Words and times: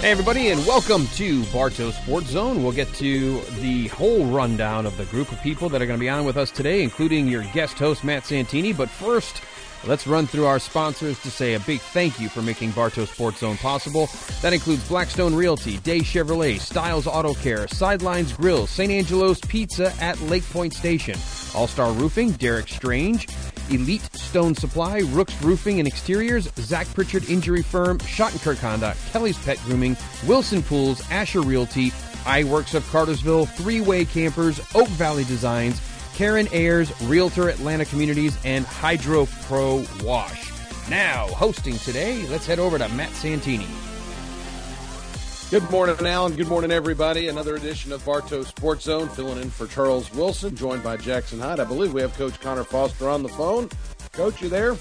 Hey, 0.00 0.12
everybody, 0.12 0.48
and 0.48 0.64
welcome 0.64 1.06
to 1.08 1.44
Bartow 1.52 1.90
Sports 1.90 2.28
Zone. 2.28 2.62
We'll 2.62 2.72
get 2.72 2.88
to 2.94 3.38
the 3.60 3.88
whole 3.88 4.24
rundown 4.24 4.86
of 4.86 4.96
the 4.96 5.04
group 5.04 5.30
of 5.30 5.38
people 5.42 5.68
that 5.68 5.82
are 5.82 5.86
going 5.86 5.98
to 5.98 6.00
be 6.00 6.08
on 6.08 6.24
with 6.24 6.38
us 6.38 6.50
today, 6.50 6.82
including 6.82 7.28
your 7.28 7.42
guest 7.52 7.78
host, 7.78 8.02
Matt 8.02 8.24
Santini. 8.24 8.72
But 8.72 8.88
first, 8.88 9.42
let's 9.86 10.06
run 10.06 10.26
through 10.26 10.46
our 10.46 10.58
sponsors 10.58 11.20
to 11.20 11.30
say 11.30 11.52
a 11.52 11.60
big 11.60 11.80
thank 11.80 12.18
you 12.18 12.30
for 12.30 12.40
making 12.40 12.70
Bartow 12.70 13.04
Sports 13.04 13.40
Zone 13.40 13.58
possible. 13.58 14.08
That 14.40 14.54
includes 14.54 14.88
Blackstone 14.88 15.34
Realty, 15.34 15.76
Day 15.76 15.98
Chevrolet, 15.98 16.58
Styles 16.58 17.06
Auto 17.06 17.34
Care, 17.34 17.68
Sidelines 17.68 18.32
Grill, 18.32 18.66
St. 18.66 18.90
Angelo's 18.90 19.40
Pizza 19.40 19.92
at 20.00 20.18
Lake 20.22 20.44
Point 20.44 20.72
Station, 20.72 21.18
All 21.54 21.66
Star 21.66 21.92
Roofing, 21.92 22.30
Derek 22.32 22.68
Strange, 22.68 23.28
Elite 23.68 24.09
Stone 24.30 24.54
Supply, 24.54 25.00
Rooks 25.06 25.42
Roofing 25.42 25.80
and 25.80 25.88
Exteriors, 25.88 26.48
Zach 26.54 26.86
Pritchard 26.94 27.28
Injury 27.28 27.62
Firm, 27.62 27.98
Shottenkirk 27.98 28.58
Honda, 28.58 28.94
Kelly's 29.10 29.36
Pet 29.38 29.58
Grooming, 29.64 29.96
Wilson 30.24 30.62
Pools, 30.62 31.02
Asher 31.10 31.40
Realty, 31.40 31.90
iWorks 32.22 32.74
of 32.74 32.88
Cartersville, 32.90 33.46
Three 33.46 33.80
Way 33.80 34.04
Campers, 34.04 34.60
Oak 34.76 34.86
Valley 34.90 35.24
Designs, 35.24 35.80
Karen 36.14 36.46
Ayers, 36.52 36.92
Realtor 37.02 37.48
Atlanta 37.48 37.84
Communities, 37.84 38.38
and 38.44 38.64
Hydro 38.64 39.26
Pro 39.48 39.84
Wash. 40.04 40.48
Now, 40.88 41.26
hosting 41.26 41.74
today, 41.78 42.24
let's 42.28 42.46
head 42.46 42.60
over 42.60 42.78
to 42.78 42.88
Matt 42.90 43.10
Santini. 43.10 43.66
Good 45.50 45.68
morning, 45.72 46.06
Alan. 46.06 46.36
Good 46.36 46.46
morning, 46.46 46.70
everybody. 46.70 47.26
Another 47.26 47.56
edition 47.56 47.90
of 47.90 48.04
Bartow 48.04 48.44
Sports 48.44 48.84
Zone, 48.84 49.08
filling 49.08 49.42
in 49.42 49.50
for 49.50 49.66
Charles 49.66 50.12
Wilson, 50.14 50.54
joined 50.54 50.84
by 50.84 50.96
Jackson 50.98 51.40
Hyde. 51.40 51.58
I 51.58 51.64
believe 51.64 51.92
we 51.92 52.00
have 52.00 52.14
Coach 52.14 52.38
Conor 52.38 52.62
Foster 52.62 53.08
on 53.08 53.24
the 53.24 53.28
phone. 53.28 53.68
Coach, 54.12 54.42
you 54.42 54.48
there? 54.48 54.76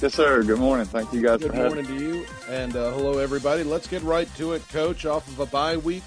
Yes, 0.00 0.14
sir. 0.14 0.42
Good 0.44 0.58
morning. 0.60 0.86
Thank 0.86 1.12
you 1.12 1.20
guys 1.20 1.40
Good 1.40 1.50
for 1.50 1.56
having 1.56 1.84
morning 1.84 1.98
to 1.98 2.04
you, 2.04 2.26
and 2.48 2.76
uh, 2.76 2.92
hello, 2.92 3.18
everybody. 3.18 3.64
Let's 3.64 3.88
get 3.88 4.00
right 4.02 4.32
to 4.36 4.52
it, 4.52 4.66
Coach. 4.68 5.06
Off 5.06 5.26
of 5.26 5.40
a 5.40 5.46
bye 5.46 5.76
week, 5.76 6.04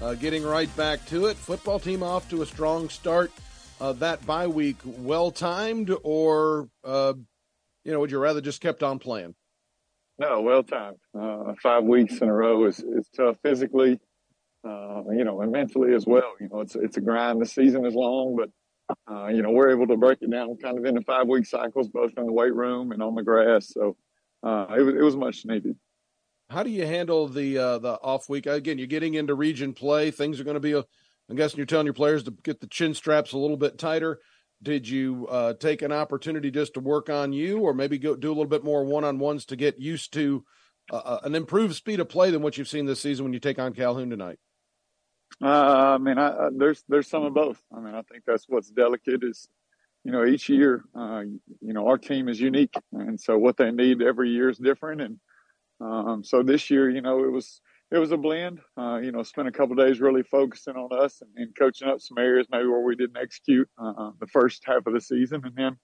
uh, 0.00 0.14
getting 0.14 0.42
right 0.42 0.74
back 0.74 1.04
to 1.06 1.26
it. 1.26 1.36
Football 1.36 1.78
team 1.78 2.02
off 2.02 2.28
to 2.30 2.40
a 2.40 2.46
strong 2.46 2.88
start. 2.88 3.30
Uh, 3.78 3.92
that 3.92 4.24
bye 4.24 4.46
week 4.46 4.76
well 4.84 5.30
timed, 5.30 5.94
or 6.02 6.68
uh, 6.82 7.12
you 7.84 7.92
know, 7.92 8.00
would 8.00 8.10
you 8.10 8.18
rather 8.18 8.40
just 8.40 8.62
kept 8.62 8.82
on 8.82 8.98
playing? 8.98 9.34
No, 10.18 10.40
well 10.40 10.62
timed. 10.62 10.96
Uh, 11.18 11.52
five 11.62 11.84
weeks 11.84 12.18
in 12.18 12.28
a 12.28 12.32
row 12.32 12.64
is, 12.64 12.78
is 12.78 13.06
tough 13.14 13.36
physically, 13.42 14.00
uh, 14.66 15.02
you 15.10 15.24
know, 15.24 15.42
and 15.42 15.52
mentally 15.52 15.94
as 15.94 16.06
well. 16.06 16.32
You 16.40 16.48
know, 16.50 16.62
it's 16.62 16.74
it's 16.74 16.96
a 16.96 17.02
grind. 17.02 17.42
The 17.42 17.46
season 17.46 17.84
is 17.84 17.94
long, 17.94 18.34
but 18.34 18.48
uh, 19.10 19.26
you 19.26 19.42
know 19.42 19.50
we're 19.50 19.70
able 19.70 19.86
to 19.86 19.96
break 19.96 20.18
it 20.20 20.30
down 20.30 20.56
kind 20.56 20.78
of 20.78 20.84
into 20.84 21.02
five 21.02 21.26
week 21.26 21.46
cycles, 21.46 21.88
both 21.88 22.12
in 22.16 22.26
the 22.26 22.32
weight 22.32 22.54
room 22.54 22.92
and 22.92 23.02
on 23.02 23.14
the 23.14 23.22
grass. 23.22 23.68
So 23.68 23.96
uh, 24.42 24.66
it 24.76 24.82
was 24.82 24.94
it 24.94 25.02
was 25.02 25.16
much 25.16 25.44
needed. 25.44 25.76
How 26.48 26.62
do 26.62 26.70
you 26.70 26.86
handle 26.86 27.26
the 27.26 27.58
uh, 27.58 27.78
the 27.78 27.94
off 28.02 28.28
week? 28.28 28.46
Again, 28.46 28.78
you're 28.78 28.86
getting 28.86 29.14
into 29.14 29.34
region 29.34 29.72
play. 29.72 30.10
Things 30.10 30.40
are 30.40 30.44
going 30.44 30.54
to 30.54 30.60
be. 30.60 30.72
A, 30.72 30.84
I'm 31.28 31.36
guessing 31.36 31.56
you're 31.56 31.66
telling 31.66 31.86
your 31.86 31.94
players 31.94 32.22
to 32.24 32.30
get 32.30 32.60
the 32.60 32.68
chin 32.68 32.94
straps 32.94 33.32
a 33.32 33.38
little 33.38 33.56
bit 33.56 33.78
tighter. 33.78 34.20
Did 34.62 34.88
you 34.88 35.26
uh, 35.28 35.54
take 35.54 35.82
an 35.82 35.92
opportunity 35.92 36.50
just 36.50 36.74
to 36.74 36.80
work 36.80 37.10
on 37.10 37.32
you, 37.32 37.60
or 37.60 37.74
maybe 37.74 37.98
go 37.98 38.14
do 38.14 38.28
a 38.28 38.34
little 38.34 38.46
bit 38.46 38.64
more 38.64 38.84
one 38.84 39.04
on 39.04 39.18
ones 39.18 39.44
to 39.46 39.56
get 39.56 39.80
used 39.80 40.12
to 40.14 40.44
uh, 40.92 41.18
an 41.24 41.34
improved 41.34 41.74
speed 41.74 42.00
of 42.00 42.08
play 42.08 42.30
than 42.30 42.42
what 42.42 42.56
you've 42.56 42.68
seen 42.68 42.86
this 42.86 43.00
season 43.00 43.24
when 43.24 43.32
you 43.32 43.40
take 43.40 43.58
on 43.58 43.72
Calhoun 43.74 44.08
tonight? 44.08 44.38
Uh, 45.42 45.94
I 45.94 45.98
mean, 45.98 46.18
I, 46.18 46.28
I, 46.28 46.48
there's 46.56 46.82
there's 46.88 47.08
some 47.08 47.24
of 47.24 47.34
both. 47.34 47.60
I 47.74 47.80
mean, 47.80 47.94
I 47.94 48.02
think 48.02 48.24
that's 48.26 48.46
what's 48.48 48.70
delicate 48.70 49.22
is, 49.22 49.48
you 50.04 50.12
know, 50.12 50.24
each 50.24 50.48
year, 50.48 50.84
uh, 50.94 51.22
you 51.60 51.72
know, 51.74 51.86
our 51.88 51.98
team 51.98 52.28
is 52.28 52.40
unique, 52.40 52.74
and 52.92 53.20
so 53.20 53.36
what 53.36 53.56
they 53.56 53.70
need 53.70 54.02
every 54.02 54.30
year 54.30 54.48
is 54.48 54.58
different. 54.58 55.02
And 55.02 55.18
um, 55.80 56.24
so 56.24 56.42
this 56.42 56.70
year, 56.70 56.88
you 56.88 57.02
know, 57.02 57.24
it 57.24 57.30
was 57.30 57.60
it 57.90 57.98
was 57.98 58.12
a 58.12 58.16
blend. 58.16 58.60
Uh, 58.78 58.98
you 59.02 59.12
know, 59.12 59.22
spent 59.22 59.48
a 59.48 59.52
couple 59.52 59.76
days 59.76 60.00
really 60.00 60.22
focusing 60.22 60.74
on 60.74 60.88
us 60.98 61.20
and, 61.20 61.30
and, 61.36 61.54
coaching 61.56 61.88
up 61.88 62.00
some 62.00 62.18
areas 62.18 62.46
maybe 62.50 62.66
where 62.66 62.80
we 62.80 62.96
didn't 62.96 63.18
execute 63.18 63.68
uh, 63.78 64.10
the 64.20 64.26
first 64.26 64.62
half 64.64 64.86
of 64.86 64.94
the 64.94 65.00
season, 65.00 65.42
and 65.44 65.54
then 65.54 65.76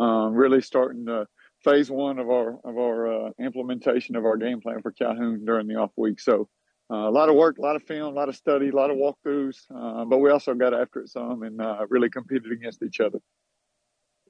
um, 0.00 0.34
really 0.34 0.62
starting 0.62 1.06
to 1.06 1.26
phase 1.64 1.90
one 1.90 2.18
of 2.18 2.30
our 2.30 2.60
of 2.64 2.78
our 2.78 3.26
uh, 3.26 3.30
implementation 3.40 4.14
of 4.14 4.24
our 4.24 4.36
game 4.36 4.60
plan 4.60 4.80
for 4.82 4.92
Calhoun 4.92 5.44
during 5.44 5.66
the 5.66 5.74
off 5.74 5.90
week. 5.96 6.20
So 6.20 6.42
uh, 6.42 6.44
a 6.90 7.10
lot 7.10 7.28
of 7.28 7.34
work, 7.34 7.58
a 7.58 7.62
lot 7.62 7.76
of 7.76 7.82
film, 7.82 8.12
a 8.12 8.16
lot 8.16 8.28
of 8.28 8.36
study, 8.36 8.68
a 8.68 8.76
lot 8.76 8.90
of 8.90 8.96
walkthroughs, 8.96 9.64
uh, 9.74 10.04
but 10.04 10.18
we 10.18 10.30
also 10.30 10.54
got 10.54 10.74
after 10.74 11.00
it 11.00 11.08
some 11.08 11.42
and 11.42 11.60
uh, 11.60 11.86
really 11.88 12.10
competed 12.10 12.52
against 12.52 12.82
each 12.82 13.00
other. 13.00 13.18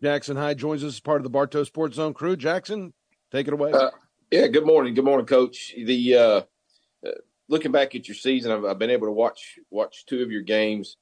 Jackson 0.02 0.36
Hyde 0.36 0.58
joins 0.58 0.82
us 0.84 0.94
as 0.94 1.00
part 1.00 1.18
of 1.18 1.24
the 1.24 1.30
Bartow 1.30 1.64
Sports 1.64 1.96
Zone 1.96 2.14
crew. 2.14 2.36
Jackson, 2.36 2.92
take 3.30 3.48
it 3.48 3.54
away. 3.54 3.72
yeah, 4.30 4.46
good 4.48 4.66
morning. 4.66 4.94
Good 4.94 5.04
morning, 5.04 5.26
Coach. 5.26 5.74
The 5.76 6.44
looking 7.48 7.72
back 7.72 7.94
at 7.94 8.08
your 8.08 8.14
season, 8.14 8.52
I've, 8.52 8.64
I've, 8.64 8.78
been 8.78 8.90
able 8.90 9.06
to 9.06 9.12
watch 9.12 9.58
watch 9.70 10.06
two 10.06 10.22
of 10.22 10.30
your 10.30 10.42
games. 10.42 10.96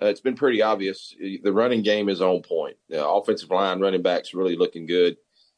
Uh, 0.00 0.06
it's 0.06 0.20
been 0.20 0.36
pretty 0.36 0.60
obvious. 0.60 1.14
The 1.18 1.52
running 1.52 1.82
game 1.82 2.08
is 2.08 2.20
on 2.20 2.42
point. 2.42 2.76
The 2.88 3.06
offensive 3.06 3.50
line, 3.50 3.80
running 3.80 4.02
backs, 4.02 4.34
really 4.34 4.56
looking 4.56 4.86
good. 4.86 5.16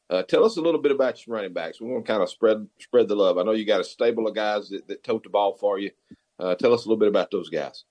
Uh, 0.09 0.23
tell 0.23 0.43
us 0.43 0.57
a 0.57 0.61
little 0.61 0.81
bit 0.81 0.91
about 0.91 1.25
your 1.25 1.35
running 1.35 1.53
backs. 1.53 1.79
We 1.79 1.87
want 1.87 2.05
to 2.05 2.11
kind 2.11 2.23
of 2.23 2.29
spread 2.29 2.67
spread 2.79 3.07
the 3.07 3.15
love. 3.15 3.37
I 3.37 3.43
know 3.43 3.51
you 3.51 3.65
got 3.65 3.81
a 3.81 3.83
stable 3.83 4.27
of 4.27 4.35
guys 4.35 4.69
that, 4.69 4.87
that 4.87 5.03
tote 5.03 5.23
the 5.23 5.29
ball 5.29 5.55
for 5.55 5.77
you. 5.77 5.91
Uh, 6.39 6.55
tell 6.55 6.73
us 6.73 6.85
a 6.85 6.87
little 6.87 6.99
bit 6.99 7.09
about 7.09 7.29
those 7.31 7.49
guys. 7.49 7.83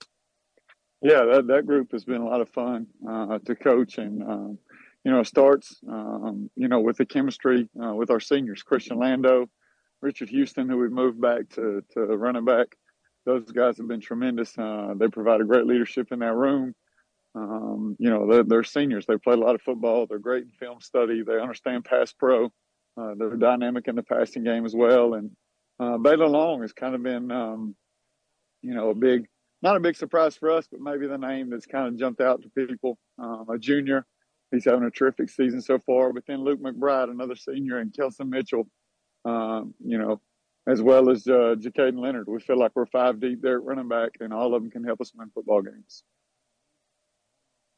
Yeah, 1.00 1.24
that, 1.32 1.46
that 1.46 1.66
group 1.66 1.92
has 1.92 2.04
been 2.04 2.20
a 2.20 2.26
lot 2.26 2.40
of 2.40 2.48
fun 2.48 2.88
uh, 3.08 3.38
to 3.44 3.54
coach, 3.54 3.98
and 3.98 4.22
um, 4.22 4.58
you 5.04 5.12
know, 5.12 5.22
starts 5.22 5.78
um, 5.88 6.50
you 6.56 6.66
know 6.66 6.80
with 6.80 6.96
the 6.96 7.06
chemistry 7.06 7.68
uh, 7.80 7.94
with 7.94 8.10
our 8.10 8.20
seniors, 8.20 8.62
Christian 8.64 8.98
Lando, 8.98 9.48
Richard 10.02 10.28
Houston, 10.30 10.68
who 10.68 10.78
we 10.78 10.88
moved 10.88 11.20
back 11.20 11.48
to 11.50 11.84
to 11.92 12.00
running 12.00 12.44
back. 12.44 12.76
Those 13.26 13.44
guys 13.52 13.76
have 13.78 13.86
been 13.86 14.00
tremendous. 14.00 14.56
Uh, 14.58 14.94
they 14.96 15.06
provide 15.06 15.40
a 15.40 15.44
great 15.44 15.66
leadership 15.66 16.10
in 16.10 16.18
that 16.20 16.34
room. 16.34 16.74
Um, 17.38 17.96
you 18.00 18.10
know, 18.10 18.26
they're, 18.26 18.42
they're, 18.42 18.64
seniors. 18.64 19.06
They 19.06 19.16
played 19.16 19.38
a 19.38 19.40
lot 19.40 19.54
of 19.54 19.62
football. 19.62 20.06
They're 20.06 20.18
great 20.18 20.42
in 20.44 20.50
film 20.50 20.80
study. 20.80 21.22
They 21.22 21.38
understand 21.38 21.84
pass 21.84 22.12
pro. 22.12 22.46
Uh, 22.96 23.14
they're 23.16 23.36
dynamic 23.36 23.86
in 23.86 23.94
the 23.94 24.02
passing 24.02 24.42
game 24.42 24.64
as 24.64 24.74
well. 24.74 25.14
And 25.14 25.30
uh, 25.78 25.98
Baylor 25.98 26.26
Long 26.26 26.62
has 26.62 26.72
kind 26.72 26.96
of 26.96 27.02
been, 27.02 27.30
um, 27.30 27.76
you 28.62 28.74
know, 28.74 28.90
a 28.90 28.94
big, 28.94 29.26
not 29.62 29.76
a 29.76 29.80
big 29.80 29.94
surprise 29.94 30.36
for 30.36 30.50
us, 30.50 30.66
but 30.70 30.80
maybe 30.80 31.06
the 31.06 31.16
name 31.16 31.50
that's 31.50 31.66
kind 31.66 31.86
of 31.86 31.96
jumped 31.96 32.20
out 32.20 32.42
to 32.42 32.66
people. 32.66 32.98
Um, 33.22 33.46
a 33.52 33.58
junior, 33.58 34.04
he's 34.50 34.64
having 34.64 34.84
a 34.84 34.90
terrific 34.90 35.30
season 35.30 35.60
so 35.60 35.78
far. 35.78 36.12
But 36.12 36.24
then 36.26 36.42
Luke 36.42 36.60
McBride, 36.60 37.10
another 37.10 37.36
senior, 37.36 37.78
and 37.78 37.94
Kelson 37.94 38.30
Mitchell, 38.30 38.66
um, 39.24 39.74
you 39.84 39.98
know, 39.98 40.20
as 40.66 40.82
well 40.82 41.08
as 41.08 41.24
uh, 41.28 41.54
Jacaden 41.56 42.00
Leonard. 42.00 42.26
We 42.26 42.40
feel 42.40 42.58
like 42.58 42.72
we're 42.74 42.86
five 42.86 43.20
deep 43.20 43.42
there 43.42 43.58
at 43.58 43.64
running 43.64 43.88
back, 43.88 44.12
and 44.18 44.32
all 44.32 44.56
of 44.56 44.62
them 44.62 44.72
can 44.72 44.82
help 44.82 45.00
us 45.00 45.12
win 45.14 45.30
football 45.32 45.62
games. 45.62 46.02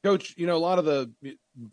Coach, 0.03 0.35
you 0.39 0.47
know, 0.47 0.57
a 0.57 0.59
lot 0.59 0.79
of 0.79 0.87
the 0.87 1.13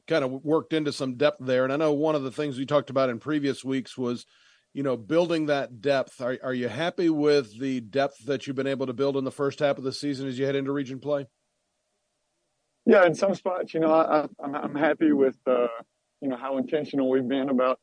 kind 0.08 0.26
of 0.26 0.44
worked 0.44 0.74
into 0.74 0.92
some 0.92 1.16
depth 1.16 1.38
there. 1.40 1.64
And 1.64 1.72
I 1.72 1.78
know 1.78 1.94
one 1.94 2.16
of 2.16 2.24
the 2.24 2.32
things 2.32 2.58
we 2.58 2.66
talked 2.66 2.90
about 2.90 3.10
in 3.10 3.20
previous 3.20 3.64
weeks 3.64 3.98
was, 3.98 4.26
you 4.74 4.84
know, 4.84 4.98
building 4.98 5.46
that 5.46 5.80
depth. 5.80 6.20
Are, 6.20 6.38
are 6.44 6.54
you 6.54 6.68
happy 6.68 7.10
with 7.10 7.58
the 7.58 7.80
depth 7.80 8.26
that 8.26 8.46
you've 8.46 8.56
been 8.56 8.68
able 8.68 8.88
to 8.88 8.94
build 8.94 9.16
in 9.16 9.24
the 9.24 9.32
first 9.32 9.60
half 9.60 9.78
of 9.78 9.86
the 9.86 9.94
season 9.94 10.28
as 10.28 10.38
you 10.38 10.46
head 10.46 10.56
into 10.56 10.74
region 10.74 11.00
play? 11.00 11.28
Yeah, 12.86 13.06
in 13.06 13.16
some 13.16 13.34
spots, 13.34 13.74
you 13.74 13.80
know, 13.80 13.94
I, 13.94 14.28
am 14.44 14.76
happy 14.76 15.12
with, 15.12 15.38
uh, 15.46 15.68
you 16.22 16.30
know, 16.30 16.38
how 16.38 16.58
intentional 16.58 17.09
we've 17.09 17.28
been 17.28 17.50
about, 17.50 17.80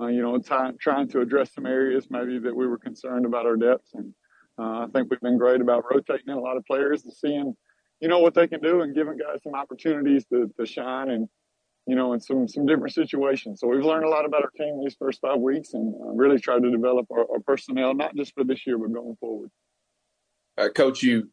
uh, 0.00 0.06
you 0.06 0.22
know, 0.22 0.38
t- 0.38 0.76
trying 0.78 1.08
to 1.08 1.20
address 1.20 1.54
some 1.54 1.66
areas 1.66 2.06
maybe 2.10 2.38
that 2.38 2.54
we 2.54 2.66
were 2.66 2.78
concerned 2.78 3.26
about 3.26 3.46
our 3.46 3.56
depth. 3.56 3.88
And 3.94 4.14
uh, 4.58 4.84
I 4.84 4.86
think 4.92 5.10
we've 5.10 5.20
been 5.20 5.38
great 5.38 5.60
about 5.60 5.84
rotating 5.90 6.28
in 6.28 6.34
a 6.34 6.40
lot 6.40 6.58
of 6.58 6.66
players 6.66 7.02
and 7.04 7.14
seeing– 7.14 7.54
you 8.00 8.08
know 8.08 8.18
what 8.18 8.34
they 8.34 8.46
can 8.46 8.60
do 8.60 8.82
and 8.82 8.94
giving 8.94 9.16
guys 9.16 9.40
some 9.42 9.54
opportunities 9.54 10.24
to, 10.26 10.50
to 10.58 10.66
shine 10.66 11.10
and 11.10 11.28
you 11.86 11.94
know 11.94 12.12
in 12.12 12.20
some 12.20 12.48
some 12.48 12.66
different 12.66 12.94
situations. 12.94 13.60
So 13.60 13.68
we've 13.68 13.84
learned 13.84 14.04
a 14.04 14.08
lot 14.08 14.24
about 14.24 14.42
our 14.42 14.50
team 14.50 14.80
these 14.82 14.96
first 14.98 15.20
five 15.20 15.38
weeks 15.38 15.74
and 15.74 15.94
uh, 15.94 16.12
really 16.12 16.38
tried 16.38 16.62
to 16.62 16.70
develop 16.70 17.06
our, 17.10 17.20
our, 17.20 17.40
personnel 17.40 17.94
not 17.94 18.14
just 18.14 18.34
for 18.34 18.44
this 18.44 18.66
year 18.66 18.78
but 18.78 18.92
going 18.92 19.16
forward. 19.16 19.50
Uh, 20.58 20.68
Coach, 20.68 21.02
you 21.02 21.28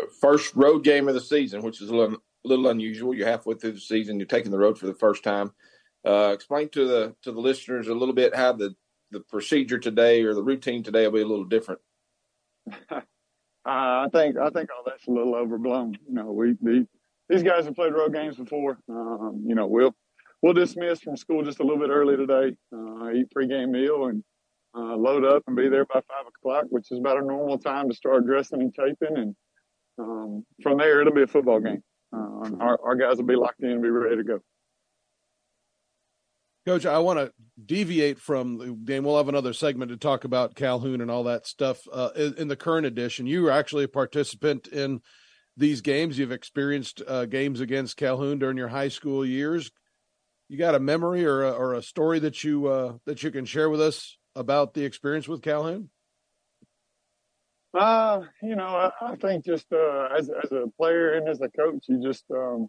uh, 0.00 0.04
first 0.20 0.54
road 0.54 0.84
game 0.84 1.08
of 1.08 1.14
the 1.14 1.20
season, 1.20 1.62
which 1.62 1.80
is 1.80 1.88
a 1.88 1.96
little, 1.96 2.16
a 2.16 2.48
little 2.48 2.68
unusual. 2.68 3.14
You're 3.14 3.26
halfway 3.26 3.54
through 3.54 3.72
the 3.72 3.80
season. 3.80 4.18
You're 4.18 4.26
taking 4.26 4.50
the 4.50 4.58
road 4.58 4.78
for 4.78 4.86
the 4.86 4.94
first 4.94 5.24
time. 5.24 5.52
Uh, 6.06 6.30
explain 6.32 6.68
to 6.68 6.86
the 6.86 7.16
to 7.22 7.32
the 7.32 7.40
listeners 7.40 7.88
a 7.88 7.94
little 7.94 8.14
bit 8.14 8.34
how 8.34 8.52
the 8.52 8.74
the 9.10 9.20
procedure 9.20 9.78
today 9.78 10.22
or 10.22 10.34
the 10.34 10.42
routine 10.42 10.82
today 10.82 11.04
will 11.06 11.12
be 11.12 11.20
a 11.20 11.26
little 11.26 11.44
different. 11.44 11.80
I 13.66 14.08
think 14.12 14.36
I 14.38 14.50
think 14.50 14.70
all 14.70 14.84
that's 14.84 15.06
a 15.06 15.10
little 15.10 15.34
overblown. 15.34 15.98
You 16.06 16.14
know, 16.14 16.32
we, 16.32 16.54
we 16.60 16.86
these 17.28 17.42
guys 17.42 17.64
have 17.64 17.74
played 17.74 17.92
road 17.92 18.14
games 18.14 18.36
before. 18.36 18.78
Um, 18.88 19.44
you 19.46 19.54
know, 19.54 19.66
we'll 19.66 19.94
we'll 20.42 20.52
dismiss 20.52 21.00
from 21.00 21.16
school 21.16 21.42
just 21.42 21.60
a 21.60 21.62
little 21.62 21.78
bit 21.78 21.90
early 21.90 22.16
today, 22.16 22.56
uh, 22.72 23.10
eat 23.10 23.26
pregame 23.36 23.70
meal, 23.70 24.06
and 24.06 24.22
uh, 24.76 24.96
load 24.96 25.24
up 25.24 25.42
and 25.46 25.56
be 25.56 25.68
there 25.68 25.84
by 25.86 25.94
five 25.94 26.26
o'clock, 26.28 26.66
which 26.68 26.90
is 26.90 26.98
about 26.98 27.16
our 27.16 27.22
normal 27.22 27.58
time 27.58 27.88
to 27.88 27.96
start 27.96 28.26
dressing 28.26 28.60
and 28.60 28.74
taping. 28.74 29.16
And 29.16 29.36
um, 29.98 30.44
from 30.62 30.78
there, 30.78 31.00
it'll 31.00 31.14
be 31.14 31.22
a 31.22 31.26
football 31.26 31.60
game. 31.60 31.82
Uh, 32.12 32.50
our, 32.60 32.78
our 32.84 32.94
guys 32.94 33.16
will 33.16 33.24
be 33.24 33.36
locked 33.36 33.62
in 33.62 33.70
and 33.70 33.82
be 33.82 33.88
ready 33.88 34.16
to 34.16 34.24
go. 34.24 34.38
Coach, 36.66 36.84
I 36.84 36.98
want 36.98 37.20
to 37.20 37.32
deviate 37.64 38.18
from 38.18 38.58
the 38.58 38.72
game. 38.72 39.04
We'll 39.04 39.18
have 39.18 39.28
another 39.28 39.52
segment 39.52 39.92
to 39.92 39.96
talk 39.96 40.24
about 40.24 40.56
Calhoun 40.56 41.00
and 41.00 41.12
all 41.12 41.24
that 41.24 41.46
stuff 41.46 41.86
uh, 41.92 42.10
in 42.16 42.48
the 42.48 42.56
current 42.56 42.86
edition. 42.86 43.28
You 43.28 43.44
were 43.44 43.52
actually 43.52 43.84
a 43.84 43.88
participant 43.88 44.66
in 44.66 45.00
these 45.56 45.80
games. 45.80 46.18
You've 46.18 46.32
experienced 46.32 47.02
uh, 47.06 47.26
games 47.26 47.60
against 47.60 47.96
Calhoun 47.96 48.40
during 48.40 48.56
your 48.56 48.66
high 48.66 48.88
school 48.88 49.24
years. 49.24 49.70
You 50.48 50.58
got 50.58 50.74
a 50.74 50.80
memory 50.80 51.24
or 51.24 51.44
a, 51.44 51.52
or 51.52 51.74
a 51.74 51.82
story 51.82 52.18
that 52.18 52.42
you 52.42 52.66
uh, 52.66 52.94
that 53.04 53.22
you 53.22 53.30
can 53.30 53.44
share 53.44 53.70
with 53.70 53.80
us 53.80 54.18
about 54.34 54.74
the 54.74 54.84
experience 54.84 55.28
with 55.28 55.42
Calhoun? 55.42 55.88
Uh, 57.78 58.22
you 58.42 58.56
know, 58.56 58.66
I, 58.66 58.90
I 59.00 59.14
think 59.14 59.44
just 59.44 59.66
uh, 59.72 60.08
as 60.18 60.30
as 60.30 60.50
a 60.50 60.64
player 60.76 61.12
and 61.12 61.28
as 61.28 61.40
a 61.40 61.48
coach, 61.48 61.84
you 61.88 62.02
just 62.02 62.24
um, 62.32 62.66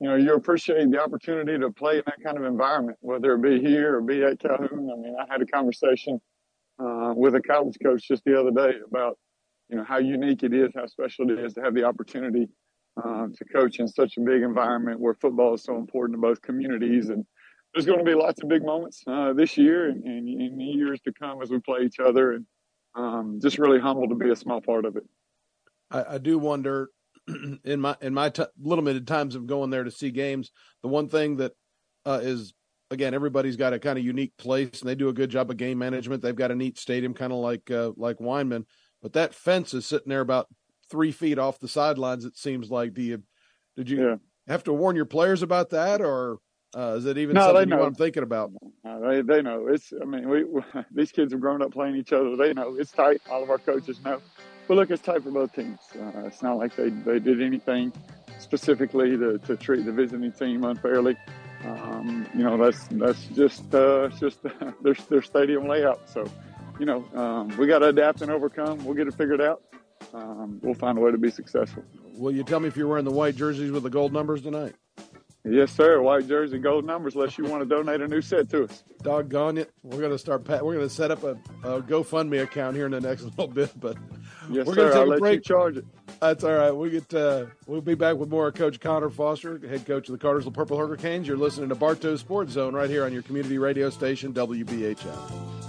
you 0.00 0.08
know, 0.08 0.16
you 0.16 0.34
appreciate 0.34 0.90
the 0.90 1.02
opportunity 1.02 1.58
to 1.58 1.70
play 1.70 1.96
in 1.98 2.02
that 2.06 2.22
kind 2.24 2.36
of 2.36 2.44
environment, 2.44 2.98
whether 3.00 3.34
it 3.34 3.42
be 3.42 3.60
here 3.60 3.96
or 3.96 4.00
be 4.00 4.22
at 4.24 4.38
Calhoun. 4.40 4.90
I 4.92 5.00
mean, 5.00 5.16
I 5.18 5.24
had 5.30 5.40
a 5.40 5.46
conversation 5.46 6.20
uh, 6.78 7.12
with 7.16 7.34
a 7.36 7.40
college 7.40 7.76
coach 7.82 8.06
just 8.06 8.24
the 8.24 8.38
other 8.38 8.50
day 8.50 8.78
about, 8.86 9.18
you 9.68 9.76
know, 9.76 9.84
how 9.84 9.98
unique 9.98 10.42
it 10.42 10.52
is, 10.52 10.70
how 10.74 10.86
special 10.86 11.30
it 11.30 11.38
is 11.38 11.54
to 11.54 11.62
have 11.62 11.74
the 11.74 11.84
opportunity 11.84 12.48
uh, 13.02 13.28
to 13.36 13.44
coach 13.44 13.78
in 13.78 13.88
such 13.88 14.16
a 14.16 14.20
big 14.20 14.42
environment 14.42 15.00
where 15.00 15.14
football 15.14 15.54
is 15.54 15.62
so 15.62 15.76
important 15.76 16.16
to 16.16 16.20
both 16.20 16.42
communities. 16.42 17.08
And 17.08 17.24
there's 17.72 17.86
going 17.86 17.98
to 17.98 18.04
be 18.04 18.14
lots 18.14 18.42
of 18.42 18.48
big 18.48 18.64
moments 18.64 19.02
uh, 19.06 19.32
this 19.32 19.56
year 19.56 19.88
and, 19.88 20.04
in 20.04 20.60
years 20.60 21.00
to 21.02 21.12
come 21.12 21.40
as 21.42 21.50
we 21.50 21.60
play 21.60 21.80
each 21.82 22.00
other. 22.00 22.32
And 22.32 22.46
um, 22.96 23.38
just 23.42 23.58
really 23.58 23.80
humbled 23.80 24.10
to 24.10 24.16
be 24.16 24.30
a 24.30 24.36
small 24.36 24.60
part 24.60 24.84
of 24.84 24.96
it. 24.96 25.04
I, 25.90 26.14
I 26.14 26.18
do 26.18 26.38
wonder 26.38 26.90
in 27.64 27.80
my 27.80 27.96
in 28.00 28.14
my 28.14 28.28
t- 28.28 28.44
limited 28.58 29.06
times 29.06 29.34
of 29.34 29.46
going 29.46 29.70
there 29.70 29.84
to 29.84 29.90
see 29.90 30.10
games, 30.10 30.50
the 30.82 30.88
one 30.88 31.08
thing 31.08 31.36
that 31.36 31.52
uh, 32.04 32.20
is 32.22 32.54
again 32.90 33.14
everybody's 33.14 33.56
got 33.56 33.72
a 33.72 33.78
kind 33.78 33.98
of 33.98 34.04
unique 34.04 34.36
place 34.36 34.80
and 34.80 34.88
they 34.88 34.94
do 34.94 35.08
a 35.08 35.14
good 35.14 35.30
job 35.30 35.50
of 35.50 35.56
game 35.56 35.78
management. 35.78 36.22
They've 36.22 36.34
got 36.34 36.50
a 36.50 36.56
neat 36.56 36.78
stadium, 36.78 37.14
kind 37.14 37.32
of 37.32 37.38
like 37.38 37.70
uh, 37.70 37.92
like 37.96 38.18
Weinman, 38.18 38.64
but 39.02 39.14
that 39.14 39.34
fence 39.34 39.74
is 39.74 39.86
sitting 39.86 40.08
there 40.10 40.20
about 40.20 40.48
three 40.90 41.12
feet 41.12 41.38
off 41.38 41.58
the 41.58 41.68
sidelines. 41.68 42.24
It 42.24 42.36
seems 42.36 42.70
like. 42.70 42.94
Do 42.94 43.02
you 43.02 43.22
did 43.76 43.90
you 43.90 44.08
yeah. 44.08 44.16
have 44.46 44.64
to 44.64 44.72
warn 44.72 44.96
your 44.96 45.04
players 45.04 45.42
about 45.42 45.70
that, 45.70 46.00
or 46.00 46.38
uh, 46.76 46.94
is 46.96 47.06
it 47.06 47.18
even 47.18 47.34
no, 47.34 47.52
something. 47.52 47.72
I'm 47.72 47.94
thinking 47.94 48.22
about? 48.22 48.50
No, 48.84 49.08
they 49.08 49.22
they 49.22 49.42
know 49.42 49.66
it's. 49.68 49.92
I 50.00 50.04
mean, 50.04 50.28
we, 50.28 50.44
we, 50.44 50.62
these 50.92 51.12
kids 51.12 51.32
have 51.32 51.40
grown 51.40 51.62
up 51.62 51.72
playing 51.72 51.96
each 51.96 52.12
other. 52.12 52.36
They 52.36 52.52
know 52.52 52.76
it's 52.78 52.92
tight. 52.92 53.20
All 53.30 53.42
of 53.42 53.50
our 53.50 53.58
coaches 53.58 54.00
know. 54.04 54.20
But 54.66 54.76
look, 54.76 54.90
it's 54.90 55.02
tight 55.02 55.22
for 55.22 55.30
both 55.30 55.54
teams. 55.54 55.80
Uh, 55.94 56.26
it's 56.26 56.42
not 56.42 56.56
like 56.56 56.74
they, 56.76 56.88
they 56.88 57.18
did 57.18 57.42
anything 57.42 57.92
specifically 58.38 59.16
to, 59.16 59.38
to 59.38 59.56
treat 59.56 59.84
the 59.84 59.92
visiting 59.92 60.32
team 60.32 60.64
unfairly. 60.64 61.16
Um, 61.64 62.26
you 62.34 62.42
know, 62.42 62.56
that's 62.56 62.86
that's 62.88 63.24
just 63.28 63.74
uh, 63.74 64.08
just 64.20 64.38
their 64.82 64.94
their 65.08 65.22
stadium 65.22 65.66
layout. 65.66 66.08
So, 66.08 66.30
you 66.78 66.86
know, 66.86 67.04
um, 67.14 67.56
we 67.56 67.66
got 67.66 67.78
to 67.80 67.86
adapt 67.86 68.22
and 68.22 68.30
overcome. 68.30 68.84
We'll 68.84 68.94
get 68.94 69.08
it 69.08 69.14
figured 69.14 69.40
out. 69.40 69.62
Um, 70.12 70.60
we'll 70.62 70.74
find 70.74 70.98
a 70.98 71.00
way 71.00 71.10
to 71.10 71.18
be 71.18 71.30
successful. 71.30 71.82
Will 72.16 72.32
you 72.32 72.44
tell 72.44 72.60
me 72.60 72.68
if 72.68 72.76
you're 72.76 72.86
wearing 72.86 73.04
the 73.04 73.10
white 73.10 73.36
jerseys 73.36 73.70
with 73.70 73.82
the 73.82 73.90
gold 73.90 74.12
numbers 74.12 74.42
tonight? 74.42 74.74
Yes, 75.46 75.72
sir. 75.72 76.00
White 76.00 76.26
jersey, 76.26 76.58
gold 76.58 76.86
numbers. 76.86 77.14
Unless 77.14 77.36
you 77.36 77.44
want 77.44 77.62
to 77.62 77.68
donate 77.68 78.00
a 78.00 78.08
new 78.08 78.22
set 78.22 78.48
to 78.50 78.64
us. 78.64 78.82
Doggone 79.02 79.58
it! 79.58 79.70
We're 79.82 80.00
gonna 80.00 80.16
start. 80.18 80.48
We're 80.48 80.72
gonna 80.72 80.88
set 80.88 81.10
up 81.10 81.22
a, 81.22 81.32
a 81.62 81.82
GoFundMe 81.82 82.42
account 82.42 82.76
here 82.76 82.86
in 82.86 82.92
the 82.92 83.00
next 83.00 83.22
little 83.24 83.48
bit, 83.48 83.70
but 83.78 83.98
yes, 84.50 84.66
we're 84.66 84.74
sir. 84.74 84.90
gonna 84.90 84.92
take 84.94 85.02
I'll 85.02 85.12
a 85.12 85.18
break. 85.18 85.42
charge 85.42 85.76
it. 85.76 85.84
That's 86.20 86.44
all 86.44 86.54
right. 86.56 86.72
We 86.72 86.88
get. 86.90 87.12
Uh, 87.12 87.46
we'll 87.66 87.82
be 87.82 87.94
back 87.94 88.16
with 88.16 88.30
more. 88.30 88.50
Coach 88.52 88.80
Conor 88.80 89.10
Foster, 89.10 89.58
head 89.68 89.84
coach 89.84 90.08
of 90.08 90.12
the 90.12 90.18
Cartersville 90.18 90.52
Purple 90.52 90.78
Hurricanes. 90.78 91.28
You're 91.28 91.36
listening 91.36 91.68
to 91.68 91.74
Bartow 91.74 92.16
Sports 92.16 92.52
Zone 92.52 92.74
right 92.74 92.88
here 92.88 93.04
on 93.04 93.12
your 93.12 93.22
community 93.22 93.58
radio 93.58 93.90
station 93.90 94.32
WBHF. 94.32 95.63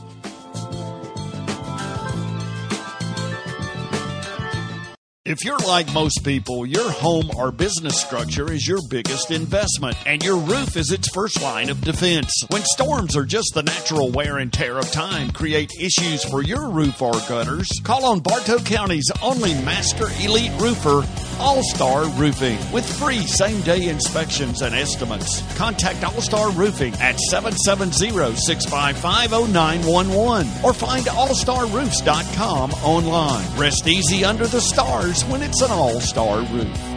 If 5.26 5.44
you're 5.44 5.58
like 5.58 5.92
most 5.92 6.24
people, 6.24 6.68
your 6.68 6.88
home 6.92 7.32
or 7.36 7.52
business 7.52 8.00
structure 8.00 8.52
is 8.52 8.68
your 8.68 8.78
biggest 8.92 9.32
investment, 9.32 9.98
and 10.06 10.24
your 10.24 10.38
roof 10.38 10.78
is 10.78 10.92
its 10.92 11.10
first 11.16 11.42
line 11.42 11.72
of 11.72 11.82
defense. 11.82 12.32
When 12.50 12.62
storms 12.62 13.16
or 13.18 13.26
just 13.26 13.56
the 13.56 13.64
natural 13.64 14.12
wear 14.12 14.38
and 14.38 14.54
tear 14.54 14.78
of 14.78 14.92
time 14.92 15.32
create 15.32 15.72
issues 15.82 16.24
for 16.24 16.44
your 16.44 16.70
roof 16.70 17.02
or 17.02 17.14
gutters, 17.28 17.68
call 17.84 18.06
on 18.06 18.20
Bartow 18.20 18.60
County's 18.60 19.12
only 19.24 19.56
master 19.64 20.10
elite 20.22 20.52
roofer, 20.62 21.04
All 21.40 21.64
Star 21.64 22.08
Roofing, 22.20 22.60
with 22.72 22.86
free 23.00 23.26
same 23.26 23.62
day 23.62 23.90
inspections 23.90 24.62
and 24.62 24.76
estimates. 24.76 25.42
Contact 25.58 26.04
All 26.04 26.22
Star 26.22 26.52
Roofing 26.52 26.94
at 27.02 27.20
770 27.20 28.36
655 28.36 29.32
0911 29.50 30.52
or 30.64 30.72
find 30.72 31.08
allstarroofs.com 31.08 32.72
online. 32.84 33.60
Rest 33.60 33.88
easy 33.88 34.24
under 34.24 34.46
the 34.46 34.62
stars 34.62 35.15
when 35.24 35.42
it's 35.42 35.62
an 35.62 35.72
all 35.72 36.02
star 36.02 36.42
roof. 36.52 36.95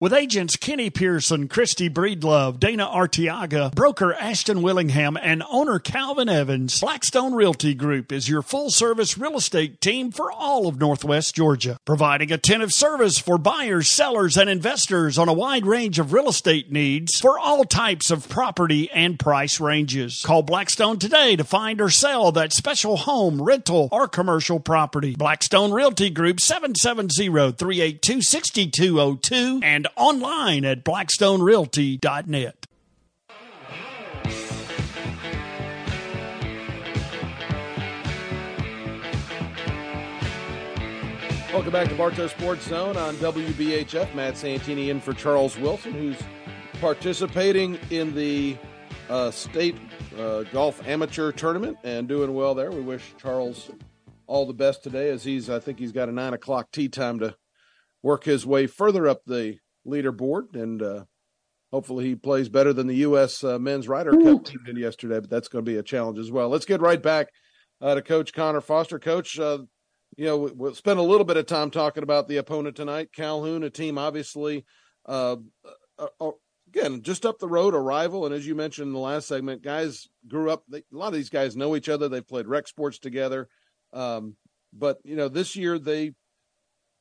With 0.00 0.12
agents 0.12 0.56
Kenny 0.56 0.90
Pearson, 0.90 1.46
Christy 1.46 1.88
Breedlove, 1.88 2.58
Dana 2.58 2.84
Artiaga, 2.84 3.72
broker 3.72 4.12
Ashton 4.12 4.60
Willingham, 4.60 5.16
and 5.16 5.44
owner 5.48 5.78
Calvin 5.78 6.28
Evans, 6.28 6.80
Blackstone 6.80 7.32
Realty 7.32 7.74
Group 7.74 8.10
is 8.10 8.28
your 8.28 8.42
full 8.42 8.70
service 8.70 9.16
real 9.16 9.36
estate 9.36 9.80
team 9.80 10.10
for 10.10 10.32
all 10.32 10.66
of 10.66 10.80
Northwest 10.80 11.36
Georgia, 11.36 11.78
providing 11.84 12.32
attentive 12.32 12.72
service 12.72 13.20
for 13.20 13.38
buyers, 13.38 13.88
sellers, 13.88 14.36
and 14.36 14.50
investors 14.50 15.16
on 15.16 15.28
a 15.28 15.32
wide 15.32 15.64
range 15.64 16.00
of 16.00 16.12
real 16.12 16.28
estate 16.28 16.72
needs 16.72 17.20
for 17.20 17.38
all 17.38 17.62
types 17.62 18.10
of 18.10 18.28
property 18.28 18.90
and 18.90 19.20
price 19.20 19.60
ranges. 19.60 20.22
Call 20.26 20.42
Blackstone 20.42 20.98
today 20.98 21.36
to 21.36 21.44
find 21.44 21.80
or 21.80 21.88
sell 21.88 22.32
that 22.32 22.52
special 22.52 22.96
home, 22.96 23.40
rental, 23.40 23.88
or 23.92 24.08
commercial 24.08 24.58
property. 24.58 25.14
Blackstone 25.14 25.70
Realty 25.70 26.10
Group 26.10 26.40
770 26.40 27.52
382 27.52 28.22
6202 28.22 29.60
and 29.62 29.83
online 29.96 30.64
at 30.64 30.84
blackstonerealty.net. 30.84 32.66
Welcome 41.54 41.70
back 41.70 41.88
to 41.88 41.94
Bartow 41.94 42.26
Sports 42.26 42.66
Zone 42.66 42.96
on 42.96 43.14
WBHF. 43.16 44.12
Matt 44.12 44.36
Santini 44.36 44.90
in 44.90 45.00
for 45.00 45.12
Charles 45.12 45.56
Wilson, 45.56 45.92
who's 45.92 46.20
participating 46.80 47.78
in 47.90 48.12
the 48.12 48.56
uh, 49.08 49.30
state 49.30 49.76
uh, 50.18 50.42
golf 50.52 50.84
amateur 50.88 51.30
tournament 51.30 51.78
and 51.84 52.08
doing 52.08 52.34
well 52.34 52.56
there. 52.56 52.72
We 52.72 52.80
wish 52.80 53.14
Charles 53.18 53.70
all 54.26 54.46
the 54.46 54.52
best 54.52 54.82
today, 54.82 55.10
as 55.10 55.22
he's 55.22 55.48
I 55.48 55.60
think 55.60 55.78
he's 55.78 55.92
got 55.92 56.08
a 56.08 56.12
nine 56.12 56.34
o'clock 56.34 56.72
tee 56.72 56.88
time 56.88 57.20
to 57.20 57.36
work 58.02 58.24
his 58.24 58.44
way 58.44 58.66
further 58.66 59.06
up 59.06 59.22
the 59.24 59.58
leaderboard, 59.86 60.54
and 60.54 60.82
uh, 60.82 61.04
hopefully 61.72 62.04
he 62.04 62.14
plays 62.14 62.48
better 62.48 62.72
than 62.72 62.86
the 62.86 62.96
U.S. 62.96 63.42
Uh, 63.42 63.58
men's 63.58 63.88
Ryder 63.88 64.12
Cup 64.12 64.44
team 64.44 64.60
did 64.64 64.78
yesterday. 64.78 65.20
But 65.20 65.30
that's 65.30 65.48
going 65.48 65.64
to 65.64 65.70
be 65.70 65.78
a 65.78 65.82
challenge 65.82 66.18
as 66.18 66.30
well. 66.30 66.48
Let's 66.48 66.66
get 66.66 66.80
right 66.80 67.02
back 67.02 67.28
uh, 67.80 67.94
to 67.94 68.02
Coach 68.02 68.32
Conor 68.32 68.60
Foster. 68.60 68.98
Coach, 68.98 69.38
uh, 69.38 69.58
you 70.16 70.26
know, 70.26 70.50
we'll 70.54 70.74
spend 70.74 70.98
a 70.98 71.02
little 71.02 71.24
bit 71.24 71.36
of 71.36 71.46
time 71.46 71.70
talking 71.70 72.02
about 72.02 72.28
the 72.28 72.36
opponent 72.36 72.76
tonight, 72.76 73.10
Calhoun, 73.12 73.64
a 73.64 73.70
team 73.70 73.98
obviously. 73.98 74.64
Uh, 75.06 75.36
uh, 75.98 76.30
again, 76.68 77.02
just 77.02 77.26
up 77.26 77.38
the 77.38 77.48
road, 77.48 77.74
a 77.74 77.78
rival, 77.78 78.26
and 78.26 78.34
as 78.34 78.46
you 78.46 78.54
mentioned 78.54 78.88
in 78.88 78.92
the 78.92 78.98
last 78.98 79.28
segment, 79.28 79.62
guys 79.62 80.08
grew 80.28 80.50
up. 80.50 80.64
They, 80.68 80.78
a 80.78 80.96
lot 80.96 81.08
of 81.08 81.14
these 81.14 81.30
guys 81.30 81.56
know 81.56 81.76
each 81.76 81.88
other. 81.88 82.08
They've 82.08 82.26
played 82.26 82.46
rec 82.46 82.66
sports 82.68 82.98
together, 82.98 83.48
um, 83.92 84.36
but 84.72 84.98
you 85.04 85.16
know, 85.16 85.28
this 85.28 85.56
year 85.56 85.78
they 85.78 86.12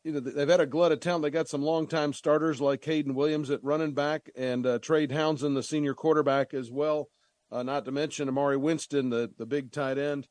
you 0.03 0.11
know 0.11 0.19
they've 0.19 0.49
had 0.49 0.59
a 0.59 0.65
glut 0.65 0.91
of 0.91 0.99
talent. 0.99 1.23
They 1.23 1.29
got 1.29 1.47
some 1.47 1.61
longtime 1.61 2.13
starters 2.13 2.59
like 2.59 2.81
Caden 2.81 3.13
Williams 3.13 3.49
at 3.49 3.63
running 3.63 3.93
back 3.93 4.29
and 4.35 4.65
uh, 4.65 4.79
Trey 4.79 5.07
Townsend, 5.07 5.55
the 5.55 5.63
senior 5.63 5.93
quarterback 5.93 6.53
as 6.53 6.69
well. 6.69 7.09
Uh, 7.51 7.63
not 7.63 7.85
to 7.85 7.91
mention 7.91 8.27
Amari 8.27 8.57
Winston, 8.57 9.09
the 9.09 9.31
the 9.37 9.45
big 9.45 9.71
tight 9.71 9.97
end. 9.97 10.27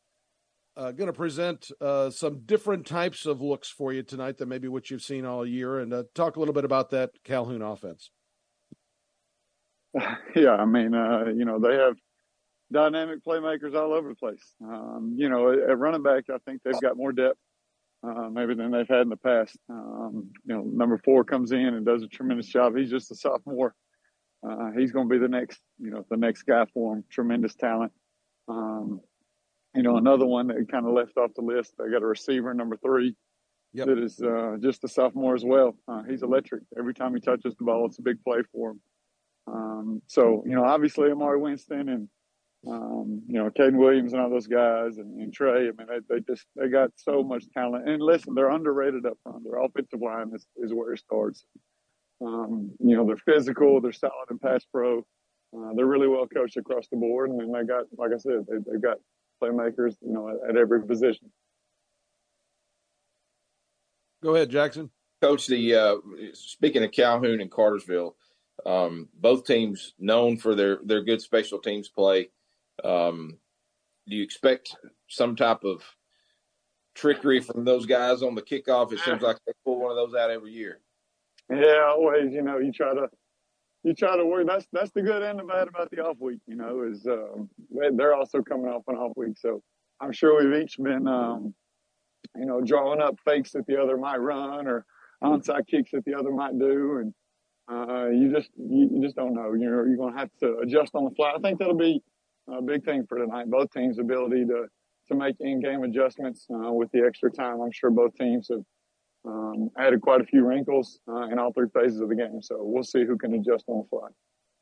Uh, 0.75 0.91
going 0.91 1.07
to 1.07 1.13
present 1.13 1.71
uh, 1.83 2.09
some 2.09 2.41
different 2.47 2.87
types 2.87 3.27
of 3.27 3.43
looks 3.43 3.69
for 3.69 3.93
you 3.93 4.03
tonight 4.03 4.39
than 4.39 4.49
maybe 4.49 4.69
what 4.69 4.91
you've 4.91 5.03
seen 5.03 5.27
all 5.27 5.47
year, 5.47 5.79
and 5.79 5.93
uh, 5.93 6.03
talk 6.15 6.37
a 6.37 6.39
little 6.39 6.55
bit 6.55 6.65
about 6.65 6.91
that 6.91 7.11
Calhoun 7.25 7.63
offense. 7.63 8.11
Yeah, 10.35 10.53
I 10.53 10.65
mean, 10.65 10.95
uh, 10.95 11.27
you 11.27 11.45
know, 11.45 11.59
they 11.59 11.75
have 11.75 11.97
dynamic 12.73 13.23
playmakers 13.23 13.75
all 13.75 13.93
over 13.93 14.09
the 14.09 14.15
place. 14.15 14.43
Um, 14.65 15.15
you 15.19 15.29
know, 15.29 15.53
at 15.53 15.79
running 15.79 16.03
back, 16.03 16.25
I 16.31 16.39
think 16.47 16.63
they've 16.63 16.81
got 16.81 16.97
more 16.97 17.13
depth 17.13 17.39
uh, 18.07 18.29
maybe 18.31 18.55
than 18.55 18.71
they've 18.71 18.89
had 18.89 19.03
in 19.03 19.09
the 19.09 19.17
past. 19.17 19.57
Um, 19.69 20.31
you 20.45 20.55
know, 20.55 20.63
number 20.63 21.01
four 21.05 21.25
comes 21.25 21.53
in 21.53 21.75
and 21.75 21.87
does 21.87 22.03
a 22.03 22.09
tremendous 22.09 22.47
job. 22.47 22.77
He's 22.77 22.91
just 22.91 23.11
a 23.11 23.15
sophomore. 23.15 23.75
Uh, 24.47 24.71
he's 24.77 24.91
going 24.91 25.09
to 25.09 25.13
be 25.13 25.19
the 25.19 25.29
next, 25.29 25.61
you 25.79 25.91
know, 25.91 26.05
the 26.11 26.17
next 26.17 26.43
guy 26.43 26.67
for 26.75 26.97
him. 26.97 27.05
Tremendous 27.11 27.55
talent. 27.55 27.93
Um, 28.49 29.01
you 29.75 29.83
know, 29.83 29.97
another 29.97 30.27
one 30.27 30.49
that 30.49 30.67
kind 30.71 30.87
of 30.87 30.93
left 30.93 31.17
off 31.17 31.31
the 31.35 31.43
list. 31.43 31.75
I 31.81 31.91
got 31.91 32.03
a 32.03 32.07
receiver, 32.07 32.53
number 32.53 32.77
three, 32.77 33.15
yep. 33.73 33.87
that 33.87 33.99
is 33.99 34.21
uh, 34.21 34.57
just 34.61 34.85
a 34.85 34.89
sophomore 34.89 35.35
as 35.35 35.45
well. 35.45 35.77
Uh, 35.89 36.03
he's 36.03 36.23
electric. 36.23 36.65
Every 36.79 36.93
time 36.93 37.15
he 37.15 37.21
touches 37.21 37.55
the 37.57 37.65
ball, 37.65 37.87
it's 37.87 37.99
a 37.99 38.03
big 38.03 38.23
play 38.25 38.41
for 38.53 38.73
him. 38.73 38.81
Um, 39.47 40.03
so, 40.09 40.43
you 40.47 40.55
know, 40.55 40.65
obviously 40.65 41.11
Amari 41.11 41.39
Winston 41.39 41.89
and 41.89 42.09
um, 42.67 43.23
you 43.27 43.35
know, 43.35 43.51
Caden 43.51 43.77
Williams 43.77 44.13
and 44.13 44.23
all 44.23 44.31
those 44.31 44.47
guys 44.47 44.99
and, 44.99 45.21
and 45.21 45.33
Trey. 45.33 45.69
I 45.69 45.73
mean, 45.73 45.89
they, 45.89 46.15
they, 46.15 46.21
just 46.21 46.47
they 46.55 46.69
got 46.69 46.91
so 46.97 47.23
much 47.23 47.45
talent. 47.53 47.89
And 47.89 48.01
listen, 48.01 48.35
they're 48.35 48.51
underrated 48.51 49.05
up 49.05 49.19
front. 49.23 49.45
Their 49.45 49.61
offensive 49.61 50.01
line 50.01 50.31
is, 50.35 50.47
is 50.57 50.73
where 50.73 50.93
it 50.93 51.01
starts. 51.01 51.45
Um, 52.25 52.71
you 52.79 52.97
know, 52.97 53.05
they're 53.05 53.17
physical, 53.17 53.81
they're 53.81 53.93
solid 53.93 54.31
and 54.31 54.41
pass 54.41 54.65
pro. 54.73 55.01
Uh, 55.01 55.75
they're 55.75 55.87
really 55.87 56.09
well 56.09 56.27
coached 56.27 56.57
across 56.57 56.87
the 56.89 56.97
board, 56.97 57.31
and 57.31 57.41
then 57.41 57.53
they 57.53 57.67
got, 57.67 57.85
like 57.99 58.13
I 58.15 58.19
said, 58.19 58.47
they, 58.49 58.57
they've 58.71 58.81
got 58.81 58.99
playmakers, 59.43 59.97
you 60.01 60.13
know, 60.13 60.29
at, 60.29 60.51
at 60.51 60.57
every 60.57 60.87
position. 60.87 61.31
Go 64.23 64.37
ahead, 64.37 64.51
Jackson. 64.51 64.91
Coach, 65.21 65.47
the 65.49 65.75
uh, 65.75 65.97
speaking 66.33 66.85
of 66.85 66.93
Calhoun 66.93 67.41
and 67.41 67.51
Cartersville, 67.51 68.17
um, 68.65 69.09
both 69.15 69.45
teams 69.45 69.95
known 69.99 70.37
for 70.37 70.55
their 70.55 70.79
their 70.85 71.03
good 71.03 71.21
special 71.21 71.59
teams 71.59 71.89
play. 71.89 72.31
Um, 72.85 73.39
do 74.09 74.17
you 74.17 74.23
expect 74.23 74.77
some 75.09 75.37
type 75.37 75.65
of 75.65 75.83
trickery 76.95 77.41
from 77.41 77.65
those 77.65 77.87
guys 77.87 78.23
on 78.23 78.35
the 78.35 78.43
kickoff? 78.43 78.93
It 78.93 79.01
seems 79.01 79.23
like 79.23 79.39
they 79.47 79.53
pull 79.65 79.81
one 79.81 79.91
of 79.91 79.97
those 79.97 80.15
out 80.15 80.31
every 80.31 80.53
year. 80.53 80.81
Yeah, 81.51 81.85
always. 81.89 82.33
You 82.33 82.43
know, 82.43 82.59
you 82.59 82.73
try 82.73 82.95
to 82.95 83.09
you 83.85 83.95
try 83.95 84.17
to 84.17 84.25
work. 84.25 84.47
That's 84.47 84.67
that's 84.73 84.91
the 84.93 85.03
good 85.03 85.23
and 85.23 85.39
the 85.39 85.45
bad 85.45 85.69
about 85.69 85.91
the 85.91 86.01
off 86.01 86.17
week. 86.21 86.41
You 86.47 86.57
know, 86.57 86.83
is 86.83 87.07
um, 87.07 87.49
they're 87.97 88.15
also 88.15 88.43
coming 88.43 88.67
off 88.67 88.83
an 88.89 88.97
off 88.97 89.13
week, 89.17 89.37
so 89.39 89.63
I'm 90.01 90.13
sure 90.13 90.43
we've 90.43 90.63
each 90.63 90.79
been, 90.79 91.07
um, 91.07 91.55
you 92.37 92.47
know, 92.47 92.61
drawing 92.61 93.01
up 93.01 93.19
fakes 93.25 93.53
that 93.53 93.67
the 93.67 93.81
other 93.81 93.97
might 93.97 94.19
run 94.19 94.67
or 94.67 94.85
onside 95.23 95.67
kicks 95.69 95.91
that 95.93 96.05
the 96.05 96.15
other 96.15 96.31
might 96.31 96.59
do, 96.59 96.99
and 96.99 97.15
uh, 97.71 98.09
you 98.09 98.33
just 98.33 98.51
you, 98.57 98.89
you, 98.93 99.03
just 99.03 99.17
don't 99.17 99.35
know. 99.35 99.55
You're 99.55 99.89
you're 99.89 99.97
going 99.97 100.15
to 100.15 100.19
have 100.19 100.31
to 100.41 100.59
adjust 100.59 100.95
on 100.95 101.05
the 101.05 101.11
fly. 101.11 101.33
I 101.37 101.41
think 101.41 101.59
that'll 101.59 101.75
be 101.75 102.03
a 102.49 102.63
big 102.63 102.85
thing 102.85 103.07
for 103.09 103.19
tonight. 103.19 103.51
Both 103.51 103.73
teams' 103.73 103.99
ability 103.99 104.47
to 104.47 104.67
to 105.09 105.15
make 105.17 105.35
in-game 105.41 105.83
adjustments 105.83 106.47
uh, 106.55 106.73
with 106.73 106.91
the 106.93 107.05
extra 107.05 107.31
time. 107.31 107.61
I'm 107.61 107.73
sure 107.73 107.91
both 107.91 108.15
teams 108.15 108.49
have 108.51 108.63
um, 109.27 109.69
added 109.79 110.01
quite 110.01 110.21
a 110.21 110.25
few 110.25 110.47
wrinkles 110.47 111.01
uh, 111.09 111.29
in 111.29 111.39
all 111.39 111.53
three 111.53 111.69
phases 111.75 112.01
of 112.01 112.09
the 112.09 112.15
game. 112.15 112.41
So 112.41 112.59
we'll 112.61 112.85
see 112.85 113.05
who 113.05 113.17
can 113.17 113.35
adjust 113.35 113.65
on 113.69 113.79
the 113.79 113.89
fly. 113.89 114.09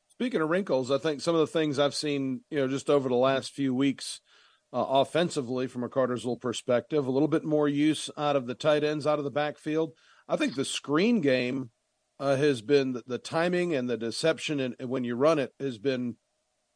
Speaking 0.08 0.40
of 0.40 0.50
wrinkles, 0.50 0.90
I 0.90 0.99
think 0.99 1.20
some 1.20 1.34
of 1.34 1.40
the 1.40 1.46
things 1.46 1.78
I've 1.78 1.94
seen, 1.94 2.42
you 2.50 2.58
know, 2.58 2.68
just 2.68 2.90
over 2.90 3.08
the 3.08 3.14
last 3.14 3.52
few 3.52 3.75
weeks, 3.75 4.20
uh, 4.72 4.84
offensively 4.88 5.66
from 5.66 5.82
a 5.82 5.88
Cartersville 5.88 6.37
perspective, 6.37 7.06
a 7.06 7.10
little 7.10 7.28
bit 7.28 7.44
more 7.44 7.68
use 7.68 8.10
out 8.16 8.37
of 8.37 8.46
the 8.46 8.54
tight 8.54 8.84
ends, 8.84 9.06
out 9.06 9.18
of 9.18 9.25
the 9.25 9.30
backfield. 9.30 9.92
I 10.28 10.37
think 10.37 10.54
the 10.54 10.64
screen 10.64 11.20
game 11.20 11.70
uh, 12.18 12.37
has 12.37 12.60
been 12.60 12.92
the, 12.92 13.02
the, 13.06 13.18
timing 13.18 13.75
and 13.75 13.88
the 13.88 13.96
deception, 13.96 14.60
and, 14.60 14.76
and, 14.78 14.90
when 14.90 15.04
you 15.04 15.16
run 15.16 15.38
it 15.38 15.52
has 15.58 15.78
been. 15.78 16.16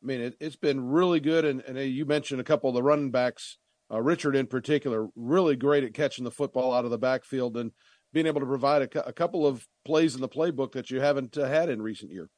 I 0.04 0.06
mean, 0.06 0.20
it, 0.20 0.36
has 0.40 0.56
been 0.56 0.86
really 0.86 1.20
good. 1.20 1.44
And, 1.44 1.62
and, 1.62 1.78
you 1.78 2.04
mentioned 2.04 2.40
a 2.40 2.44
couple 2.44 2.68
of 2.68 2.74
the 2.74 2.82
running 2.82 3.10
backs, 3.10 3.56
uh, 3.90 4.02
Richard 4.02 4.36
in 4.36 4.46
particular, 4.46 5.08
really 5.16 5.56
great 5.56 5.82
at 5.82 5.94
catching 5.94 6.24
the 6.24 6.30
football 6.30 6.74
out 6.74 6.84
of 6.84 6.90
the 6.90 6.98
backfield 6.98 7.56
and 7.56 7.72
being 8.12 8.26
able 8.26 8.40
to 8.40 8.46
provide 8.46 8.82
a, 8.82 9.08
a 9.08 9.12
couple 9.12 9.46
of 9.46 9.66
plays 9.84 10.14
in 10.14 10.20
the 10.20 10.28
playbook 10.28 10.72
that 10.72 10.90
you 10.90 11.00
haven't 11.00 11.38
uh, 11.38 11.46
had 11.46 11.70
in 11.70 11.80
recent 11.80 12.12
year. 12.12 12.28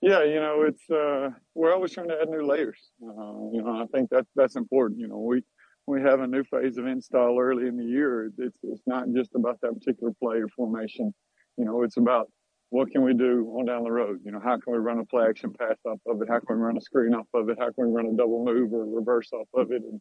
Yeah, 0.00 0.22
you 0.22 0.36
know, 0.36 0.62
it's 0.62 0.88
uh, 0.88 1.30
we're 1.56 1.74
always 1.74 1.92
trying 1.92 2.08
to 2.08 2.18
add 2.22 2.28
new 2.28 2.46
layers. 2.46 2.78
Uh, 3.02 3.50
you 3.52 3.60
know, 3.64 3.82
I 3.82 3.86
think 3.92 4.10
that 4.10 4.26
that's 4.36 4.54
important. 4.54 5.00
You 5.00 5.08
know, 5.08 5.18
we 5.18 5.42
we 5.88 6.00
have 6.02 6.20
a 6.20 6.26
new 6.26 6.44
phase 6.44 6.78
of 6.78 6.86
install 6.86 7.36
early 7.40 7.66
in 7.66 7.76
the 7.76 7.84
year. 7.84 8.30
It's 8.38 8.60
it's 8.62 8.82
not 8.86 9.06
just 9.12 9.34
about 9.34 9.60
that 9.62 9.72
particular 9.72 10.12
play 10.22 10.36
or 10.36 10.48
formation. 10.54 11.12
You 11.56 11.64
know, 11.64 11.82
it's 11.82 11.96
about 11.96 12.30
what 12.70 12.90
can 12.90 13.02
we 13.02 13.14
do 13.14 13.46
on 13.58 13.66
down 13.66 13.84
the 13.84 13.90
road? 13.90 14.20
You 14.24 14.32
know, 14.32 14.40
how 14.40 14.58
can 14.58 14.72
we 14.72 14.78
run 14.78 14.98
a 14.98 15.04
play 15.04 15.26
action 15.28 15.54
pass 15.58 15.76
off 15.86 16.00
of 16.06 16.20
it? 16.20 16.28
How 16.28 16.40
can 16.40 16.56
we 16.56 16.62
run 16.62 16.76
a 16.76 16.80
screen 16.80 17.14
off 17.14 17.26
of 17.34 17.48
it? 17.48 17.58
How 17.58 17.72
can 17.72 17.88
we 17.88 17.92
run 17.92 18.06
a 18.06 18.16
double 18.16 18.44
move 18.44 18.72
or 18.72 18.84
reverse 18.84 19.32
off 19.32 19.48
of 19.54 19.70
it? 19.72 19.82
And 19.82 20.00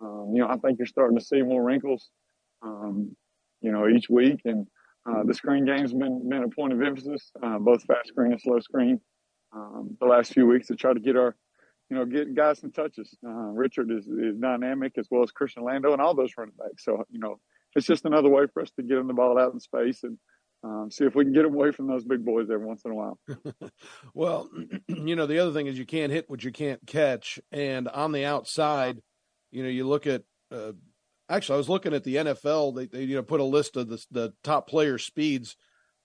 um, 0.00 0.32
you 0.34 0.42
know, 0.42 0.48
I 0.48 0.56
think 0.56 0.78
you're 0.78 0.86
starting 0.86 1.18
to 1.18 1.24
see 1.24 1.42
more 1.42 1.62
wrinkles. 1.62 2.10
Um, 2.62 3.16
you 3.60 3.72
know, 3.72 3.88
each 3.88 4.08
week, 4.10 4.40
and 4.44 4.66
uh, 5.08 5.22
the 5.24 5.34
screen 5.34 5.64
game's 5.64 5.92
been 5.92 6.28
been 6.28 6.42
a 6.42 6.48
point 6.48 6.72
of 6.72 6.82
emphasis, 6.82 7.30
uh, 7.42 7.58
both 7.58 7.84
fast 7.84 8.08
screen 8.08 8.32
and 8.32 8.40
slow 8.40 8.60
screen 8.60 9.00
um, 9.54 9.96
the 10.00 10.06
last 10.06 10.32
few 10.32 10.46
weeks 10.46 10.68
to 10.68 10.76
try 10.76 10.92
to 10.92 11.00
get 11.00 11.16
our, 11.16 11.36
you 11.90 11.96
know, 11.96 12.04
get 12.04 12.34
guys 12.34 12.60
some 12.60 12.72
touches. 12.72 13.16
Uh, 13.26 13.50
Richard 13.52 13.90
is, 13.90 14.06
is 14.06 14.36
dynamic 14.38 14.92
as 14.98 15.06
well 15.10 15.22
as 15.22 15.30
Christian 15.30 15.64
Lando 15.64 15.92
and 15.92 16.00
all 16.00 16.14
those 16.14 16.32
running 16.36 16.54
backs. 16.58 16.84
So, 16.84 17.04
you 17.10 17.18
know, 17.18 17.38
it's 17.74 17.86
just 17.86 18.04
another 18.04 18.28
way 18.28 18.44
for 18.52 18.62
us 18.62 18.70
to 18.72 18.82
get 18.82 18.96
them 18.96 19.08
the 19.08 19.14
ball 19.14 19.38
out 19.38 19.52
in 19.52 19.60
space 19.60 20.02
and 20.04 20.18
um, 20.64 20.90
see 20.90 21.04
if 21.04 21.14
we 21.14 21.24
can 21.24 21.32
get 21.32 21.44
away 21.44 21.72
from 21.72 21.86
those 21.86 22.04
big 22.04 22.24
boys 22.24 22.48
every 22.50 22.66
once 22.66 22.82
in 22.84 22.92
a 22.92 22.94
while. 22.94 23.18
well, 24.14 24.48
you 24.88 25.16
know, 25.16 25.26
the 25.26 25.38
other 25.38 25.52
thing 25.52 25.66
is 25.66 25.78
you 25.78 25.86
can't 25.86 26.12
hit 26.12 26.28
what 26.28 26.44
you 26.44 26.52
can't 26.52 26.80
catch. 26.86 27.40
And 27.50 27.88
on 27.88 28.12
the 28.12 28.24
outside, 28.24 29.00
you 29.50 29.62
know, 29.62 29.68
you 29.68 29.86
look 29.86 30.06
at, 30.06 30.22
uh, 30.50 30.72
actually, 31.28 31.54
I 31.54 31.58
was 31.58 31.68
looking 31.68 31.94
at 31.94 32.04
the 32.04 32.16
NFL. 32.16 32.76
They, 32.76 32.86
they, 32.86 33.04
you 33.04 33.16
know, 33.16 33.22
put 33.22 33.40
a 33.40 33.44
list 33.44 33.76
of 33.76 33.88
the, 33.88 34.04
the 34.10 34.34
top 34.42 34.68
player 34.68 34.98
speeds 34.98 35.56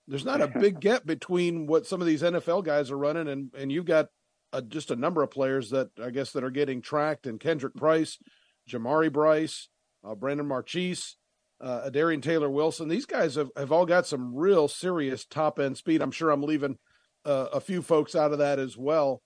there's 0.08 0.24
not 0.24 0.40
a 0.40 0.48
big 0.58 0.80
gap 0.80 1.06
between 1.06 1.66
what 1.66 1.86
some 1.86 2.00
of 2.00 2.06
these 2.06 2.22
NFL 2.22 2.64
guys 2.64 2.90
are 2.90 2.98
running, 2.98 3.28
and 3.28 3.52
and 3.56 3.70
you've 3.70 3.84
got 3.84 4.08
a, 4.52 4.62
just 4.62 4.90
a 4.90 4.96
number 4.96 5.22
of 5.22 5.30
players 5.30 5.70
that 5.70 5.90
I 6.02 6.10
guess 6.10 6.32
that 6.32 6.42
are 6.42 6.50
getting 6.50 6.80
tracked, 6.80 7.26
and 7.26 7.38
Kendrick 7.38 7.76
Price, 7.76 8.18
Jamari 8.68 9.12
Bryce, 9.12 9.68
uh, 10.02 10.14
Brandon 10.14 10.46
Marchese, 10.46 11.16
uh, 11.60 11.90
Darian 11.90 12.20
Taylor 12.20 12.50
Wilson. 12.50 12.88
These 12.88 13.06
guys 13.06 13.34
have, 13.34 13.50
have 13.56 13.72
all 13.72 13.86
got 13.86 14.06
some 14.06 14.34
real 14.34 14.68
serious 14.68 15.24
top 15.24 15.58
end 15.58 15.76
speed. 15.76 16.02
I'm 16.02 16.10
sure 16.10 16.30
I'm 16.30 16.42
leaving 16.42 16.78
uh, 17.24 17.48
a 17.52 17.60
few 17.60 17.82
folks 17.82 18.14
out 18.14 18.32
of 18.32 18.38
that 18.38 18.58
as 18.58 18.76
well. 18.76 19.22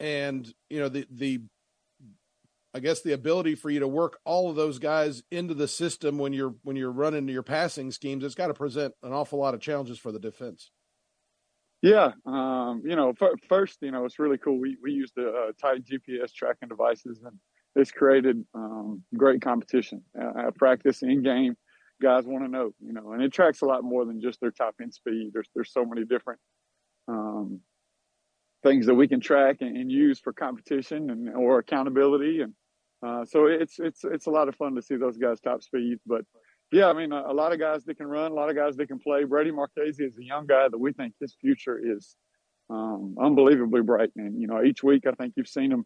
And 0.00 0.52
you 0.68 0.80
know 0.80 0.88
the 0.88 1.06
the 1.10 1.40
I 2.74 2.80
guess 2.80 3.02
the 3.02 3.12
ability 3.12 3.54
for 3.54 3.70
you 3.70 3.80
to 3.80 3.88
work 3.88 4.18
all 4.24 4.50
of 4.50 4.56
those 4.56 4.80
guys 4.80 5.22
into 5.30 5.54
the 5.54 5.68
system 5.68 6.18
when 6.18 6.32
you're 6.32 6.56
when 6.62 6.74
you're 6.74 6.90
running 6.90 7.28
your 7.28 7.44
passing 7.44 7.92
schemes, 7.92 8.24
it's 8.24 8.34
got 8.34 8.48
to 8.48 8.54
present 8.54 8.94
an 9.04 9.12
awful 9.12 9.38
lot 9.38 9.54
of 9.54 9.60
challenges 9.60 9.98
for 9.98 10.10
the 10.10 10.18
defense. 10.18 10.72
Yeah, 11.82 12.12
um, 12.26 12.82
you 12.84 12.96
know, 12.96 13.12
f- 13.20 13.38
first, 13.48 13.78
you 13.82 13.92
know, 13.92 14.04
it's 14.06 14.18
really 14.18 14.38
cool. 14.38 14.58
We 14.58 14.76
we 14.82 14.90
use 14.90 15.12
the 15.14 15.28
uh, 15.28 15.52
tight 15.60 15.84
GPS 15.84 16.32
tracking 16.32 16.68
devices, 16.68 17.20
and 17.24 17.38
it's 17.76 17.92
created 17.92 18.44
um, 18.54 19.04
great 19.16 19.40
competition 19.40 20.02
uh, 20.20 20.48
at 20.48 20.56
practice 20.56 21.02
in 21.02 21.22
game. 21.22 21.54
Guys 22.02 22.24
want 22.26 22.44
to 22.44 22.50
know, 22.50 22.72
you 22.80 22.92
know, 22.92 23.12
and 23.12 23.22
it 23.22 23.32
tracks 23.32 23.62
a 23.62 23.66
lot 23.66 23.84
more 23.84 24.04
than 24.04 24.20
just 24.20 24.40
their 24.40 24.50
top 24.50 24.74
end 24.80 24.92
speed. 24.92 25.30
There's 25.32 25.48
there's 25.54 25.72
so 25.72 25.84
many 25.84 26.04
different 26.04 26.40
um, 27.08 27.60
things 28.62 28.86
that 28.86 28.94
we 28.94 29.06
can 29.08 29.20
track 29.20 29.58
and, 29.60 29.76
and, 29.76 29.92
use 29.92 30.18
for 30.18 30.32
competition 30.32 31.10
and 31.10 31.28
or 31.36 31.58
accountability 31.58 32.40
and 32.40 32.54
uh, 33.04 33.24
so 33.24 33.46
it's 33.46 33.78
it's 33.78 34.02
it's 34.04 34.26
a 34.26 34.30
lot 34.30 34.48
of 34.48 34.56
fun 34.56 34.74
to 34.74 34.82
see 34.82 34.96
those 34.96 35.18
guys 35.18 35.40
top 35.40 35.62
speed. 35.62 35.98
But 36.06 36.22
yeah, 36.72 36.88
I 36.88 36.94
mean, 36.94 37.12
a, 37.12 37.32
a, 37.32 37.34
lot 37.34 37.52
of 37.52 37.58
guys 37.58 37.84
that 37.84 37.96
can 37.96 38.06
run, 38.06 38.32
a 38.32 38.34
lot 38.34 38.48
of 38.48 38.56
guys 38.56 38.76
that 38.76 38.86
can 38.86 38.98
play. 38.98 39.24
Brady 39.24 39.50
Marchese 39.50 40.02
is 40.02 40.16
a 40.16 40.24
young 40.24 40.46
guy 40.46 40.68
that 40.68 40.78
we 40.78 40.92
think 40.92 41.12
his 41.20 41.36
future 41.38 41.78
is 41.84 42.16
um, 42.70 43.16
unbelievably 43.20 43.82
bright. 43.82 44.10
And 44.16 44.40
you 44.40 44.46
know, 44.46 44.62
each 44.62 44.82
week 44.82 45.06
I 45.06 45.12
think 45.12 45.34
you've 45.36 45.48
seen 45.48 45.70
him 45.70 45.84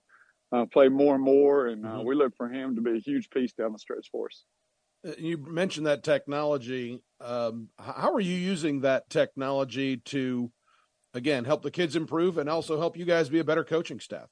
uh, 0.53 0.67
play 0.67 0.89
more 0.89 1.17
and 1.17 1.25
more, 1.25 1.67
and 1.67 1.85
uh, 1.85 1.89
mm-hmm. 1.89 2.07
we 2.07 2.15
look 2.15 2.35
for 2.37 2.49
him 2.49 2.77
to 2.77 2.83
be 2.83 2.97
a 2.97 3.01
huge 3.01 3.31
piece 3.31 3.53
down 3.53 3.73
the 3.73 3.79
stretch 3.79 4.09
for 4.13 4.27
us. 4.27 4.45
Uh, 5.07 5.13
you 5.19 5.39
mentioned 5.39 5.87
that 5.87 6.03
technology. 6.03 7.01
Um, 7.21 7.69
how 7.79 8.13
are 8.13 8.21
you 8.21 8.35
using 8.35 8.81
that 8.81 9.09
technology 9.11 9.97
to, 9.97 10.51
again, 11.15 11.45
help 11.45 11.63
the 11.63 11.71
kids 11.71 11.97
improve 11.97 12.39
and 12.39 12.49
also 12.49 12.79
help 12.79 12.97
you 12.97 13.05
guys 13.05 13.29
be 13.29 13.39
a 13.39 13.45
better 13.45 13.65
coaching 13.65 14.01
staff? 14.01 14.29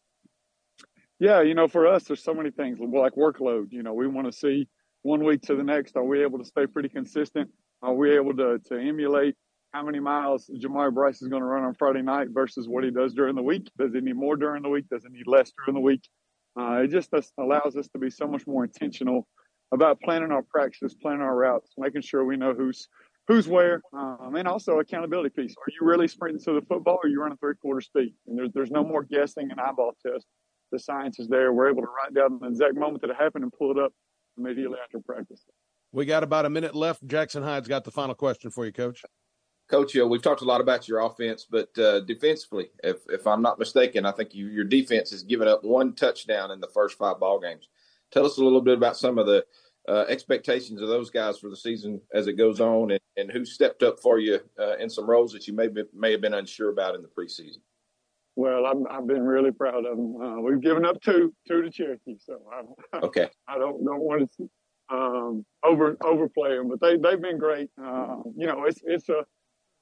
Yeah, 1.19 1.41
you 1.43 1.55
know, 1.55 1.67
for 1.67 1.87
us, 1.87 2.05
there's 2.05 2.23
so 2.23 2.35
many 2.35 2.51
things 2.51 2.79
like 2.79 3.15
workload. 3.15 3.73
You 3.73 3.83
know, 3.83 3.95
we 3.95 4.07
want 4.07 4.31
to 4.31 4.33
see 4.33 4.69
one 5.03 5.25
week 5.25 5.43
to 5.43 5.57
the 5.57 5.63
next. 5.63 5.97
Are 5.97 6.05
we 6.05 6.23
able 6.23 6.39
to 6.39 6.45
stay 6.45 6.67
pretty 6.67 6.89
consistent? 6.89 7.51
Are 7.83 7.95
we 7.95 8.17
able 8.17 8.37
to 8.37 8.59
to 8.67 8.79
emulate 8.79 9.35
how 9.73 9.83
many 9.83 10.01
miles 10.01 10.51
Jamari 10.63 10.93
Bryce 10.93 11.23
is 11.23 11.29
going 11.29 11.43
to 11.43 11.47
run 11.47 11.65
on 11.65 11.75
Friday 11.75 12.03
night 12.03 12.29
versus 12.31 12.69
what 12.69 12.85
he 12.85 12.91
does 12.91 13.15
during 13.15 13.35
the 13.35 13.43
week? 13.43 13.71
Does 13.79 13.95
he 13.95 14.01
need 14.01 14.17
more 14.17 14.37
during 14.37 14.63
the 14.63 14.69
week? 14.69 14.89
Does 14.91 15.05
he 15.05 15.11
need 15.11 15.27
less 15.27 15.53
during 15.57 15.75
the 15.75 15.85
week? 15.85 16.03
Uh, 16.59 16.83
it 16.85 16.91
just 16.91 17.11
allows 17.39 17.77
us 17.77 17.89
to 17.89 17.99
be 17.99 18.11
so 18.11 18.27
much 18.27 18.47
more 18.47 18.65
intentional 18.65 19.27
about 19.73 20.01
planning 20.01 20.33
our 20.33 20.43
practices, 20.43 20.95
planning 21.01 21.23
our 21.23 21.37
routes, 21.37 21.71
making 21.79 22.03
sure 22.03 22.25
we 22.25 22.37
know 22.37 22.55
who's 22.55 22.89
who's 23.29 23.49
where, 23.49 23.83
um, 23.93 24.37
and 24.37 24.47
also 24.47 24.79
accountability 24.79 25.31
piece. 25.31 25.55
Are 25.59 25.71
you 25.71 25.87
really 25.87 26.07
sprinting 26.07 26.43
to 26.45 26.53
the 26.53 26.67
football, 26.67 27.01
or 27.03 27.07
are 27.07 27.09
you 27.09 27.21
running 27.21 27.39
three 27.39 27.55
quarter 27.57 27.81
speed? 27.81 28.15
And 28.27 28.39
there's 28.39 28.51
there's 28.55 28.71
no 28.71 28.85
more 28.85 29.03
guessing 29.03 29.51
and 29.51 29.61
eyeball 29.61 29.97
test 30.05 30.27
the 30.73 30.79
science 30.79 31.19
is 31.19 31.29
there. 31.29 31.53
We're 31.53 31.71
able 31.71 31.83
to 31.83 31.89
write 31.89 32.15
down 32.15 32.39
the 32.41 32.49
exact 32.49 32.75
moment 32.75 33.03
that 33.03 33.11
it 33.11 33.17
happened 33.17 33.45
and 33.45 33.53
pull 33.53 33.71
it 33.71 33.79
up 33.79 33.93
immediately 34.39 34.79
after 34.83 34.99
practice. 35.01 35.45
We 35.93 36.05
got 36.05 36.23
about 36.23 36.45
a 36.45 36.51
minute 36.51 36.75
left. 36.75 37.07
Jackson 37.07 37.43
Hyde's 37.43 37.69
got 37.69 37.85
the 37.85 37.91
final 37.91 38.15
question 38.15 38.51
for 38.51 38.67
you, 38.67 38.73
Coach. 38.73 39.03
Coach, 39.69 39.97
uh, 39.97 40.07
we've 40.07 40.23
talked 40.23 40.43
a 40.43 40.45
lot 40.45 40.61
about 40.61 40.87
your 40.87 41.01
offense, 41.01 41.47
but 41.49 41.77
uh, 41.79 42.01
defensively, 42.01 42.71
if 42.85 42.99
if 43.09 43.27
I'm 43.27 43.43
not 43.43 43.59
mistaken, 43.59 44.07
I 44.07 44.13
think 44.13 44.35
you, 44.35 44.49
your 44.49 44.65
defense 44.65 45.11
has 45.11 45.23
given 45.23 45.49
up 45.49 45.65
one 45.65 45.95
touchdown 45.95 46.51
in 46.53 46.61
the 46.61 46.69
first 46.69 46.99
five 46.99 47.19
ball 47.19 47.41
games. 47.41 47.69
Tell 48.13 48.27
us 48.27 48.39
a 48.39 48.45
little 48.45 48.61
bit 48.61 48.77
about 48.77 48.97
some 48.97 49.19
of 49.19 49.27
the 49.27 49.45
uh, 49.89 50.05
expectations 50.09 50.83
of 50.83 50.89
those 50.89 51.11
guys 51.11 51.39
for 51.39 51.49
the 51.49 51.57
season 51.57 52.01
as 52.13 52.27
it 52.27 52.35
goes 52.35 52.61
on, 52.61 52.91
and, 52.91 53.01
and 53.17 53.31
who 53.31 53.45
stepped 53.45 53.83
up 53.83 54.01
for 54.01 54.19
you 54.19 54.41
uh, 54.59 54.77
in 54.77 54.91
some 54.91 55.09
roles 55.09 55.33
that 55.33 55.47
you 55.47 55.55
may 55.55 55.69
be, 55.69 55.83
may 55.95 56.13
have 56.13 56.21
been 56.21 56.35
unsure 56.35 56.71
about 56.71 56.95
in 56.95 57.03
the 57.03 57.09
preseason. 57.09 57.59
Well, 58.35 58.67
I'm, 58.67 58.87
I've 58.91 59.07
been 59.07 59.23
really 59.23 59.51
proud 59.51 59.87
of 59.87 59.97
them. 59.97 60.17
Uh, 60.21 60.41
we've 60.41 60.61
given 60.61 60.85
up 60.85 61.01
two, 61.01 61.33
two 61.49 61.63
to 61.63 61.71
Cherokee, 61.71 62.17
so 62.21 62.41
I, 62.53 62.99
okay. 62.99 63.29
I 63.49 63.59
don't 63.59 63.83
don't 63.85 64.03
want 64.03 64.31
to 64.37 64.51
um, 64.91 65.45
over 65.65 65.97
overplay 66.05 66.57
them, 66.57 66.69
but 66.69 66.81
they 66.81 66.97
they've 66.97 67.21
been 67.21 67.39
great. 67.39 67.71
Uh, 67.83 68.17
you 68.37 68.47
know, 68.47 68.65
it's 68.65 68.81
it's 68.85 69.09
a 69.09 69.25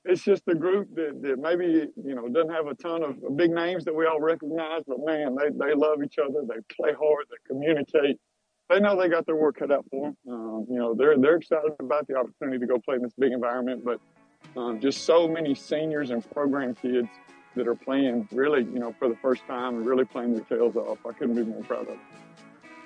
it's 0.05 0.23
just 0.23 0.43
a 0.49 0.55
group 0.55 0.95
that, 0.95 1.21
that 1.23 1.39
maybe 1.39 1.89
you 2.05 2.15
know 2.15 2.29
doesn't 2.29 2.53
have 2.53 2.67
a 2.67 2.75
ton 2.75 3.03
of 3.03 3.37
big 3.37 3.51
names 3.51 3.85
that 3.85 3.95
we 3.95 4.07
all 4.07 4.21
recognize, 4.21 4.83
but 4.87 4.99
man, 5.05 5.35
they 5.35 5.49
they 5.51 5.75
love 5.75 6.03
each 6.05 6.19
other. 6.19 6.43
They 6.47 6.61
play 6.75 6.93
hard. 6.93 7.25
They 7.31 7.37
communicate. 7.49 8.19
They 8.69 8.81
know 8.81 8.99
they 9.01 9.09
got 9.09 9.27
their 9.27 9.37
work 9.37 9.59
cut 9.59 9.71
out 9.71 9.85
for 9.91 10.07
them. 10.07 10.17
Um, 10.33 10.67
you 10.69 10.79
know, 10.79 10.95
they're 10.95 11.17
they're 11.19 11.37
excited 11.37 11.73
about 11.81 12.07
the 12.07 12.17
opportunity 12.17 12.59
to 12.59 12.67
go 12.67 12.79
play 12.79 12.97
in 12.97 13.03
this 13.03 13.15
big 13.19 13.33
environment, 13.33 13.85
but 13.85 14.01
um, 14.57 14.79
just 14.81 15.05
so 15.05 15.27
many 15.27 15.55
seniors 15.55 16.11
and 16.11 16.29
program 16.33 16.75
kids 16.75 17.09
that 17.57 17.67
are 17.67 17.75
playing 17.75 18.29
really, 18.33 18.65
you 18.65 18.79
know, 18.81 18.95
for 18.99 19.09
the 19.09 19.17
first 19.17 19.47
time 19.47 19.77
and 19.77 19.87
really 19.87 20.05
playing 20.05 20.35
their 20.35 20.45
tails 20.45 20.77
off. 20.77 20.99
I 21.07 21.13
couldn't 21.13 21.37
be 21.37 21.45
more 21.45 21.63
proud 21.63 21.83
of 21.83 21.87
them. 21.89 22.01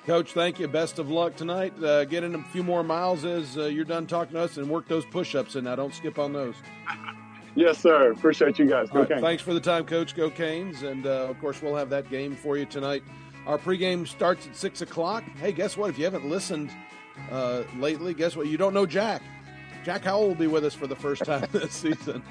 Coach, 0.08 0.32
thank 0.32 0.58
you. 0.58 0.66
Best 0.66 0.98
of 0.98 1.10
luck 1.10 1.36
tonight. 1.36 1.74
Uh, 1.84 2.06
get 2.06 2.24
in 2.24 2.34
a 2.34 2.42
few 2.44 2.62
more 2.62 2.82
miles 2.82 3.26
as 3.26 3.58
uh, 3.58 3.66
you're 3.66 3.84
done 3.84 4.06
talking 4.06 4.32
to 4.32 4.40
us 4.40 4.56
and 4.56 4.66
work 4.66 4.88
those 4.88 5.04
push 5.04 5.34
ups 5.34 5.54
and 5.54 5.66
now 5.66 5.76
don't 5.76 5.94
skip 5.94 6.18
on 6.18 6.32
those. 6.32 6.54
Yes, 7.54 7.78
sir. 7.78 8.12
Appreciate 8.12 8.56
you 8.60 8.66
guys. 8.66 8.88
Go 8.88 9.00
right, 9.00 9.20
Thanks 9.20 9.42
for 9.42 9.52
the 9.52 9.58
time, 9.58 9.84
Coach. 9.84 10.14
Go 10.14 10.30
Canes. 10.30 10.82
And 10.82 11.06
uh, 11.06 11.26
of 11.28 11.40
course, 11.40 11.60
we'll 11.60 11.74
have 11.74 11.90
that 11.90 12.08
game 12.08 12.36
for 12.36 12.56
you 12.56 12.64
tonight. 12.64 13.02
Our 13.46 13.58
pregame 13.58 14.06
starts 14.06 14.46
at 14.46 14.54
6 14.54 14.82
o'clock. 14.82 15.24
Hey, 15.40 15.50
guess 15.50 15.76
what? 15.76 15.90
If 15.90 15.98
you 15.98 16.04
haven't 16.04 16.28
listened 16.28 16.70
uh, 17.32 17.64
lately, 17.76 18.14
guess 18.14 18.36
what? 18.36 18.46
You 18.46 18.58
don't 18.58 18.74
know 18.74 18.86
Jack. 18.86 19.22
Jack 19.84 20.04
Howell 20.04 20.28
will 20.28 20.34
be 20.36 20.46
with 20.46 20.64
us 20.64 20.74
for 20.74 20.86
the 20.86 20.94
first 20.94 21.24
time 21.24 21.48
this 21.52 21.72
season. 21.72 22.22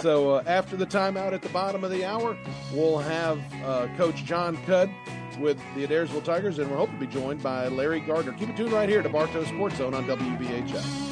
So 0.00 0.36
uh, 0.36 0.42
after 0.46 0.74
the 0.74 0.86
timeout 0.86 1.34
at 1.34 1.42
the 1.42 1.50
bottom 1.50 1.84
of 1.84 1.90
the 1.90 2.06
hour, 2.06 2.34
we'll 2.72 2.98
have 2.98 3.38
uh, 3.64 3.88
Coach 3.98 4.24
Jon 4.24 4.56
Cudd 4.64 4.90
with 5.38 5.58
the 5.74 5.86
Adairsville 5.86 6.24
Tigers, 6.24 6.58
and 6.58 6.70
we're 6.70 6.76
hoping 6.76 6.98
to 6.98 7.06
be 7.06 7.12
joined 7.12 7.42
by 7.42 7.68
Larry 7.68 8.00
Gardner. 8.00 8.32
Keep 8.32 8.50
it 8.50 8.56
tuned 8.56 8.72
right 8.72 8.88
here 8.88 9.02
to 9.02 9.08
Bartow 9.08 9.44
Sports 9.44 9.76
Zone 9.76 9.94
on 9.94 10.04
WBHF. 10.04 11.11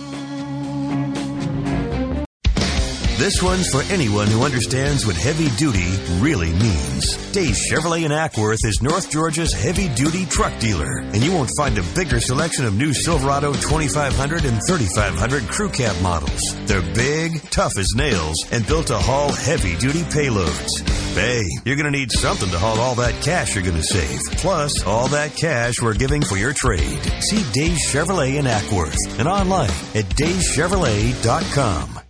This 3.21 3.43
one's 3.43 3.69
for 3.69 3.83
anyone 3.93 4.29
who 4.29 4.45
understands 4.45 5.05
what 5.05 5.15
heavy 5.15 5.51
duty 5.59 5.93
really 6.21 6.55
means. 6.55 7.19
Day 7.33 7.49
Chevrolet 7.49 8.07
in 8.07 8.13
Acworth 8.13 8.65
is 8.65 8.81
North 8.81 9.11
Georgia's 9.11 9.53
heavy 9.53 9.89
duty 9.95 10.25
truck 10.25 10.59
dealer, 10.59 11.01
and 11.01 11.23
you 11.23 11.31
won't 11.31 11.51
find 11.55 11.77
a 11.77 11.83
bigger 11.95 12.19
selection 12.19 12.65
of 12.65 12.73
new 12.73 12.95
Silverado 12.95 13.53
2500 13.53 14.47
and 14.47 14.59
3500 14.67 15.43
crew 15.49 15.69
cab 15.69 16.01
models. 16.01 16.41
They're 16.65 16.81
big, 16.95 17.43
tough 17.51 17.77
as 17.77 17.93
nails, 17.95 18.39
and 18.53 18.67
built 18.67 18.87
to 18.87 18.97
haul 18.97 19.31
heavy 19.31 19.77
duty 19.77 20.01
payloads. 20.05 20.81
Hey, 21.15 21.43
you're 21.67 21.77
going 21.77 21.93
to 21.93 21.99
need 21.99 22.13
something 22.13 22.49
to 22.49 22.59
haul 22.59 22.81
all 22.81 22.95
that 22.95 23.23
cash 23.23 23.55
you're 23.55 23.63
going 23.65 23.77
to 23.77 23.83
save, 23.83 24.19
plus 24.39 24.83
all 24.87 25.09
that 25.09 25.37
cash 25.37 25.83
we're 25.83 25.93
giving 25.93 26.23
for 26.23 26.39
your 26.39 26.55
trade. 26.55 27.03
See 27.21 27.45
Day 27.53 27.75
Chevrolet 27.75 28.37
in 28.39 28.47
Acworth 28.47 29.19
and 29.19 29.29
online 29.29 29.69
at 29.95 30.07
daychevrolet.com. 30.17 32.01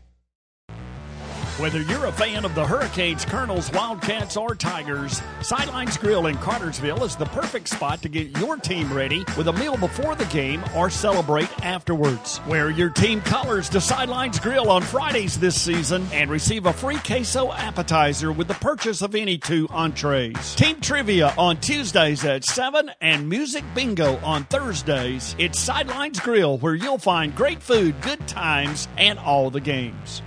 Whether 1.60 1.82
you're 1.82 2.06
a 2.06 2.12
fan 2.12 2.46
of 2.46 2.54
the 2.54 2.64
Hurricanes, 2.64 3.26
Colonels, 3.26 3.70
Wildcats, 3.70 4.34
or 4.38 4.54
Tigers, 4.54 5.20
Sidelines 5.42 5.98
Grill 5.98 6.28
in 6.28 6.36
Cartersville 6.36 7.04
is 7.04 7.16
the 7.16 7.26
perfect 7.26 7.68
spot 7.68 8.00
to 8.00 8.08
get 8.08 8.38
your 8.38 8.56
team 8.56 8.90
ready 8.90 9.26
with 9.36 9.46
a 9.46 9.52
meal 9.52 9.76
before 9.76 10.14
the 10.14 10.24
game 10.24 10.64
or 10.74 10.88
celebrate 10.88 11.50
afterwards. 11.62 12.40
Wear 12.48 12.70
your 12.70 12.88
team 12.88 13.20
colors 13.20 13.68
to 13.68 13.80
Sidelines 13.82 14.40
Grill 14.40 14.70
on 14.70 14.80
Fridays 14.80 15.38
this 15.38 15.60
season 15.60 16.06
and 16.14 16.30
receive 16.30 16.64
a 16.64 16.72
free 16.72 16.96
queso 16.96 17.52
appetizer 17.52 18.32
with 18.32 18.48
the 18.48 18.54
purchase 18.54 19.02
of 19.02 19.14
any 19.14 19.36
two 19.36 19.68
entrees. 19.68 20.54
Team 20.54 20.80
trivia 20.80 21.34
on 21.36 21.58
Tuesdays 21.58 22.24
at 22.24 22.42
7 22.42 22.90
and 23.02 23.28
music 23.28 23.64
bingo 23.74 24.16
on 24.24 24.44
Thursdays. 24.44 25.36
It's 25.36 25.60
Sidelines 25.60 26.20
Grill 26.20 26.56
where 26.56 26.74
you'll 26.74 26.96
find 26.96 27.36
great 27.36 27.62
food, 27.62 28.00
good 28.00 28.26
times, 28.26 28.88
and 28.96 29.18
all 29.18 29.50
the 29.50 29.60
games. 29.60 30.22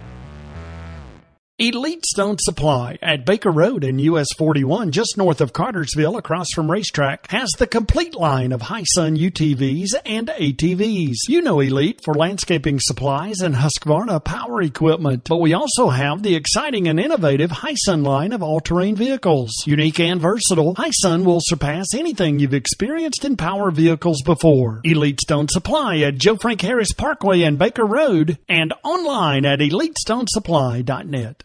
Elite 1.60 2.04
Stone 2.04 2.38
Supply 2.40 2.98
at 3.00 3.28
Baker 3.28 3.52
Road 3.52 3.84
and 3.84 4.02
US 4.02 4.28
41, 4.40 4.92
just 4.92 5.18
north 5.18 5.40
of 5.40 5.54
Cartersville, 5.54 6.18
across 6.18 6.48
from 6.56 6.68
RaceTrac, 6.68 7.30
has 7.30 7.52
the 7.52 7.68
complete 7.68 8.16
line 8.16 8.52
of 8.52 8.62
Hisun 8.64 9.16
UTVs 9.16 9.90
and 10.04 10.30
ATVs. 10.30 11.14
You 11.28 11.44
know 11.44 11.60
Elite 11.60 12.02
for 12.04 12.16
landscaping 12.16 12.80
supplies 12.80 13.42
and 13.42 13.54
Husqvarna 13.54 14.24
power 14.24 14.64
equipment, 14.64 15.26
but 15.30 15.38
we 15.40 15.54
also 15.54 15.90
have 15.90 16.24
the 16.24 16.34
exciting 16.34 16.88
and 16.88 17.00
innovative 17.00 17.52
Hisun 17.52 18.04
line 18.04 18.34
of 18.34 18.42
all-terrain 18.42 18.96
vehicles. 18.96 19.52
Unique 19.68 20.00
and 20.00 20.20
versatile, 20.20 20.74
Hisun 20.74 21.24
will 21.24 21.40
surpass 21.40 21.94
anything 21.94 22.40
you've 22.40 22.56
experienced 22.56 23.26
in 23.26 23.38
power 23.38 23.70
vehicles 23.70 24.24
before. 24.24 24.82
Elite 24.84 25.22
Stone 25.22 25.50
Supply 25.50 26.00
at 26.00 26.18
Joe 26.18 26.36
Frank 26.36 26.62
Harris 26.62 26.94
Parkway 26.94 27.44
and 27.44 27.60
Baker 27.60 27.86
Road, 27.86 28.40
and 28.50 28.74
online 28.84 29.46
at 29.46 29.60
EliteStoneSupply.net. 29.60 31.44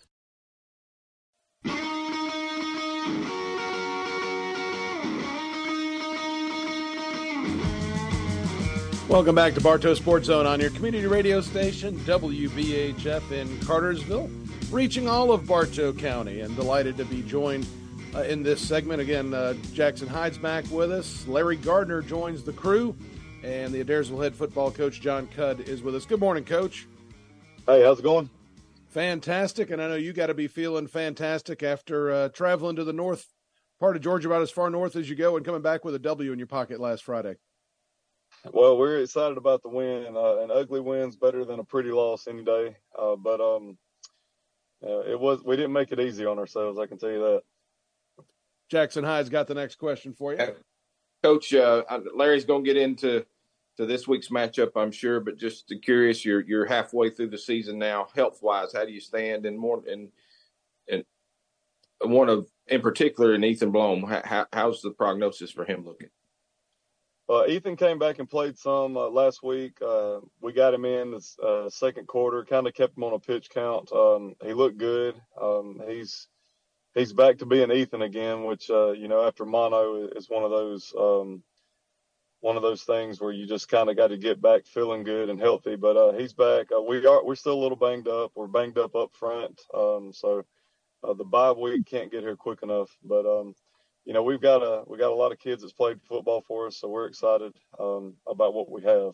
Welcome 9.08 9.34
back 9.34 9.54
to 9.54 9.62
Bartow 9.62 9.94
Sports 9.94 10.26
Zone 10.26 10.44
on 10.44 10.60
your 10.60 10.68
community 10.68 11.06
radio 11.06 11.40
station, 11.40 11.96
WBHF 12.00 13.32
in 13.32 13.58
Cartersville, 13.60 14.28
reaching 14.70 15.08
all 15.08 15.32
of 15.32 15.46
Bartow 15.46 15.94
County, 15.94 16.40
and 16.42 16.54
delighted 16.54 16.98
to 16.98 17.06
be 17.06 17.22
joined 17.22 17.66
uh, 18.14 18.20
in 18.24 18.42
this 18.42 18.60
segment. 18.60 19.00
Again, 19.00 19.32
uh, 19.32 19.54
Jackson 19.72 20.08
Hyde's 20.08 20.36
back 20.36 20.70
with 20.70 20.92
us. 20.92 21.26
Larry 21.26 21.56
Gardner 21.56 22.02
joins 22.02 22.44
the 22.44 22.52
crew, 22.52 22.94
and 23.42 23.72
the 23.72 23.82
Adairsville 23.82 24.22
head 24.22 24.34
football 24.34 24.70
coach 24.70 25.00
Jon 25.00 25.26
Cudd 25.28 25.66
is 25.66 25.82
with 25.82 25.94
us. 25.94 26.04
Good 26.04 26.20
morning, 26.20 26.44
Coach. 26.44 26.86
Hey, 27.64 27.82
how's 27.82 28.00
it 28.00 28.02
going? 28.02 28.28
Fantastic, 28.88 29.70
and 29.70 29.80
I 29.80 29.88
know 29.88 29.96
you 29.96 30.12
got 30.12 30.26
to 30.26 30.34
be 30.34 30.48
feeling 30.48 30.86
fantastic 30.86 31.62
after 31.62 32.10
uh, 32.10 32.28
traveling 32.28 32.76
to 32.76 32.84
the 32.84 32.92
north 32.92 33.26
part 33.80 33.96
of 33.96 34.02
Georgia, 34.02 34.28
about 34.28 34.42
as 34.42 34.50
far 34.50 34.68
north 34.68 34.96
as 34.96 35.08
you 35.08 35.16
go, 35.16 35.38
and 35.38 35.46
coming 35.46 35.62
back 35.62 35.82
with 35.82 35.94
a 35.94 35.98
W 35.98 36.30
in 36.30 36.38
your 36.38 36.46
pocket 36.46 36.78
last 36.78 37.04
Friday. 37.04 37.36
Well, 38.52 38.78
we're 38.78 39.00
excited 39.00 39.36
about 39.36 39.62
the 39.62 39.68
win. 39.68 40.16
Uh, 40.16 40.38
an 40.38 40.50
ugly 40.50 40.80
win's 40.80 41.16
better 41.16 41.44
than 41.44 41.58
a 41.58 41.64
pretty 41.64 41.90
loss 41.90 42.26
any 42.28 42.44
day. 42.44 42.76
Uh, 42.98 43.16
but 43.16 43.40
um, 43.40 43.76
uh, 44.82 45.00
it 45.00 45.18
was 45.18 45.42
we 45.44 45.56
didn't 45.56 45.72
make 45.72 45.92
it 45.92 46.00
easy 46.00 46.24
on 46.24 46.38
ourselves. 46.38 46.78
I 46.78 46.86
can 46.86 46.98
tell 46.98 47.10
you 47.10 47.20
that. 47.20 47.42
Jackson 48.70 49.04
Hyde's 49.04 49.30
got 49.30 49.46
the 49.46 49.54
next 49.54 49.76
question 49.76 50.12
for 50.12 50.34
you, 50.34 50.54
Coach. 51.22 51.54
Uh, 51.54 51.82
Larry's 52.14 52.44
going 52.44 52.64
to 52.64 52.72
get 52.72 52.80
into 52.80 53.24
to 53.78 53.86
this 53.86 54.06
week's 54.06 54.28
matchup, 54.28 54.72
I'm 54.76 54.92
sure. 54.92 55.20
But 55.20 55.38
just 55.38 55.72
curious, 55.82 56.24
you're 56.24 56.42
you're 56.42 56.66
halfway 56.66 57.10
through 57.10 57.30
the 57.30 57.38
season 57.38 57.78
now. 57.78 58.08
Health 58.14 58.38
wise, 58.42 58.72
how 58.74 58.84
do 58.84 58.92
you 58.92 59.00
stand? 59.00 59.46
And 59.46 59.58
more 59.58 59.82
and 59.90 60.10
and 60.90 61.04
one 62.02 62.28
of 62.28 62.48
in 62.66 62.82
particular, 62.82 63.34
in 63.34 63.44
Ethan 63.44 63.70
Blome, 63.70 64.04
how, 64.04 64.46
how's 64.52 64.82
the 64.82 64.90
prognosis 64.90 65.50
for 65.50 65.64
him 65.64 65.84
looking? 65.84 66.10
Uh, 67.30 67.44
Ethan 67.46 67.76
came 67.76 67.98
back 67.98 68.18
and 68.18 68.30
played 68.30 68.56
some 68.56 68.96
uh, 68.96 69.08
last 69.08 69.42
week. 69.42 69.76
Uh, 69.82 70.20
we 70.40 70.52
got 70.52 70.72
him 70.72 70.86
in 70.86 71.10
the 71.10 71.46
uh, 71.46 71.68
second 71.68 72.06
quarter, 72.06 72.44
kind 72.44 72.66
of 72.66 72.72
kept 72.72 72.96
him 72.96 73.04
on 73.04 73.12
a 73.12 73.18
pitch 73.18 73.50
count. 73.50 73.92
Um, 73.92 74.34
he 74.42 74.54
looked 74.54 74.78
good. 74.78 75.20
Um, 75.40 75.82
he's 75.86 76.26
he's 76.94 77.12
back 77.12 77.38
to 77.38 77.46
being 77.46 77.70
Ethan 77.70 78.00
again, 78.00 78.44
which 78.44 78.70
uh, 78.70 78.92
you 78.92 79.08
know 79.08 79.26
after 79.26 79.44
mono 79.44 80.08
is 80.08 80.30
one 80.30 80.42
of 80.42 80.50
those 80.50 80.94
um, 80.98 81.42
one 82.40 82.56
of 82.56 82.62
those 82.62 82.84
things 82.84 83.20
where 83.20 83.32
you 83.32 83.46
just 83.46 83.68
kind 83.68 83.90
of 83.90 83.96
got 83.96 84.08
to 84.08 84.16
get 84.16 84.40
back 84.40 84.64
feeling 84.64 85.04
good 85.04 85.28
and 85.28 85.38
healthy. 85.38 85.76
But 85.76 85.98
uh, 85.98 86.12
he's 86.12 86.32
back. 86.32 86.68
we 86.88 87.04
are 87.04 87.22
we're 87.22 87.34
still 87.34 87.54
a 87.54 87.62
little 87.62 87.76
banged 87.76 88.08
up. 88.08 88.32
We're 88.36 88.46
banged 88.46 88.78
up 88.78 88.96
up 88.96 89.14
front, 89.14 89.60
um, 89.74 90.12
so 90.14 90.46
the 91.02 91.24
bye 91.24 91.52
week 91.52 91.84
can't 91.84 92.10
get 92.10 92.22
here 92.22 92.36
quick 92.36 92.62
enough. 92.62 92.96
But 93.04 93.26
um, 93.26 93.54
you 94.08 94.14
know 94.14 94.22
we've 94.22 94.40
got 94.40 94.62
a 94.62 94.82
we 94.86 94.96
got 94.96 95.12
a 95.12 95.14
lot 95.14 95.32
of 95.32 95.38
kids 95.38 95.60
that's 95.60 95.74
played 95.74 96.00
football 96.08 96.42
for 96.48 96.66
us, 96.66 96.78
so 96.78 96.88
we're 96.88 97.06
excited 97.06 97.52
um, 97.78 98.14
about 98.26 98.54
what 98.54 98.70
we 98.70 98.82
have. 98.82 99.12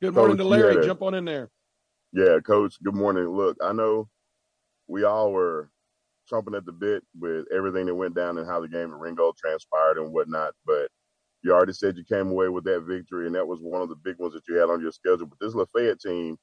Good 0.00 0.14
morning 0.14 0.36
coach, 0.36 0.44
to 0.44 0.48
Larry. 0.48 0.76
Yeah, 0.76 0.86
Jump 0.86 1.02
on 1.02 1.14
in 1.14 1.24
there. 1.24 1.50
Yeah, 2.12 2.38
Coach. 2.46 2.76
Good 2.84 2.94
morning. 2.94 3.24
Look, 3.24 3.56
I 3.60 3.72
know 3.72 4.08
we 4.86 5.02
all 5.02 5.32
were 5.32 5.70
chomping 6.32 6.56
at 6.56 6.64
the 6.64 6.72
bit 6.72 7.02
with 7.18 7.46
everything 7.52 7.86
that 7.86 7.96
went 7.96 8.14
down 8.14 8.38
and 8.38 8.46
how 8.46 8.60
the 8.60 8.68
game 8.68 8.92
at 8.92 8.98
Ringgold 8.98 9.36
transpired 9.36 9.98
and 9.98 10.12
whatnot, 10.12 10.52
but 10.64 10.88
you 11.42 11.52
already 11.52 11.72
said 11.72 11.96
you 11.96 12.04
came 12.04 12.28
away 12.28 12.48
with 12.48 12.62
that 12.62 12.82
victory, 12.82 13.26
and 13.26 13.34
that 13.34 13.48
was 13.48 13.58
one 13.60 13.82
of 13.82 13.88
the 13.88 13.96
big 13.96 14.20
ones 14.20 14.34
that 14.34 14.46
you 14.48 14.54
had 14.54 14.70
on 14.70 14.80
your 14.80 14.92
schedule. 14.92 15.26
But 15.26 15.40
this 15.40 15.56
Lafayette 15.56 15.98
team 15.98 16.36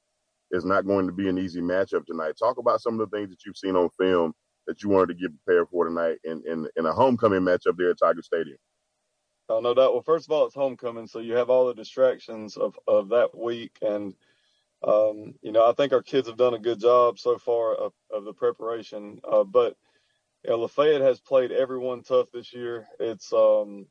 is 0.50 0.66
not 0.66 0.86
going 0.86 1.06
to 1.06 1.14
be 1.14 1.30
an 1.30 1.38
easy 1.38 1.62
matchup 1.62 2.04
tonight. 2.04 2.34
Talk 2.38 2.58
about 2.58 2.82
some 2.82 3.00
of 3.00 3.08
the 3.08 3.16
things 3.16 3.30
that 3.30 3.38
you've 3.46 3.56
seen 3.56 3.74
on 3.74 3.88
film 3.98 4.34
that 4.70 4.84
you 4.84 4.88
wanted 4.88 5.08
to 5.08 5.14
get 5.20 5.44
prepared 5.44 5.68
for 5.68 5.84
tonight 5.84 6.18
in, 6.22 6.44
in, 6.46 6.68
in 6.76 6.86
a 6.86 6.92
homecoming 6.92 7.40
matchup 7.40 7.76
there 7.76 7.90
at 7.90 7.98
Tiger 7.98 8.22
Stadium? 8.22 8.56
Oh, 9.48 9.58
no 9.58 9.74
doubt. 9.74 9.92
Well, 9.92 10.02
first 10.02 10.28
of 10.28 10.30
all, 10.30 10.46
it's 10.46 10.54
homecoming, 10.54 11.08
so 11.08 11.18
you 11.18 11.34
have 11.34 11.50
all 11.50 11.66
the 11.66 11.74
distractions 11.74 12.56
of, 12.56 12.78
of 12.86 13.08
that 13.08 13.36
week, 13.36 13.76
and 13.82 14.14
um, 14.86 15.34
you 15.42 15.50
know, 15.50 15.68
I 15.68 15.72
think 15.72 15.92
our 15.92 16.02
kids 16.02 16.28
have 16.28 16.36
done 16.36 16.54
a 16.54 16.58
good 16.58 16.78
job 16.78 17.18
so 17.18 17.36
far 17.36 17.74
of, 17.74 17.92
of 18.12 18.24
the 18.24 18.32
preparation. 18.32 19.20
Uh, 19.28 19.42
but 19.42 19.76
you 20.44 20.50
know, 20.50 20.60
Lafayette 20.60 21.00
has 21.00 21.18
played 21.18 21.50
everyone 21.50 22.04
tough 22.04 22.28
this 22.32 22.54
year. 22.54 22.86
It's 23.00 23.32
um, 23.32 23.86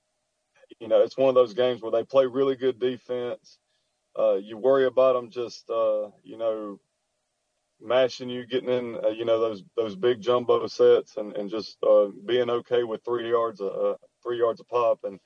you 0.79 0.87
know, 0.87 1.01
it's 1.01 1.17
one 1.17 1.27
of 1.27 1.35
those 1.35 1.53
games 1.53 1.81
where 1.81 1.91
they 1.91 2.05
play 2.05 2.25
really 2.25 2.55
good 2.55 2.79
defense. 2.79 3.59
Uh, 4.17 4.35
you 4.35 4.57
worry 4.57 4.85
about 4.85 5.13
them 5.13 5.29
just 5.29 5.69
uh, 5.69 6.09
you 6.23 6.37
know 6.37 6.79
mashing 7.81 8.29
you, 8.29 8.45
getting 8.45 8.69
in, 8.69 8.97
uh, 9.03 9.09
you 9.09 9.25
know, 9.25 9.39
those 9.39 9.63
those 9.75 9.95
big 9.95 10.21
jumbo 10.21 10.67
sets, 10.67 11.17
and 11.17 11.35
and 11.35 11.49
just 11.49 11.77
uh, 11.83 12.07
being 12.25 12.49
okay 12.49 12.83
with 12.83 13.03
three 13.03 13.29
yards, 13.29 13.61
uh, 13.61 13.95
three 14.23 14.37
yards 14.37 14.59
a 14.59 14.63
pop, 14.65 14.99
and 15.03 15.19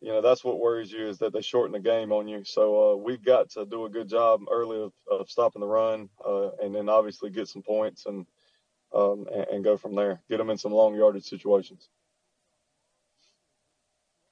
you 0.00 0.08
know 0.08 0.20
that's 0.20 0.44
what 0.44 0.60
worries 0.60 0.92
you 0.92 1.06
is 1.08 1.18
that 1.18 1.32
they 1.32 1.42
shorten 1.42 1.72
the 1.72 1.80
game 1.80 2.12
on 2.12 2.28
you. 2.28 2.44
So 2.44 2.92
uh, 2.92 2.96
we've 2.96 3.24
got 3.24 3.50
to 3.50 3.66
do 3.66 3.86
a 3.86 3.90
good 3.90 4.08
job 4.08 4.42
early 4.50 4.82
of, 4.82 4.92
of 5.10 5.30
stopping 5.30 5.60
the 5.60 5.66
run, 5.66 6.08
uh, 6.24 6.50
and 6.62 6.74
then 6.74 6.88
obviously 6.88 7.30
get 7.30 7.48
some 7.48 7.62
points 7.62 8.06
and, 8.06 8.26
um, 8.94 9.26
and 9.32 9.46
and 9.52 9.64
go 9.64 9.76
from 9.76 9.94
there. 9.94 10.20
Get 10.30 10.38
them 10.38 10.50
in 10.50 10.58
some 10.58 10.72
long 10.72 10.94
yardage 10.94 11.24
situations. 11.24 11.88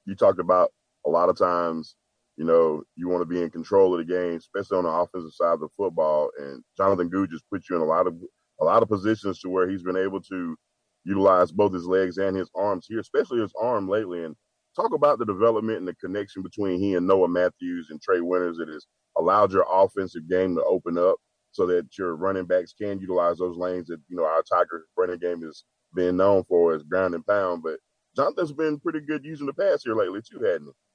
You 0.05 0.15
talked 0.15 0.39
about 0.39 0.71
a 1.05 1.09
lot 1.09 1.29
of 1.29 1.37
times, 1.37 1.95
you 2.37 2.45
know, 2.45 2.83
you 2.95 3.09
want 3.09 3.21
to 3.21 3.25
be 3.25 3.41
in 3.41 3.49
control 3.49 3.93
of 3.93 4.05
the 4.05 4.13
game, 4.13 4.37
especially 4.37 4.77
on 4.77 4.83
the 4.83 4.89
offensive 4.91 5.33
side 5.33 5.53
of 5.53 5.59
the 5.59 5.69
football. 5.75 6.29
And 6.39 6.63
Jonathan 6.77 7.09
Good 7.09 7.31
just 7.31 7.49
put 7.51 7.63
you 7.69 7.75
in 7.75 7.81
a 7.81 7.85
lot 7.85 8.07
of 8.07 8.15
a 8.61 8.65
lot 8.65 8.83
of 8.83 8.89
positions 8.89 9.39
to 9.39 9.49
where 9.49 9.69
he's 9.69 9.83
been 9.83 9.97
able 9.97 10.21
to 10.21 10.55
utilize 11.03 11.51
both 11.51 11.73
his 11.73 11.85
legs 11.85 12.17
and 12.17 12.35
his 12.35 12.49
arms 12.55 12.85
here, 12.87 12.99
especially 12.99 13.39
his 13.39 13.53
arm 13.59 13.89
lately. 13.89 14.23
And 14.23 14.35
talk 14.75 14.93
about 14.93 15.19
the 15.19 15.25
development 15.25 15.79
and 15.79 15.87
the 15.87 15.95
connection 15.95 16.43
between 16.43 16.79
he 16.79 16.95
and 16.95 17.07
Noah 17.07 17.27
Matthews 17.27 17.87
and 17.89 18.01
Trey 18.01 18.21
Winters 18.21 18.57
that 18.57 18.69
has 18.69 18.85
allowed 19.17 19.51
your 19.51 19.65
offensive 19.69 20.29
game 20.29 20.55
to 20.55 20.63
open 20.63 20.97
up 20.97 21.15
so 21.51 21.65
that 21.67 21.97
your 21.97 22.15
running 22.15 22.45
backs 22.45 22.73
can 22.79 22.99
utilize 22.99 23.37
those 23.37 23.57
lanes 23.57 23.87
that, 23.87 23.99
you 24.09 24.17
know, 24.17 24.25
our 24.25 24.43
Tiger 24.43 24.85
running 24.95 25.17
game 25.17 25.41
has 25.41 25.63
been 25.95 26.17
known 26.17 26.43
for 26.43 26.75
as 26.75 26.83
ground 26.83 27.15
and 27.15 27.25
pound. 27.25 27.63
But 27.63 27.79
Jonathan's 28.15 28.51
been 28.51 28.79
pretty 28.79 28.99
good 28.99 29.25
using 29.25 29.47
the 29.47 29.53
pass 29.53 29.83
here 29.83 29.95
lately 29.95 30.21
too, 30.21 30.39
hadn't 30.43 30.67
he? 30.67 30.86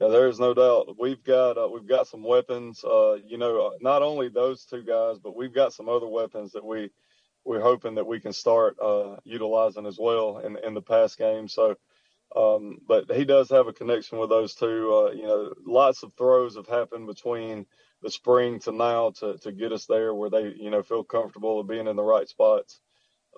Yeah, 0.00 0.08
there's 0.08 0.40
no 0.40 0.54
doubt. 0.54 0.96
We've 0.98 1.22
got 1.24 1.58
uh, 1.58 1.68
we've 1.72 1.88
got 1.88 2.08
some 2.08 2.22
weapons. 2.24 2.84
Uh, 2.84 3.16
you 3.26 3.38
know, 3.38 3.74
not 3.80 4.02
only 4.02 4.28
those 4.28 4.64
two 4.64 4.82
guys, 4.82 5.18
but 5.18 5.36
we've 5.36 5.54
got 5.54 5.72
some 5.74 5.88
other 5.88 6.08
weapons 6.08 6.52
that 6.52 6.64
we 6.64 6.90
we're 7.44 7.62
hoping 7.62 7.96
that 7.96 8.06
we 8.06 8.20
can 8.20 8.32
start 8.32 8.76
uh, 8.82 9.16
utilizing 9.24 9.86
as 9.86 9.98
well 9.98 10.38
in 10.38 10.58
in 10.64 10.74
the 10.74 10.82
pass 10.82 11.16
game. 11.16 11.48
So 11.48 11.76
um, 12.36 12.78
but 12.86 13.10
he 13.12 13.24
does 13.24 13.50
have 13.50 13.68
a 13.68 13.72
connection 13.72 14.18
with 14.18 14.30
those 14.30 14.54
two. 14.54 14.94
Uh, 14.94 15.12
you 15.12 15.24
know, 15.24 15.54
lots 15.66 16.02
of 16.02 16.12
throws 16.16 16.56
have 16.56 16.68
happened 16.68 17.06
between 17.08 17.66
the 18.02 18.10
spring 18.10 18.60
to 18.60 18.72
now 18.72 19.10
to, 19.20 19.38
to 19.38 19.52
get 19.52 19.72
us 19.72 19.86
there 19.86 20.14
where 20.14 20.30
they, 20.30 20.54
you 20.56 20.70
know, 20.70 20.82
feel 20.82 21.04
comfortable 21.04 21.60
of 21.60 21.68
being 21.68 21.88
in 21.88 21.96
the 21.96 22.02
right 22.04 22.28
spots. 22.28 22.80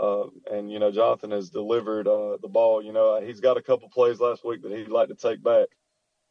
Uh, 0.01 0.27
and, 0.53 0.71
you 0.73 0.79
know, 0.79 0.93
Jonathan 0.93 1.33
has 1.33 1.51
delivered 1.51 2.09
uh, 2.09 2.39
the 2.43 2.49
ball. 2.49 2.83
You 2.83 2.93
know, 2.93 3.21
he's 3.21 3.41
got 3.41 3.59
a 3.59 3.63
couple 3.63 3.89
plays 3.91 4.21
last 4.21 4.45
week 4.45 4.63
that 4.63 4.73
he'd 4.73 4.89
like 4.89 5.09
to 5.09 5.17
take 5.17 5.43
back. 5.43 5.69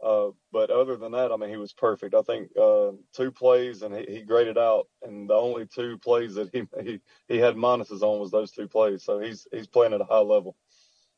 Uh, 0.04 0.30
but 0.52 0.70
other 0.70 0.96
than 0.96 1.14
that, 1.14 1.32
I 1.32 1.38
mean, 1.38 1.50
he 1.50 1.58
was 1.58 1.74
perfect. 1.74 2.14
I 2.14 2.22
think 2.22 2.50
uh, 2.60 2.92
two 3.14 3.32
plays 3.32 3.82
and 3.82 3.96
he, 3.96 4.06
he, 4.08 4.22
graded 4.22 4.58
out, 4.58 4.88
and 5.02 5.28
the 5.28 5.34
only 5.34 5.66
two 5.66 5.98
plays 5.98 6.36
that 6.36 6.50
he, 6.54 6.68
he 6.84 7.02
he 7.28 7.38
had 7.40 7.56
minuses 7.56 8.04
on 8.04 8.20
was 8.20 8.30
those 8.30 8.52
two 8.52 8.68
plays. 8.68 9.04
So 9.04 9.20
he's 9.20 9.48
he's 9.52 9.68
playing 9.68 9.94
at 9.94 10.02
a 10.02 10.06
high 10.06 10.20
level. 10.20 10.56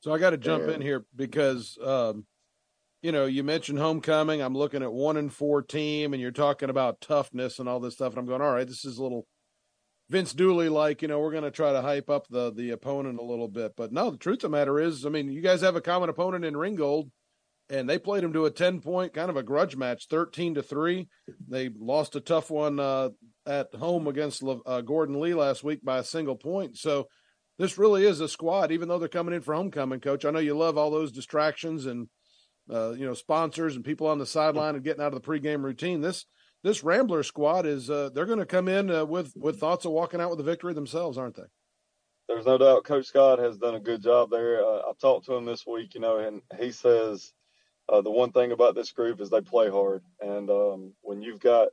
So 0.02 0.14
I 0.14 0.18
got 0.18 0.30
to 0.30 0.38
jump 0.38 0.70
in 0.70 0.80
here 0.80 1.06
because, 1.14 1.78
um, 1.84 2.26
you 3.02 3.12
know, 3.12 3.26
you 3.26 3.44
mentioned 3.44 3.80
homecoming. 3.80 4.42
I'm 4.42 4.56
looking 4.56 4.82
at 4.82 4.94
one 4.94 5.18
and 5.18 5.32
four 5.32 5.62
team, 5.62 6.14
and 6.14 6.22
you're 6.22 6.32
talking 6.32 6.70
about 6.70 7.02
toughness 7.02 7.60
and 7.60 7.68
all 7.68 7.82
this 7.82 7.96
stuff. 7.96 8.14
And 8.14 8.20
I'm 8.20 8.26
going, 8.26 8.42
all 8.42 8.54
right, 8.54 8.68
this 8.68 8.86
is 8.86 8.98
a 8.98 9.04
little 9.04 9.28
Vince 10.10 10.34
Dooley 10.34 10.70
like. 10.70 11.02
You 11.02 11.10
know, 11.10 11.20
we're 11.20 11.32
going 11.32 11.44
to 11.44 11.52
try 11.52 11.74
to 11.74 11.82
hype 11.82 12.10
up 12.10 12.28
the 12.30 12.50
the 12.50 12.70
opponent 12.70 13.20
a 13.20 13.24
little 13.24 13.50
bit. 13.50 13.74
But 13.76 13.92
no, 13.92 14.10
the 14.10 14.18
truth 14.18 14.38
of 14.38 14.52
the 14.52 14.58
matter 14.58 14.80
is, 14.80 15.06
I 15.06 15.10
mean, 15.10 15.30
you 15.30 15.42
guys 15.42 15.60
have 15.62 15.76
a 15.76 15.82
common 15.82 16.08
opponent 16.08 16.46
in 16.46 16.56
Ringgold, 16.56 17.12
and 17.70 17.90
they 17.90 18.00
played 18.00 18.24
him 18.24 18.34
to 18.34 18.46
a 18.46 18.52
ten 18.52 18.82
point 18.82 19.14
kind 19.14 19.30
of 19.30 19.38
a 19.38 19.44
grudge 19.44 19.76
match, 19.76 20.08
thirteen 20.10 20.56
to 20.56 20.64
three. 20.64 21.08
They 21.48 21.70
lost 21.78 22.16
a 22.16 22.22
tough 22.22 22.50
one 22.50 22.80
uh, 22.80 23.10
at 23.46 23.74
home 23.76 24.08
against 24.08 24.44
uh, 24.44 24.82
Gordon 24.82 25.20
Lee 25.20 25.34
last 25.34 25.64
week 25.64 25.84
by 25.84 26.00
a 26.00 26.04
single 26.04 26.36
point. 26.36 26.78
So 26.78 27.08
this 27.58 27.78
really 27.78 28.06
is 28.06 28.22
a 28.22 28.28
squad, 28.30 28.72
even 28.72 28.88
though 28.88 29.00
they're 29.00 29.10
coming 29.10 29.36
in 29.36 29.42
for 29.42 29.54
homecoming, 29.54 30.00
coach. 30.00 30.26
I 30.26 30.32
know 30.32 30.40
you 30.40 30.58
love 30.58 30.78
all 30.78 30.92
those 30.92 31.12
distractions 31.12 31.86
and 31.86 32.08
uh, 32.72 32.92
you 32.92 33.06
know 33.06 33.14
sponsors 33.14 33.76
and 33.76 33.86
people 33.86 34.08
on 34.08 34.18
the 34.18 34.26
sideline 34.26 34.76
and 34.76 34.84
getting 34.84 35.04
out 35.04 35.14
of 35.14 35.22
the 35.22 35.28
pregame 35.28 35.64
routine. 35.64 36.02
This 36.02 36.26
this 36.64 36.84
Rambler 36.84 37.24
squad 37.24 37.66
is 37.66 37.90
uh, 37.90 38.10
they're 38.14 38.26
going 38.26 38.40
to 38.40 38.46
come 38.46 38.68
in 38.68 38.90
uh, 38.90 39.06
with 39.06 39.34
with 39.36 39.60
thoughts 39.60 39.86
of 39.86 39.92
walking 39.92 40.22
out 40.22 40.30
with 40.30 40.40
a 40.40 40.44
victory 40.44 40.74
themselves, 40.74 41.18
aren't 41.18 41.36
they? 41.36 41.44
There's 42.28 42.46
no 42.46 42.60
doubt 42.60 42.84
Coach 42.84 43.06
Scott 43.08 43.40
has 43.40 43.58
done 43.58 43.76
a 43.76 43.80
good 43.80 44.04
job 44.04 44.30
there. 44.30 44.64
Uh, 44.64 44.82
I've 44.88 45.00
talked 45.00 45.26
to 45.26 45.34
him 45.34 45.46
this 45.46 45.66
week, 45.66 45.96
you 45.96 46.00
know, 46.00 46.20
and 46.20 46.42
he 46.60 46.72
says 46.72 47.34
uh, 47.92 48.02
the 48.02 48.12
one 48.12 48.32
thing 48.32 48.52
about 48.52 48.76
this 48.76 48.92
group 48.92 49.22
is 49.22 49.30
they 49.30 49.42
play 49.42 49.70
hard, 49.70 50.04
and 50.22 50.50
um, 50.50 50.94
when 51.02 51.22
you've 51.22 51.40
got 51.40 51.70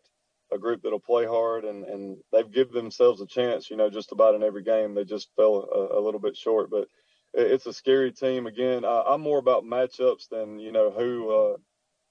a 0.53 0.59
group 0.59 0.83
that'll 0.83 1.01
play 1.01 1.27
hard 1.27 1.65
and, 1.65 1.85
and 1.85 2.17
they've 2.33 2.51
given 2.51 2.75
themselves 2.75 3.21
a 3.21 3.27
chance, 3.27 3.71
you 3.71 3.77
know, 3.77 3.91
just 3.91 4.13
about 4.13 4.35
in 4.35 4.43
every 4.43 4.63
game. 4.63 4.95
They 4.95 5.05
just 5.05 5.29
fell 5.37 5.69
a, 5.75 5.99
a 5.99 6.01
little 6.01 6.21
bit 6.21 6.37
short, 6.37 6.71
but 6.71 6.89
it's 7.35 7.67
a 7.67 7.73
scary 7.73 8.13
team. 8.13 8.47
Again, 8.47 8.85
I, 8.85 9.15
am 9.15 9.21
more 9.23 9.39
about 9.39 9.65
matchups 9.65 10.29
than, 10.31 10.59
you 10.59 10.73
know, 10.73 10.91
who, 10.91 11.31
uh, 11.31 11.57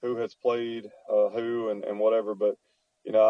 who 0.02 0.18
has 0.18 0.36
played, 0.36 0.86
uh, 1.10 1.30
who 1.30 1.70
and, 1.70 1.84
and 1.86 2.00
whatever. 2.00 2.36
But, 2.36 2.56
you 3.04 3.12
know, 3.12 3.22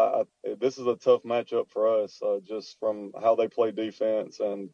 I, 0.44 0.54
this 0.58 0.78
is 0.78 0.86
a 0.86 0.96
tough 0.96 1.22
matchup 1.22 1.70
for 1.70 2.02
us, 2.02 2.20
uh, 2.22 2.38
just 2.44 2.76
from 2.80 3.12
how 3.22 3.36
they 3.36 3.48
play 3.48 3.70
defense 3.70 4.40
and, 4.40 4.70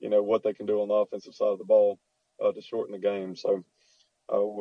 you 0.00 0.08
know, 0.08 0.22
what 0.22 0.42
they 0.42 0.54
can 0.54 0.66
do 0.66 0.80
on 0.80 0.88
the 0.88 0.94
offensive 0.94 1.34
side 1.34 1.48
of 1.48 1.58
the 1.58 1.64
ball, 1.64 1.98
uh, 2.42 2.52
to 2.52 2.62
shorten 2.62 2.92
the 2.92 2.98
game. 2.98 3.36
So, 3.36 3.62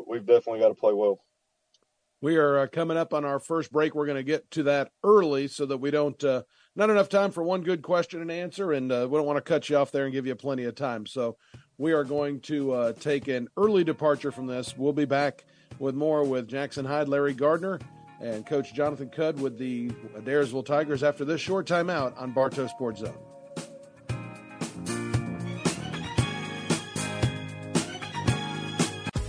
we've 0.07 0.25
definitely 0.25 0.59
got 0.59 0.69
to 0.69 0.75
play 0.75 0.93
well. 0.93 1.19
We 2.21 2.37
are 2.37 2.59
uh, 2.59 2.67
coming 2.67 2.97
up 2.97 3.13
on 3.13 3.25
our 3.25 3.39
first 3.39 3.71
break. 3.71 3.93
We're 3.93 4.05
going 4.05 4.17
to 4.17 4.23
get 4.23 4.49
to 4.51 4.63
that 4.63 4.89
early 5.03 5.47
so 5.47 5.65
that 5.65 5.77
we 5.77 5.91
don't 5.91 6.21
uh, 6.23 6.43
not 6.75 6.89
enough 6.89 7.09
time 7.09 7.31
for 7.31 7.43
one 7.43 7.61
good 7.61 7.81
question 7.81 8.21
and 8.21 8.31
answer, 8.31 8.71
and 8.71 8.91
uh, 8.91 9.07
we 9.09 9.17
don't 9.17 9.27
want 9.27 9.37
to 9.37 9.41
cut 9.41 9.69
you 9.69 9.77
off 9.77 9.91
there 9.91 10.05
and 10.05 10.13
give 10.13 10.25
you 10.25 10.35
plenty 10.35 10.63
of 10.63 10.75
time. 10.75 11.05
So 11.05 11.37
we 11.77 11.93
are 11.93 12.03
going 12.03 12.39
to 12.41 12.71
uh, 12.71 12.93
take 12.93 13.27
an 13.27 13.47
early 13.57 13.83
departure 13.83 14.31
from 14.31 14.47
this. 14.47 14.77
We'll 14.77 14.93
be 14.93 15.05
back 15.05 15.45
with 15.77 15.93
more 15.93 16.23
with 16.23 16.47
Jackson 16.47 16.85
Hyde, 16.85 17.09
Larry 17.09 17.33
Gardner, 17.33 17.79
and 18.21 18.45
Coach 18.45 18.73
Jonathan 18.73 19.09
Cudd 19.09 19.39
with 19.39 19.57
the 19.57 19.89
Adairsville 20.17 20.65
Tigers 20.65 21.03
after 21.03 21.25
this 21.25 21.41
short 21.41 21.67
timeout 21.67 22.19
on 22.19 22.31
Bartow 22.31 22.67
Sports 22.67 23.01
Zone. 23.01 23.34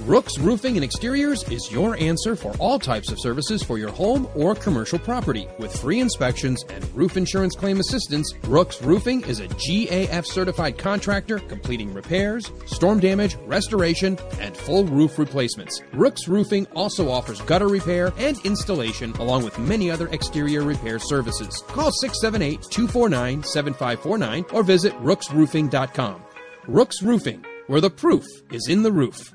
Rooks 0.06 0.38
Roofing 0.38 0.76
and 0.76 0.84
Exteriors 0.84 1.42
is 1.50 1.68
your 1.72 1.96
answer 1.96 2.36
for 2.36 2.52
all 2.60 2.78
types 2.78 3.10
of 3.10 3.18
services 3.18 3.60
for 3.64 3.76
your 3.76 3.90
home 3.90 4.28
or 4.36 4.54
commercial 4.54 5.00
property. 5.00 5.48
With 5.58 5.76
free 5.76 5.98
inspections 5.98 6.64
and 6.70 6.88
roof 6.94 7.16
insurance 7.16 7.56
claim 7.56 7.80
assistance, 7.80 8.32
Rooks 8.44 8.80
Roofing 8.80 9.24
is 9.24 9.40
a 9.40 9.48
GAF 9.48 10.24
certified 10.24 10.78
contractor 10.78 11.40
completing 11.40 11.92
repairs, 11.92 12.52
storm 12.66 13.00
damage, 13.00 13.34
restoration, 13.46 14.16
and 14.38 14.56
full 14.56 14.84
roof 14.84 15.18
replacements. 15.18 15.82
Rooks 15.92 16.28
Roofing 16.28 16.68
also 16.76 17.10
offers 17.10 17.40
gutter 17.40 17.66
repair 17.66 18.12
and 18.16 18.38
installation 18.46 19.10
along 19.14 19.42
with 19.42 19.58
many 19.58 19.90
other 19.90 20.06
exterior 20.10 20.62
repair 20.62 21.00
services. 21.00 21.64
Call 21.66 21.90
678 21.90 22.62
249 22.70 23.42
7549 23.42 24.44
or 24.52 24.62
visit 24.62 24.92
rooksroofing.com. 25.00 26.22
Rooks 26.68 27.02
Roofing, 27.02 27.44
where 27.66 27.80
the 27.80 27.90
proof 27.90 28.24
is 28.52 28.68
in 28.68 28.84
the 28.84 28.92
roof. 28.92 29.32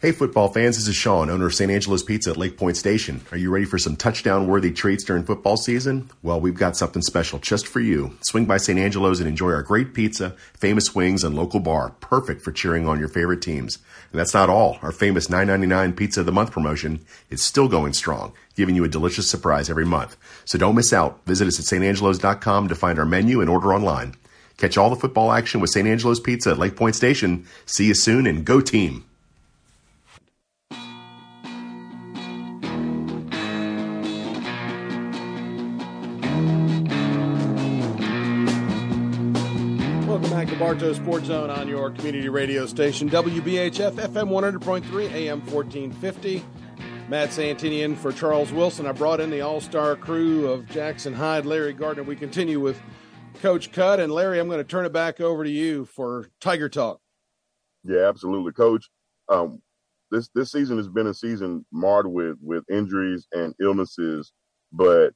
Hey, 0.00 0.12
football 0.12 0.46
fans, 0.46 0.76
this 0.76 0.86
is 0.86 0.94
Sean, 0.94 1.28
owner 1.28 1.46
of 1.46 1.54
St. 1.56 1.72
Angelo's 1.72 2.04
Pizza 2.04 2.30
at 2.30 2.36
Lake 2.36 2.56
Point 2.56 2.76
Station. 2.76 3.20
Are 3.32 3.36
you 3.36 3.50
ready 3.50 3.64
for 3.64 3.78
some 3.78 3.96
touchdown 3.96 4.46
worthy 4.46 4.70
treats 4.70 5.02
during 5.02 5.24
football 5.24 5.56
season? 5.56 6.08
Well, 6.22 6.40
we've 6.40 6.54
got 6.54 6.76
something 6.76 7.02
special 7.02 7.40
just 7.40 7.66
for 7.66 7.80
you. 7.80 8.16
Swing 8.20 8.44
by 8.44 8.58
St. 8.58 8.78
Angelo's 8.78 9.18
and 9.18 9.28
enjoy 9.28 9.50
our 9.50 9.64
great 9.64 9.94
pizza, 9.94 10.36
famous 10.54 10.94
wings, 10.94 11.24
and 11.24 11.34
local 11.34 11.58
bar. 11.58 11.96
Perfect 11.98 12.42
for 12.42 12.52
cheering 12.52 12.86
on 12.86 13.00
your 13.00 13.08
favorite 13.08 13.42
teams. 13.42 13.78
And 14.12 14.20
that's 14.20 14.34
not 14.34 14.48
all. 14.48 14.78
Our 14.82 14.92
famous 14.92 15.26
$9.99 15.26 15.96
Pizza 15.96 16.20
of 16.20 16.26
the 16.26 16.30
Month 16.32 16.52
promotion 16.52 17.04
is 17.28 17.42
still 17.42 17.66
going 17.66 17.92
strong, 17.92 18.34
giving 18.54 18.76
you 18.76 18.84
a 18.84 18.88
delicious 18.88 19.28
surprise 19.28 19.68
every 19.68 19.84
month. 19.84 20.16
So 20.44 20.58
don't 20.58 20.76
miss 20.76 20.92
out. 20.92 21.18
Visit 21.26 21.48
us 21.48 21.58
at 21.58 21.64
stangelos.com 21.64 22.68
to 22.68 22.74
find 22.76 23.00
our 23.00 23.04
menu 23.04 23.40
and 23.40 23.50
order 23.50 23.74
online. 23.74 24.14
Catch 24.58 24.78
all 24.78 24.90
the 24.90 24.94
football 24.94 25.32
action 25.32 25.60
with 25.60 25.70
St. 25.70 25.88
Angelo's 25.88 26.20
Pizza 26.20 26.50
at 26.50 26.58
Lake 26.58 26.76
Point 26.76 26.94
Station. 26.94 27.46
See 27.66 27.86
you 27.86 27.96
soon 27.96 28.28
and 28.28 28.44
go 28.44 28.60
team! 28.60 29.04
Bartow 40.58 40.92
Sports 40.92 41.26
Zone 41.26 41.50
on 41.50 41.68
your 41.68 41.88
community 41.92 42.28
radio 42.28 42.66
station, 42.66 43.08
WBHF 43.08 43.92
FM 43.92 44.28
100.3 44.28 45.12
AM 45.12 45.40
1450. 45.46 46.44
Matt 47.08 47.32
Santini 47.32 47.82
in 47.82 47.94
for 47.94 48.10
Charles 48.10 48.52
Wilson. 48.52 48.84
I 48.84 48.90
brought 48.90 49.20
in 49.20 49.30
the 49.30 49.40
all 49.40 49.60
star 49.60 49.94
crew 49.94 50.48
of 50.48 50.68
Jackson 50.68 51.14
Hyde, 51.14 51.46
Larry 51.46 51.72
Gardner. 51.72 52.02
We 52.02 52.16
continue 52.16 52.58
with 52.58 52.80
Coach 53.40 53.70
Cudd. 53.70 54.00
And 54.00 54.12
Larry, 54.12 54.40
I'm 54.40 54.48
going 54.48 54.58
to 54.58 54.64
turn 54.64 54.84
it 54.84 54.92
back 54.92 55.20
over 55.20 55.44
to 55.44 55.50
you 55.50 55.84
for 55.84 56.28
Tiger 56.40 56.68
Talk. 56.68 56.98
Yeah, 57.84 58.08
absolutely, 58.08 58.50
Coach. 58.50 58.90
Um, 59.28 59.62
this 60.10 60.28
this 60.34 60.50
season 60.50 60.76
has 60.76 60.88
been 60.88 61.06
a 61.06 61.14
season 61.14 61.64
marred 61.70 62.08
with 62.08 62.36
with 62.42 62.64
injuries 62.68 63.28
and 63.30 63.54
illnesses, 63.60 64.32
but 64.72 65.12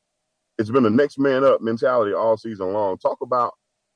it's 0.57 0.71
been 0.71 0.87
a 0.87 0.91
next 0.91 1.19
man 1.19 1.43
up 1.43 1.61
mentality 1.61 2.13
all 2.13 2.37
season 2.37 2.73
long. 2.73 2.97
Talk 2.99 3.19
about 3.23 3.55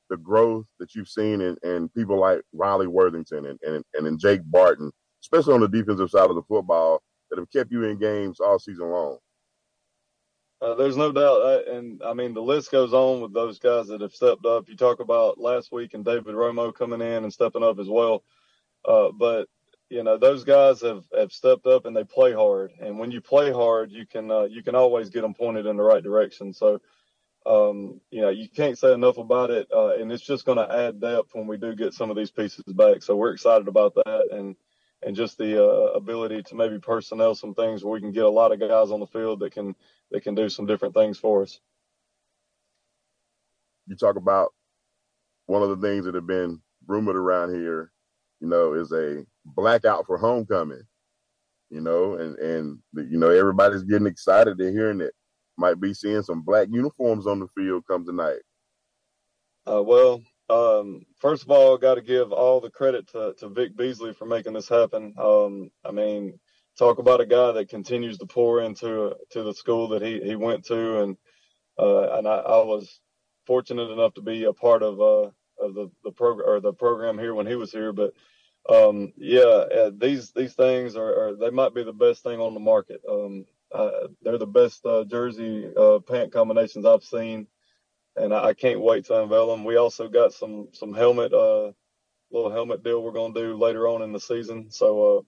the 0.09 0.17
growth 0.17 0.65
that 0.79 0.95
you've 0.95 1.09
seen 1.09 1.41
in, 1.41 1.57
in 1.63 1.89
people 1.89 2.19
like 2.19 2.41
Riley 2.53 2.87
Worthington 2.87 3.45
and, 3.45 3.59
and 3.61 3.83
and 3.93 4.07
in 4.07 4.17
Jake 4.17 4.41
Barton, 4.45 4.91
especially 5.21 5.53
on 5.53 5.61
the 5.61 5.67
defensive 5.67 6.09
side 6.09 6.29
of 6.29 6.35
the 6.35 6.43
football, 6.43 7.01
that 7.29 7.39
have 7.39 7.51
kept 7.51 7.71
you 7.71 7.83
in 7.83 7.97
games 7.97 8.39
all 8.39 8.59
season 8.59 8.89
long. 8.89 9.17
Uh, 10.59 10.73
there's 10.73 10.97
no 10.97 11.11
doubt, 11.11 11.41
uh, 11.41 11.71
and 11.71 12.01
I 12.03 12.13
mean 12.13 12.33
the 12.33 12.41
list 12.41 12.71
goes 12.71 12.91
on 12.91 13.21
with 13.21 13.33
those 13.33 13.59
guys 13.59 13.87
that 13.87 14.01
have 14.01 14.13
stepped 14.13 14.45
up. 14.45 14.67
You 14.67 14.75
talk 14.75 14.99
about 14.99 15.39
last 15.39 15.71
week 15.71 15.93
and 15.93 16.03
David 16.03 16.33
Romo 16.33 16.73
coming 16.73 17.01
in 17.01 17.23
and 17.23 17.31
stepping 17.31 17.63
up 17.63 17.77
as 17.77 17.87
well, 17.87 18.23
uh, 18.85 19.09
but 19.11 19.47
you 19.89 20.03
know 20.03 20.17
those 20.17 20.43
guys 20.43 20.81
have, 20.81 21.05
have 21.15 21.31
stepped 21.31 21.67
up 21.67 21.85
and 21.85 21.95
they 21.95 22.03
play 22.03 22.33
hard. 22.33 22.71
And 22.81 22.97
when 22.97 23.11
you 23.11 23.21
play 23.21 23.51
hard, 23.51 23.91
you 23.91 24.07
can 24.07 24.31
uh, 24.31 24.45
you 24.45 24.63
can 24.63 24.73
always 24.73 25.11
get 25.11 25.21
them 25.21 25.35
pointed 25.35 25.67
in 25.67 25.77
the 25.77 25.83
right 25.83 26.03
direction. 26.03 26.53
So 26.53 26.81
um, 27.47 28.01
you 28.11 28.21
know 28.21 28.29
you 28.29 28.49
can't 28.49 28.77
say 28.77 28.93
enough 28.93 29.17
about 29.17 29.51
it, 29.51 29.67
uh, 29.73 29.95
and 29.95 30.11
it's 30.11 30.25
just 30.25 30.45
going 30.45 30.57
to 30.57 30.75
add 30.75 30.99
depth 30.99 31.29
when 31.33 31.47
we 31.47 31.57
do 31.57 31.75
get 31.75 31.93
some 31.93 32.09
of 32.09 32.17
these 32.17 32.31
pieces 32.31 32.63
back. 32.67 33.01
So 33.01 33.15
we're 33.15 33.33
excited 33.33 33.67
about 33.67 33.95
that, 33.95 34.29
and 34.31 34.55
and 35.03 35.15
just 35.15 35.37
the 35.37 35.63
uh, 35.63 35.91
ability 35.93 36.43
to 36.43 36.55
maybe 36.55 36.79
personnel 36.79 37.35
some 37.35 37.53
things 37.53 37.83
where 37.83 37.93
we 37.93 38.01
can 38.01 38.11
get 38.11 38.25
a 38.25 38.29
lot 38.29 38.51
of 38.51 38.59
guys 38.59 38.91
on 38.91 38.99
the 38.99 39.07
field 39.07 39.39
that 39.39 39.53
can 39.53 39.75
that 40.11 40.23
can 40.23 40.35
do 40.35 40.49
some 40.49 40.65
different 40.65 40.93
things 40.93 41.17
for 41.17 41.43
us. 41.43 41.59
You 43.87 43.95
talk 43.95 44.17
about 44.17 44.53
one 45.45 45.63
of 45.63 45.69
the 45.69 45.87
things 45.87 46.05
that 46.05 46.15
have 46.15 46.27
been 46.27 46.61
rumored 46.87 47.15
around 47.15 47.55
here, 47.55 47.91
you 48.41 48.47
know, 48.47 48.73
is 48.73 48.91
a 48.91 49.25
blackout 49.45 50.05
for 50.05 50.17
homecoming. 50.17 50.83
You 51.69 51.81
know, 51.81 52.15
and 52.15 52.37
and 52.37 52.79
you 52.93 53.17
know 53.17 53.29
everybody's 53.29 53.83
getting 53.83 54.07
excited 54.07 54.57
to 54.57 54.71
hearing 54.71 55.01
it. 55.01 55.13
Might 55.57 55.79
be 55.79 55.93
seeing 55.93 56.21
some 56.21 56.41
black 56.41 56.67
uniforms 56.71 57.27
on 57.27 57.39
the 57.39 57.47
field 57.47 57.83
come 57.87 58.05
tonight. 58.05 58.39
Uh, 59.69 59.81
well, 59.83 60.21
um, 60.49 61.05
first 61.19 61.43
of 61.43 61.51
all, 61.51 61.77
got 61.77 61.95
to 61.95 62.01
give 62.01 62.31
all 62.31 62.61
the 62.61 62.69
credit 62.69 63.07
to, 63.09 63.33
to 63.39 63.49
Vic 63.49 63.75
Beasley 63.75 64.13
for 64.13 64.25
making 64.25 64.53
this 64.53 64.69
happen. 64.69 65.13
Um, 65.17 65.71
I 65.83 65.91
mean, 65.91 66.39
talk 66.77 66.99
about 66.99 67.21
a 67.21 67.25
guy 67.25 67.51
that 67.53 67.69
continues 67.69 68.17
to 68.19 68.25
pour 68.25 68.61
into 68.61 69.15
to 69.31 69.43
the 69.43 69.53
school 69.53 69.89
that 69.89 70.01
he, 70.01 70.21
he 70.21 70.35
went 70.35 70.63
to, 70.65 71.01
and 71.01 71.17
uh, 71.77 72.17
and 72.17 72.27
I, 72.27 72.35
I, 72.37 72.63
was 72.63 72.99
fortunate 73.45 73.91
enough 73.91 74.13
to 74.15 74.21
be 74.21 74.45
a 74.45 74.53
part 74.53 74.83
of 74.83 75.01
uh, 75.01 75.31
of 75.63 75.73
the 75.73 75.91
the 76.03 76.11
program 76.11 76.49
or 76.49 76.59
the 76.59 76.73
program 76.73 77.17
here 77.17 77.33
when 77.33 77.47
he 77.47 77.55
was 77.55 77.71
here. 77.71 77.91
But 77.91 78.13
um, 78.69 79.13
yeah, 79.17 79.41
uh, 79.41 79.91
these 79.97 80.31
these 80.31 80.53
things 80.53 80.95
are, 80.95 81.29
are, 81.29 81.35
they 81.35 81.49
might 81.49 81.73
be 81.73 81.83
the 81.83 81.93
best 81.93 82.23
thing 82.23 82.39
on 82.39 82.53
the 82.53 82.59
market. 82.59 83.01
Um, 83.09 83.45
uh, 83.73 84.07
they're 84.21 84.37
the 84.37 84.47
best 84.47 84.85
uh, 84.85 85.03
jersey 85.05 85.69
uh, 85.77 85.99
pant 85.99 86.31
combinations 86.31 86.85
I've 86.85 87.03
seen 87.03 87.47
and 88.17 88.33
I, 88.33 88.47
I, 88.47 88.53
can't 88.53 88.81
wait 88.81 89.05
to 89.05 89.21
unveil 89.21 89.47
them. 89.47 89.63
We 89.63 89.77
also 89.77 90.09
got 90.09 90.33
some 90.33 90.67
some 90.73 90.93
helmet 90.93 91.33
uh 91.33 91.71
little 92.31 92.51
helmet 92.51 92.83
deal 92.83 93.01
we're 93.01 93.11
gonna 93.11 93.33
do 93.33 93.55
later 93.55 93.87
on 93.87 94.01
in 94.01 94.11
the 94.11 94.19
season, 94.19 94.69
so 94.69 95.17
uh, 95.17 95.21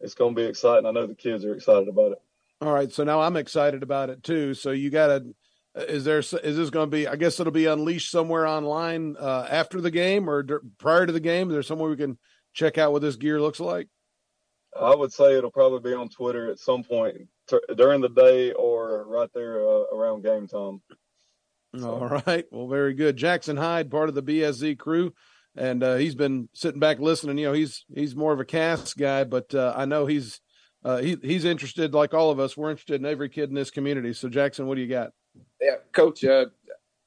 it's 0.00 0.14
gonna 0.14 0.34
be 0.34 0.44
exciting. 0.44 0.86
I 0.86 0.92
know 0.92 1.06
the 1.06 1.14
kids 1.14 1.44
are 1.44 1.54
excited 1.54 1.88
about 1.88 2.12
it. 2.12 2.18
All 2.60 2.72
right, 2.72 2.92
so 2.92 3.02
now 3.02 3.20
I'm 3.20 3.36
excited 3.36 3.82
about 3.82 4.10
it 4.10 4.22
too. 4.22 4.54
So 4.54 4.70
you 4.70 4.90
got 4.90 5.08
to. 5.08 5.34
Is 5.74 6.04
there 6.04 6.18
is 6.18 6.30
this 6.30 6.68
going 6.68 6.90
to 6.90 6.96
be? 6.96 7.08
I 7.08 7.16
guess 7.16 7.40
it'll 7.40 7.50
be 7.50 7.64
unleashed 7.64 8.10
somewhere 8.10 8.46
online 8.46 9.16
uh, 9.18 9.46
after 9.50 9.80
the 9.80 9.90
game 9.90 10.28
or 10.28 10.42
d- 10.42 10.56
prior 10.78 11.06
to 11.06 11.12
the 11.12 11.18
game. 11.18 11.48
Is 11.48 11.54
there 11.54 11.62
somewhere 11.62 11.88
we 11.88 11.96
can 11.96 12.18
check 12.52 12.76
out 12.76 12.92
what 12.92 13.00
this 13.00 13.16
gear 13.16 13.40
looks 13.40 13.58
like? 13.58 13.88
I 14.78 14.94
would 14.94 15.14
say 15.14 15.34
it'll 15.34 15.50
probably 15.50 15.90
be 15.90 15.96
on 15.96 16.10
Twitter 16.10 16.50
at 16.50 16.58
some 16.58 16.84
point 16.84 17.26
during 17.76 18.00
the 18.00 18.08
day 18.08 18.52
or 18.52 19.04
right 19.06 19.30
there 19.34 19.60
uh, 19.60 19.84
around 19.92 20.22
game 20.22 20.46
time. 20.46 20.80
So. 21.76 21.90
All 21.90 22.22
right. 22.26 22.44
Well, 22.50 22.68
very 22.68 22.94
good. 22.94 23.16
Jackson 23.16 23.56
Hyde, 23.56 23.90
part 23.90 24.08
of 24.08 24.14
the 24.14 24.22
BSZ 24.22 24.78
crew, 24.78 25.14
and 25.56 25.82
uh, 25.82 25.96
he's 25.96 26.14
been 26.14 26.48
sitting 26.52 26.80
back 26.80 26.98
listening. 26.98 27.38
You 27.38 27.46
know, 27.46 27.52
he's 27.52 27.84
he's 27.94 28.14
more 28.14 28.32
of 28.32 28.40
a 28.40 28.44
cast 28.44 28.96
guy, 28.98 29.24
but 29.24 29.54
uh, 29.54 29.72
I 29.76 29.86
know 29.86 30.06
he's 30.06 30.40
uh, 30.84 30.98
he 30.98 31.16
he's 31.22 31.44
interested, 31.44 31.94
like 31.94 32.12
all 32.12 32.30
of 32.30 32.40
us. 32.40 32.56
We're 32.56 32.70
interested 32.70 33.00
in 33.00 33.06
every 33.06 33.28
kid 33.28 33.48
in 33.48 33.54
this 33.54 33.70
community. 33.70 34.12
So, 34.12 34.28
Jackson, 34.28 34.66
what 34.66 34.74
do 34.74 34.82
you 34.82 34.88
got? 34.88 35.12
Yeah, 35.60 35.76
Coach. 35.92 36.24
Uh, 36.24 36.46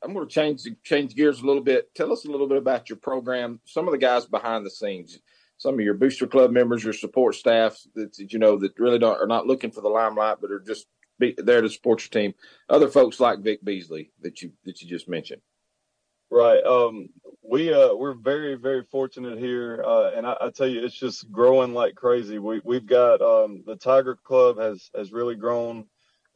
I'm 0.03 0.13
going 0.13 0.27
to 0.27 0.33
change 0.33 0.67
change 0.83 1.15
gears 1.15 1.41
a 1.41 1.45
little 1.45 1.63
bit. 1.63 1.93
Tell 1.95 2.11
us 2.11 2.25
a 2.25 2.31
little 2.31 2.47
bit 2.47 2.57
about 2.57 2.89
your 2.89 2.97
program. 2.97 3.59
Some 3.65 3.87
of 3.87 3.91
the 3.91 3.97
guys 3.97 4.25
behind 4.25 4.65
the 4.65 4.69
scenes, 4.69 5.19
some 5.57 5.75
of 5.75 5.81
your 5.81 5.93
booster 5.93 6.27
club 6.27 6.51
members, 6.51 6.83
your 6.83 6.93
support 6.93 7.35
staff 7.35 7.79
that, 7.95 8.17
you 8.17 8.39
know 8.39 8.57
that 8.57 8.77
really 8.79 8.99
don't 8.99 9.21
are 9.21 9.27
not 9.27 9.47
looking 9.47 9.71
for 9.71 9.81
the 9.81 9.89
limelight, 9.89 10.37
but 10.41 10.51
are 10.51 10.59
just 10.59 10.87
be 11.19 11.33
there 11.37 11.61
to 11.61 11.69
support 11.69 12.01
your 12.01 12.21
team. 12.21 12.33
Other 12.69 12.89
folks 12.89 13.19
like 13.19 13.39
Vic 13.39 13.63
Beasley 13.63 14.11
that 14.21 14.41
you 14.41 14.51
that 14.65 14.81
you 14.81 14.89
just 14.89 15.07
mentioned. 15.07 15.41
Right. 16.29 16.63
Um, 16.63 17.09
we 17.47 17.71
uh, 17.71 17.93
we're 17.93 18.15
very 18.15 18.55
very 18.55 18.83
fortunate 18.83 19.37
here, 19.37 19.83
uh, 19.85 20.11
and 20.15 20.25
I, 20.25 20.35
I, 20.41 20.49
tell 20.49 20.67
you, 20.67 20.83
it's 20.83 20.97
just 20.97 21.31
growing 21.31 21.73
like 21.73 21.95
crazy. 21.95 22.39
We 22.39 22.61
we've 22.63 22.85
got 22.85 23.21
um, 23.21 23.63
the 23.65 23.75
Tiger 23.75 24.15
Club 24.15 24.59
has 24.59 24.89
has 24.95 25.13
really 25.13 25.35
grown 25.35 25.85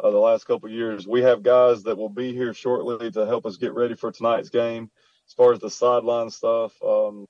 uh, 0.02 0.12
the 0.12 0.18
last 0.18 0.46
couple 0.46 0.70
years. 0.70 1.08
We 1.08 1.22
have 1.24 1.44
guys 1.44 1.84
that 1.84 1.98
will 1.98 2.10
be 2.10 2.34
here 2.34 2.54
shortly 2.54 3.12
to 3.12 3.26
help 3.26 3.46
us 3.46 3.58
get 3.58 3.74
ready 3.74 3.96
for 3.96 4.12
tonight's 4.12 4.50
game. 4.50 4.92
As 5.28 5.34
far 5.34 5.54
as 5.54 5.60
the 5.60 5.70
sideline 5.70 6.30
stuff, 6.30 6.74
um, 6.84 7.26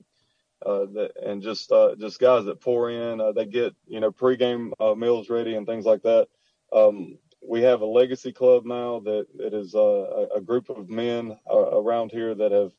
uh, 0.64 0.86
and 1.24 1.42
just 1.42 1.72
uh, 1.72 1.94
just 1.98 2.20
guys 2.20 2.44
that 2.44 2.60
pour 2.60 2.90
in, 2.90 3.20
uh, 3.20 3.32
they 3.32 3.46
get 3.46 3.74
you 3.86 4.00
know 4.00 4.10
pregame 4.12 4.72
uh, 4.80 4.94
meals 4.94 5.30
ready 5.30 5.54
and 5.54 5.66
things 5.66 5.84
like 5.84 6.02
that. 6.02 6.28
Um, 6.72 7.18
we 7.46 7.62
have 7.62 7.80
a 7.80 7.86
legacy 7.86 8.32
club 8.32 8.66
now 8.66 9.00
that 9.00 9.26
it 9.38 9.54
is 9.54 9.74
uh, 9.74 10.26
a 10.36 10.40
group 10.40 10.68
of 10.68 10.90
men 10.90 11.38
uh, 11.50 11.56
around 11.56 12.10
here 12.12 12.34
that 12.34 12.52
have 12.52 12.72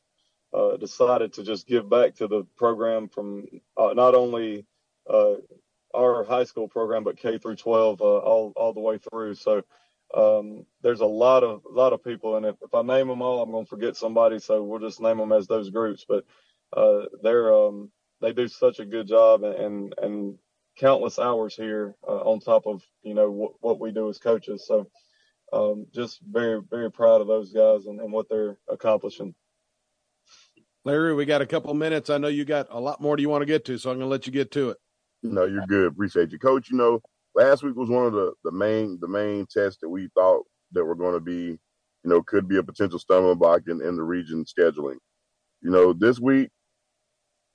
uh, 0.54 0.76
decided 0.76 1.32
to 1.34 1.42
just 1.42 1.66
give 1.66 1.90
back 1.90 2.14
to 2.16 2.28
the 2.28 2.44
program 2.56 3.08
from 3.08 3.46
not 3.76 4.14
only 4.14 4.66
our 5.94 6.24
high 6.24 6.44
school 6.44 6.68
program 6.68 7.04
but 7.04 7.16
K 7.16 7.38
through 7.38 7.56
12 7.56 8.00
uh, 8.00 8.04
all 8.04 8.52
all 8.56 8.72
the 8.72 8.80
way 8.80 8.98
through. 8.98 9.34
So 9.34 9.62
um, 10.14 10.66
there's 10.82 11.00
a 11.00 11.06
lot 11.06 11.42
of 11.42 11.64
a 11.64 11.72
lot 11.72 11.92
of 11.92 12.04
people, 12.04 12.36
and 12.36 12.46
if, 12.46 12.56
if 12.62 12.74
I 12.74 12.82
name 12.82 13.08
them 13.08 13.22
all, 13.22 13.42
I'm 13.42 13.50
going 13.50 13.64
to 13.64 13.68
forget 13.70 13.96
somebody. 13.96 14.38
So 14.38 14.62
we'll 14.62 14.80
just 14.80 15.00
name 15.00 15.18
them 15.18 15.32
as 15.32 15.46
those 15.46 15.70
groups. 15.70 16.04
But 16.08 16.24
they're 17.22 17.54
um, 17.54 17.90
they 18.20 18.32
do 18.32 18.48
such 18.48 18.78
a 18.78 18.84
good 18.84 19.06
job, 19.06 19.44
and 19.44 19.54
and, 19.54 19.94
and 20.00 20.38
countless 20.78 21.18
hours 21.18 21.54
here 21.54 21.94
uh, 22.06 22.20
on 22.20 22.40
top 22.40 22.66
of 22.66 22.82
you 23.02 23.14
know 23.14 23.26
w- 23.26 23.54
what 23.60 23.80
we 23.80 23.92
do 23.92 24.08
as 24.08 24.18
coaches. 24.18 24.66
So 24.66 24.88
um, 25.52 25.86
just 25.92 26.20
very 26.22 26.60
very 26.70 26.90
proud 26.90 27.20
of 27.20 27.26
those 27.26 27.52
guys 27.52 27.86
and, 27.86 28.00
and, 28.00 28.12
what 28.12 28.28
they're 28.28 28.58
accomplishing. 28.70 29.34
Larry, 30.84 31.14
we 31.14 31.26
got 31.26 31.42
a 31.42 31.46
couple 31.46 31.72
minutes. 31.74 32.10
I 32.10 32.18
know 32.18 32.28
you 32.28 32.44
got 32.44 32.68
a 32.70 32.80
lot 32.80 33.00
more 33.00 33.16
do 33.16 33.22
you 33.22 33.28
want 33.28 33.42
to 33.42 33.46
get 33.46 33.64
to, 33.66 33.78
so 33.78 33.90
I'm 33.90 33.98
going 33.98 34.06
to 34.06 34.10
let 34.10 34.26
you 34.26 34.32
get 34.32 34.50
to 34.52 34.70
it. 34.70 34.78
No, 35.22 35.44
you're 35.44 35.66
good. 35.66 35.86
Appreciate 35.86 36.32
you, 36.32 36.38
Coach. 36.38 36.70
You 36.70 36.76
know, 36.76 37.00
last 37.34 37.62
week 37.62 37.76
was 37.76 37.90
one 37.90 38.06
of 38.06 38.12
the 38.12 38.32
the 38.44 38.52
main 38.52 38.98
the 39.00 39.08
main 39.08 39.46
tests 39.46 39.78
that 39.82 39.88
we 39.88 40.08
thought 40.14 40.44
that 40.72 40.84
were 40.84 40.94
going 40.94 41.14
to 41.14 41.20
be, 41.20 41.32
you 41.32 41.58
know, 42.10 42.22
could 42.22 42.48
be 42.48 42.56
a 42.56 42.62
potential 42.62 42.98
stumbling 42.98 43.38
block 43.38 43.62
in, 43.68 43.82
in 43.82 43.96
the 43.96 44.02
region 44.02 44.44
scheduling. 44.44 44.96
You 45.60 45.70
know, 45.70 45.92
this 45.92 46.18
week 46.18 46.48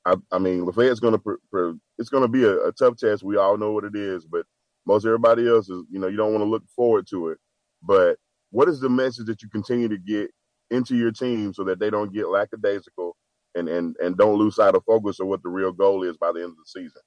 I, 0.08 0.16
I 0.32 0.40
mean, 0.40 0.66
Lafayette's 0.66 1.02
going 1.02 1.20
to 1.20 1.80
it's 1.98 2.10
going 2.10 2.24
to 2.24 2.30
be 2.30 2.46
a, 2.46 2.68
a, 2.68 2.72
tough 2.72 2.98
test. 2.98 3.24
We 3.24 3.36
all 3.36 3.58
know 3.58 3.74
what 3.74 3.84
it 3.84 3.96
is, 3.96 4.26
but 4.26 4.46
most 4.86 5.06
everybody 5.06 5.48
else 5.48 5.70
is, 5.70 5.84
you 5.92 6.00
know, 6.00 6.08
you 6.08 6.16
don't 6.16 6.32
want 6.32 6.44
to 6.44 6.50
look 6.50 6.64
forward 6.74 7.08
to 7.10 7.30
it. 7.30 7.40
But 7.84 8.18
what 8.52 8.70
is 8.70 8.80
the 8.80 8.90
message 8.90 9.26
that 9.26 9.42
you 9.42 9.50
continue 9.50 9.90
to 9.90 9.98
get 9.98 10.32
into 10.72 10.96
your 10.96 11.12
team 11.12 11.54
so 11.54 11.66
that 11.66 11.80
they 11.80 11.90
don't 11.90 12.14
get 12.14 12.30
lackadaisical 12.30 13.18
and 13.56 13.68
and 13.68 13.98
and 14.00 14.18
don't 14.18 14.38
lose 14.38 14.56
sight 14.56 14.76
of 14.76 14.84
focus 14.86 15.20
of 15.20 15.28
what 15.28 15.44
the 15.44 15.50
real 15.50 15.74
goal 15.74 16.04
is 16.04 16.16
by 16.16 16.32
the 16.32 16.40
end 16.40 16.52
of 16.52 16.58
the 16.58 16.66
season? 16.66 17.02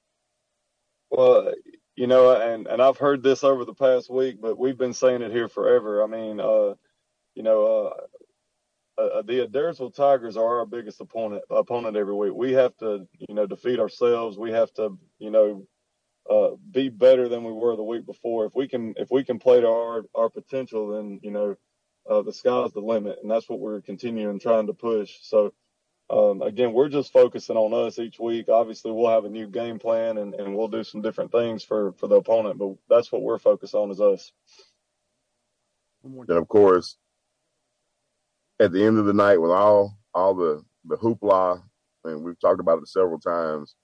Well, 1.09 1.53
you 1.95 2.05
know, 2.05 2.39
and 2.39 2.67
and 2.67 2.83
I've 2.83 2.97
heard 2.97 3.23
this 3.23 3.43
over 3.43 3.65
the 3.65 3.73
past 3.73 4.11
week, 4.11 4.37
but 4.39 4.59
we've 4.59 4.77
been 4.77 4.93
saying 4.93 5.23
it 5.23 5.31
here 5.31 5.47
forever. 5.47 6.03
I 6.03 6.07
mean, 6.07 6.39
uh, 6.39 6.75
you 7.33 7.41
know, 7.41 7.87
uh, 7.87 8.01
uh, 8.97 9.01
uh, 9.01 9.21
the 9.21 9.47
Adairsville 9.47 9.93
Tigers 9.93 10.37
are 10.37 10.59
our 10.59 10.65
biggest 10.65 11.01
opponent 11.01 11.43
opponent 11.49 11.95
every 11.95 12.13
week. 12.13 12.33
We 12.33 12.53
have 12.53 12.75
to, 12.77 13.07
you 13.19 13.35
know, 13.35 13.45
defeat 13.47 13.79
ourselves. 13.79 14.37
We 14.37 14.51
have 14.51 14.73
to, 14.73 14.97
you 15.19 15.31
know, 15.31 15.65
uh, 16.29 16.55
be 16.69 16.89
better 16.89 17.27
than 17.27 17.43
we 17.43 17.51
were 17.51 17.75
the 17.75 17.83
week 17.83 18.05
before. 18.05 18.45
If 18.45 18.55
we 18.55 18.67
can, 18.67 18.93
if 18.97 19.09
we 19.11 19.23
can 19.23 19.39
play 19.39 19.61
to 19.61 19.67
our 19.67 20.03
our 20.15 20.29
potential, 20.29 20.89
then 20.89 21.19
you 21.23 21.31
know, 21.31 21.55
uh, 22.09 22.21
the 22.21 22.33
sky's 22.33 22.73
the 22.73 22.81
limit, 22.81 23.19
and 23.21 23.31
that's 23.31 23.49
what 23.49 23.59
we're 23.59 23.81
continuing 23.81 24.39
trying 24.39 24.67
to 24.67 24.73
push. 24.73 25.17
So, 25.21 25.53
um, 26.09 26.41
again, 26.41 26.73
we're 26.73 26.89
just 26.89 27.13
focusing 27.13 27.55
on 27.55 27.73
us 27.87 27.97
each 27.97 28.19
week. 28.19 28.49
Obviously, 28.49 28.91
we'll 28.91 29.09
have 29.09 29.25
a 29.25 29.29
new 29.29 29.47
game 29.47 29.79
plan 29.79 30.17
and, 30.17 30.33
and 30.33 30.55
we'll 30.55 30.67
do 30.67 30.83
some 30.83 31.01
different 31.01 31.31
things 31.31 31.63
for, 31.63 31.93
for 31.93 32.07
the 32.07 32.15
opponent, 32.15 32.57
but 32.57 32.75
that's 32.89 33.11
what 33.11 33.21
we're 33.21 33.39
focused 33.39 33.75
on 33.75 33.91
is 33.91 34.01
us. 34.01 34.31
And 36.03 36.29
of 36.29 36.47
course, 36.49 36.97
at 38.61 38.71
the 38.71 38.83
end 38.83 38.99
of 38.99 39.05
the 39.05 39.13
night, 39.13 39.41
with 39.41 39.51
all 39.51 39.97
all 40.13 40.35
the 40.35 40.63
the 40.85 40.97
hoopla, 40.97 41.61
and 42.05 42.23
we've 42.23 42.39
talked 42.39 42.59
about 42.59 42.79
it 42.79 42.87
several 42.87 43.19
times, 43.19 43.75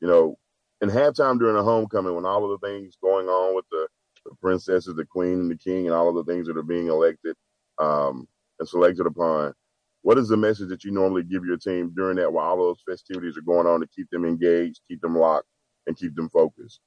you 0.00 0.08
know, 0.08 0.36
in 0.80 0.90
halftime 0.90 1.38
during 1.38 1.56
a 1.56 1.62
homecoming, 1.62 2.14
when 2.14 2.26
all 2.26 2.44
of 2.44 2.60
the 2.60 2.66
things 2.66 2.96
going 3.02 3.28
on 3.28 3.54
with 3.54 3.64
the, 3.70 3.88
the 4.26 4.34
princesses, 4.40 4.94
the 4.94 5.04
queen, 5.04 5.40
and 5.40 5.50
the 5.50 5.56
king, 5.56 5.86
and 5.86 5.94
all 5.94 6.08
of 6.08 6.14
the 6.14 6.30
things 6.32 6.46
that 6.46 6.56
are 6.56 6.62
being 6.62 6.88
elected 6.88 7.36
um, 7.78 8.28
and 8.58 8.68
selected 8.68 9.06
upon, 9.06 9.54
what 10.02 10.18
is 10.18 10.28
the 10.28 10.36
message 10.36 10.68
that 10.68 10.84
you 10.84 10.90
normally 10.90 11.22
give 11.22 11.44
your 11.44 11.56
team 11.56 11.92
during 11.96 12.16
that 12.16 12.32
while 12.32 12.50
all 12.50 12.56
those 12.56 12.82
festivities 12.88 13.38
are 13.38 13.42
going 13.42 13.66
on 13.66 13.80
to 13.80 13.86
keep 13.88 14.08
them 14.10 14.24
engaged, 14.24 14.80
keep 14.88 15.00
them 15.00 15.16
locked, 15.16 15.48
and 15.86 15.96
keep 15.96 16.14
them 16.14 16.28
focused? 16.28 16.80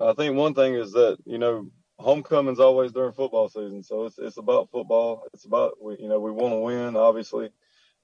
I 0.00 0.12
think 0.14 0.36
one 0.36 0.54
thing 0.54 0.74
is 0.74 0.92
that 0.92 1.18
you 1.24 1.38
know 1.38 1.70
homecoming's 1.98 2.60
always 2.60 2.92
during 2.92 3.12
football 3.12 3.48
season, 3.48 3.82
so 3.82 4.06
it's 4.06 4.18
it's 4.18 4.36
about 4.36 4.70
football. 4.70 5.24
It's 5.34 5.44
about 5.44 5.82
we 5.82 5.96
you 5.98 6.08
know 6.08 6.20
we 6.20 6.30
want 6.30 6.52
to 6.52 6.58
win, 6.58 6.96
obviously, 6.96 7.50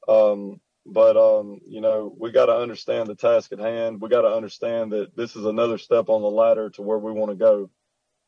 um, 0.09 0.61
but 0.87 1.17
um, 1.17 1.61
you 1.67 1.81
know 1.81 2.15
we 2.19 2.33
got 2.33 2.47
to 2.47 2.57
understand 2.57 3.09
the 3.09 3.15
task 3.15 3.53
at 3.53 3.59
hand. 3.59 4.01
We 4.01 4.09
got 4.09 4.23
to 4.23 4.35
understand 4.35 4.93
that 4.93 5.17
this 5.17 5.37
is 5.37 5.45
another 5.45 5.79
step 5.79 6.09
on 6.09 6.23
the 6.23 6.31
ladder 6.31 6.71
to 6.71 6.83
where 6.83 6.99
we 6.99 7.13
want 7.13 7.31
to 7.31 7.37
go, 7.37 7.71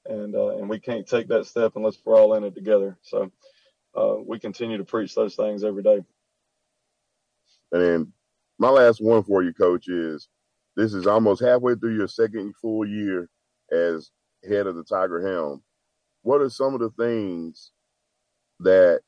and 0.06 0.34
uh, 0.34 0.56
and 0.56 0.68
we 0.68 0.78
can't 0.78 1.06
take 1.06 1.28
that 1.28 1.46
step 1.46 1.72
unless 1.76 1.98
we're 2.04 2.18
all 2.18 2.34
in 2.34 2.44
it 2.44 2.54
together. 2.54 2.96
So 3.02 3.30
uh, 3.96 4.16
we 4.24 4.38
continue 4.38 4.78
to 4.78 4.84
preach 4.84 5.14
those 5.14 5.34
things 5.34 5.64
every 5.64 5.82
day. 5.82 6.00
And 7.72 7.82
then 7.82 8.12
my 8.58 8.68
last 8.68 9.00
one 9.00 9.24
for 9.24 9.42
you, 9.42 9.52
coach, 9.52 9.88
is 9.88 10.28
this 10.76 10.94
is 10.94 11.06
almost 11.06 11.42
halfway 11.42 11.74
through 11.74 11.96
your 11.96 12.08
second 12.08 12.54
full 12.56 12.86
year 12.86 13.28
as 13.72 14.10
head 14.48 14.66
of 14.66 14.76
the 14.76 14.84
Tiger 14.84 15.26
Helm. 15.26 15.62
What 16.22 16.40
are 16.40 16.50
some 16.50 16.74
of 16.74 16.80
the 16.80 16.90
things 16.90 17.70
that 18.60 19.00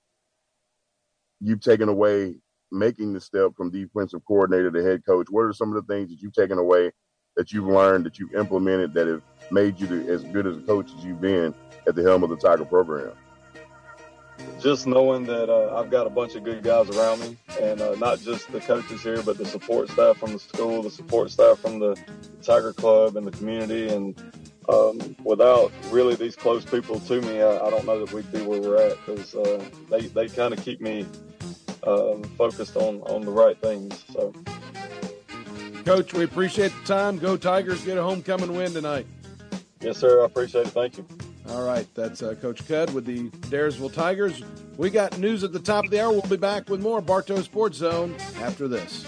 you've 1.40 1.60
taken 1.60 1.88
away 1.88 2.36
making 2.70 3.12
the 3.12 3.20
step 3.20 3.52
from 3.56 3.70
defensive 3.70 4.24
coordinator 4.26 4.70
to 4.70 4.82
head 4.82 5.04
coach? 5.04 5.26
What 5.30 5.42
are 5.42 5.52
some 5.52 5.74
of 5.74 5.86
the 5.86 5.92
things 5.92 6.10
that 6.10 6.20
you've 6.20 6.34
taken 6.34 6.58
away 6.58 6.92
that 7.36 7.52
you've 7.52 7.66
learned 7.66 8.04
that 8.06 8.18
you've 8.18 8.34
implemented 8.34 8.94
that 8.94 9.06
have 9.06 9.22
made 9.50 9.80
you 9.80 9.86
the, 9.86 10.12
as 10.12 10.24
good 10.24 10.46
as 10.46 10.56
a 10.56 10.60
coach 10.60 10.90
as 10.96 11.04
you've 11.04 11.20
been 11.20 11.54
at 11.86 11.94
the 11.94 12.02
helm 12.02 12.22
of 12.22 12.30
the 12.30 12.36
Tiger 12.36 12.64
program? 12.64 13.12
just 14.60 14.86
knowing 14.86 15.24
that 15.24 15.48
uh, 15.48 15.78
I've 15.78 15.90
got 15.90 16.06
a 16.06 16.10
bunch 16.10 16.34
of 16.34 16.44
good 16.44 16.62
guys 16.62 16.88
around 16.90 17.20
me, 17.20 17.36
and 17.60 17.80
uh, 17.80 17.94
not 17.96 18.20
just 18.20 18.50
the 18.50 18.60
coaches 18.60 19.02
here, 19.02 19.22
but 19.22 19.38
the 19.38 19.44
support 19.44 19.88
staff 19.90 20.16
from 20.18 20.32
the 20.32 20.38
school, 20.38 20.82
the 20.82 20.90
support 20.90 21.30
staff 21.30 21.58
from 21.58 21.78
the 21.78 21.96
Tiger 22.42 22.72
Club 22.72 23.16
and 23.16 23.26
the 23.26 23.30
community. 23.30 23.88
And 23.88 24.20
um, 24.68 25.16
without 25.24 25.72
really 25.90 26.14
these 26.14 26.36
close 26.36 26.64
people 26.64 27.00
to 27.00 27.20
me, 27.22 27.40
I, 27.40 27.56
I, 27.56 27.70
don't 27.70 27.86
know 27.86 28.04
that 28.04 28.12
we'd 28.12 28.30
be 28.30 28.42
where 28.42 28.60
we're 28.60 28.76
at 28.76 28.98
because 29.04 29.34
uh, 29.34 29.64
they 29.90 30.02
they 30.08 30.28
kind 30.28 30.52
of 30.52 30.62
keep 30.62 30.80
me 30.80 31.06
um, 31.86 32.22
focused 32.36 32.76
on 32.76 33.00
on 33.02 33.22
the 33.22 33.30
right 33.30 33.58
things. 33.60 34.04
So, 34.12 34.34
Coach, 35.84 36.12
we 36.12 36.24
appreciate 36.24 36.72
the 36.80 36.86
time. 36.86 37.18
Go 37.18 37.36
Tigers! 37.36 37.82
Get 37.84 37.96
a 37.96 38.02
homecoming 38.02 38.54
win 38.54 38.72
tonight. 38.72 39.06
Yes, 39.80 39.96
sir. 39.96 40.22
I 40.22 40.26
appreciate 40.26 40.66
it. 40.66 40.70
Thank 40.70 40.98
you. 40.98 41.06
All 41.48 41.62
right, 41.62 41.86
that's 41.94 42.22
uh, 42.22 42.34
Coach 42.34 42.66
Cudd 42.68 42.92
with 42.92 43.06
the 43.06 43.30
Adairsville 43.30 43.92
Tigers. 43.92 44.42
We 44.76 44.90
got 44.90 45.18
news 45.18 45.44
at 45.44 45.52
the 45.52 45.58
top 45.58 45.86
of 45.86 45.90
the 45.90 46.02
hour. 46.02 46.12
We'll 46.12 46.20
be 46.22 46.36
back 46.36 46.68
with 46.68 46.82
more 46.82 47.00
Bartow 47.00 47.40
Sports 47.40 47.78
Zone 47.78 48.14
after 48.42 48.68
this. 48.68 49.06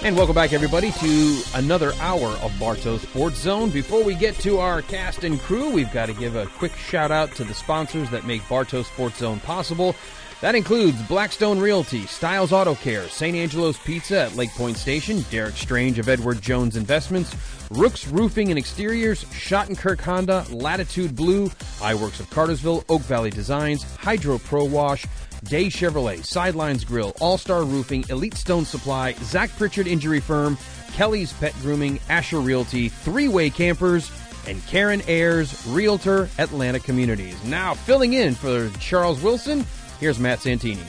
And 0.05 0.17
welcome 0.17 0.35
back, 0.35 0.53
everybody, 0.53 0.93
to 0.93 1.43
another 1.55 1.95
hour 1.95 2.29
of 2.29 2.53
Bartow 2.61 2.99
Sports 2.99 3.39
Zone. 3.39 3.71
Before 3.71 4.05
we 4.05 4.15
get 4.15 4.35
to 4.41 4.59
our 4.59 4.83
cast 4.83 5.25
and 5.25 5.41
crew, 5.41 5.71
we've 5.71 5.91
got 5.95 6.07
to 6.07 6.13
give 6.13 6.37
a 6.37 6.45
quick 6.45 6.77
shout 6.77 7.11
out 7.11 7.35
to 7.37 7.45
the 7.45 7.55
sponsors 7.55 8.11
that 8.11 8.27
make 8.27 8.47
Bartow 8.47 8.83
Sports 8.83 9.21
Zone 9.21 9.41
possible. 9.41 9.97
That 10.41 10.55
includes 10.55 11.01
Blackstone 11.03 11.59
Realty, 11.59 12.07
Styles 12.07 12.53
Auto 12.53 12.75
Care, 12.75 13.09
St. 13.09 13.35
Angelo's 13.35 13.79
Pizza 13.79 14.21
at 14.21 14.37
Lake 14.37 14.51
Point 14.51 14.77
Station, 14.77 15.25
Derek 15.31 15.57
Strange 15.57 15.99
of 15.99 16.09
Edward 16.09 16.43
Jones 16.43 16.77
Investments, 16.77 17.35
Rooks 17.71 18.07
Roofing 18.09 18.51
and 18.51 18.59
Exteriors, 18.59 19.25
Shottenkirk 19.25 20.01
Honda, 20.01 20.45
Latitude 20.51 21.17
Blue, 21.17 21.49
iWorks 21.79 22.21
of 22.21 22.29
Cartersville, 22.31 22.85
Oak 22.89 23.03
Valley 23.03 23.31
Designs, 23.31 23.85
Hydro 23.97 24.39
Pro 24.39 24.65
Wash, 24.65 25.07
Day 25.45 25.67
Chevrolet, 25.67 26.25
Sidelines 26.25 26.85
Grill, 26.85 27.15
All 27.21 27.39
Star 27.39 27.65
Roofing, 27.65 28.05
Elite 28.11 28.35
Stone 28.35 28.67
Supply, 28.67 29.13
Zach 29.23 29.51
Pritchard 29.57 29.87
Injury 29.87 30.21
Firm, 30.21 30.59
Kelly's 30.93 31.33
Pet 31.33 31.55
Grooming, 31.63 32.01
Asher 32.09 32.41
Realty, 32.41 32.89
Three 32.89 33.29
Way 33.29 33.51
Campers, 33.51 34.11
and 34.47 34.65
Karen 34.67 35.03
Ayers, 35.09 35.67
Realtor, 35.67 36.29
Atlanta 36.39 36.79
Communities. 36.79 37.43
Now 37.45 37.75
filling 37.75 38.13
in 38.13 38.35
for 38.35 38.69
Charles 38.79 39.23
Wilson, 39.23 39.65
Here's 40.01 40.19
Matt 40.19 40.41
Santini. 40.41 40.83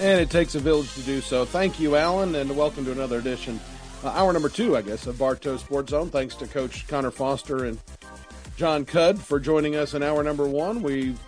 And 0.00 0.20
it 0.20 0.30
takes 0.30 0.54
a 0.54 0.58
village 0.58 0.92
to 0.94 1.02
do 1.02 1.20
so. 1.20 1.44
Thank 1.44 1.78
you, 1.78 1.94
Alan, 1.94 2.34
and 2.34 2.56
welcome 2.56 2.84
to 2.84 2.92
another 2.92 3.18
edition, 3.18 3.60
uh, 4.02 4.08
hour 4.08 4.32
number 4.32 4.48
two, 4.48 4.76
I 4.76 4.82
guess, 4.82 5.06
of 5.06 5.18
Bartow 5.18 5.56
Sports 5.56 5.90
Zone. 5.90 6.10
Thanks 6.10 6.34
to 6.36 6.46
Coach 6.46 6.88
Conor 6.88 7.10
Foster 7.10 7.66
and 7.66 7.78
Jon 8.56 8.84
Cudd 8.84 9.18
for 9.18 9.38
joining 9.38 9.76
us 9.76 9.94
in 9.94 10.02
hour 10.02 10.22
number 10.24 10.46
one. 10.46 10.82
We've 10.82 11.18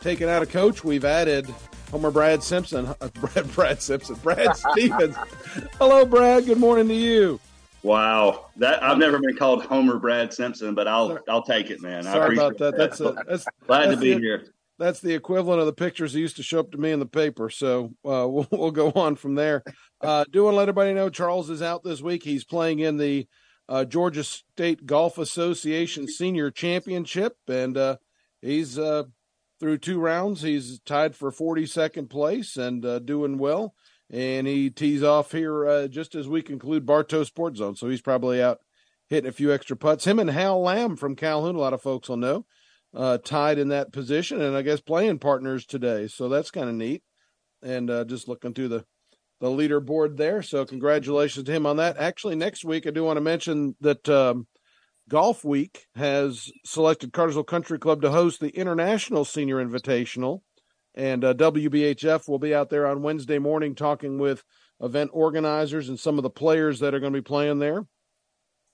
taken 0.00 0.28
out 0.28 0.42
a 0.42 0.46
coach. 0.46 0.84
We've 0.84 1.04
added 1.04 1.52
Homer 1.90 2.10
Brad 2.10 2.42
Simpson, 2.42 2.86
uh, 3.00 3.08
Brad 3.08 3.52
Brad 3.52 3.82
Simpson, 3.82 4.16
Brad 4.16 4.56
Stephens. 4.72 5.16
Hello, 5.78 6.04
Brad. 6.04 6.46
Good 6.46 6.58
morning 6.58 6.86
to 6.88 6.94
you. 6.94 7.40
Wow, 7.82 8.46
that 8.56 8.82
I've 8.82 8.98
never 8.98 9.18
been 9.18 9.36
called 9.36 9.64
Homer 9.64 9.98
Brad 9.98 10.32
Simpson, 10.34 10.74
but 10.74 10.86
I'll 10.86 11.18
I'll 11.28 11.42
take 11.42 11.70
it, 11.70 11.80
man. 11.80 12.02
Sorry 12.02 12.36
about 12.36 12.58
that. 12.58 12.76
that. 12.76 12.98
That's, 12.98 13.00
a, 13.00 13.24
that's 13.26 13.46
glad 13.66 13.88
that's 13.88 13.94
to 13.94 14.00
be 14.00 14.14
the, 14.14 14.20
here 14.20 14.44
that's 14.78 15.00
the 15.00 15.14
equivalent 15.14 15.60
of 15.60 15.66
the 15.66 15.72
pictures 15.72 16.12
that 16.12 16.20
used 16.20 16.36
to 16.36 16.42
show 16.42 16.60
up 16.60 16.70
to 16.72 16.78
me 16.78 16.92
in 16.92 17.00
the 17.00 17.06
paper. 17.06 17.50
So 17.50 17.94
uh, 18.04 18.28
we'll, 18.28 18.46
we'll, 18.50 18.70
go 18.70 18.90
on 18.92 19.16
from 19.16 19.34
there. 19.34 19.62
Uh, 20.00 20.24
do 20.30 20.44
want 20.44 20.54
to 20.54 20.58
let 20.58 20.68
everybody 20.68 20.94
know 20.94 21.10
Charles 21.10 21.50
is 21.50 21.62
out 21.62 21.82
this 21.82 22.00
week. 22.00 22.22
He's 22.22 22.44
playing 22.44 22.78
in 22.78 22.96
the 22.96 23.26
uh, 23.68 23.84
Georgia 23.84 24.24
State 24.24 24.86
Golf 24.86 25.18
Association 25.18 26.06
Senior 26.06 26.50
Championship, 26.50 27.36
and 27.48 27.76
uh, 27.76 27.96
he's 28.40 28.78
uh, 28.78 29.04
through 29.60 29.78
two 29.78 30.00
rounds. 30.00 30.42
He's 30.42 30.80
tied 30.80 31.14
for 31.14 31.30
42nd 31.30 32.08
place 32.08 32.56
and 32.56 32.84
uh, 32.84 33.00
doing 33.00 33.36
well. 33.36 33.74
And 34.10 34.46
he 34.46 34.70
tees 34.70 35.02
off 35.02 35.32
here 35.32 35.86
just 35.88 36.14
as 36.14 36.26
we 36.26 36.40
conclude 36.40 36.86
Bartow 36.86 37.24
Sports 37.24 37.58
Zone. 37.58 37.76
So 37.76 37.90
he's 37.90 38.00
probably 38.00 38.42
out 38.42 38.60
hitting 39.08 39.28
a 39.28 39.32
few 39.32 39.52
extra 39.52 39.76
putts. 39.76 40.06
Him 40.06 40.18
and 40.18 40.30
Hal 40.30 40.62
Lamb 40.62 40.96
from 40.96 41.14
Calhoun, 41.14 41.56
a 41.56 41.58
lot 41.58 41.74
of 41.74 41.82
folks 41.82 42.08
will 42.08 42.16
know, 42.16 42.46
uh, 42.94 43.18
tied 43.18 43.58
in 43.58 43.68
that 43.68 43.92
position, 43.92 44.40
and 44.40 44.56
I 44.56 44.62
guess 44.62 44.80
playing 44.80 45.18
partners 45.18 45.66
today. 45.66 46.08
So 46.08 46.28
that's 46.28 46.50
kind 46.50 46.68
of 46.68 46.74
neat. 46.74 47.02
And 47.62 47.90
uh, 47.90 48.04
just 48.04 48.28
looking 48.28 48.54
through 48.54 48.68
the 48.68 48.84
the 49.40 49.48
leaderboard 49.48 50.16
there. 50.16 50.42
So 50.42 50.64
congratulations 50.64 51.46
to 51.46 51.52
him 51.52 51.66
on 51.66 51.76
that. 51.76 51.96
Actually, 51.96 52.34
next 52.34 52.64
week 52.64 52.86
I 52.86 52.90
do 52.90 53.04
want 53.04 53.18
to 53.18 53.22
mention 53.22 53.76
that 53.80 54.08
um, 54.08 54.48
Golf 55.08 55.44
Week 55.44 55.86
has 55.94 56.50
selected 56.64 57.12
Cartersville 57.12 57.44
Country 57.44 57.78
Club 57.78 58.02
to 58.02 58.10
host 58.10 58.40
the 58.40 58.50
International 58.50 59.24
Senior 59.24 59.64
Invitational, 59.64 60.40
and 60.94 61.24
uh, 61.24 61.34
WBHF 61.34 62.28
will 62.28 62.38
be 62.38 62.54
out 62.54 62.70
there 62.70 62.86
on 62.86 63.02
Wednesday 63.02 63.38
morning 63.38 63.74
talking 63.74 64.18
with 64.18 64.42
event 64.80 65.10
organizers 65.12 65.88
and 65.88 65.98
some 65.98 66.18
of 66.18 66.22
the 66.22 66.30
players 66.30 66.80
that 66.80 66.94
are 66.94 67.00
going 67.00 67.12
to 67.12 67.18
be 67.18 67.24
playing 67.24 67.58
there. 67.58 67.86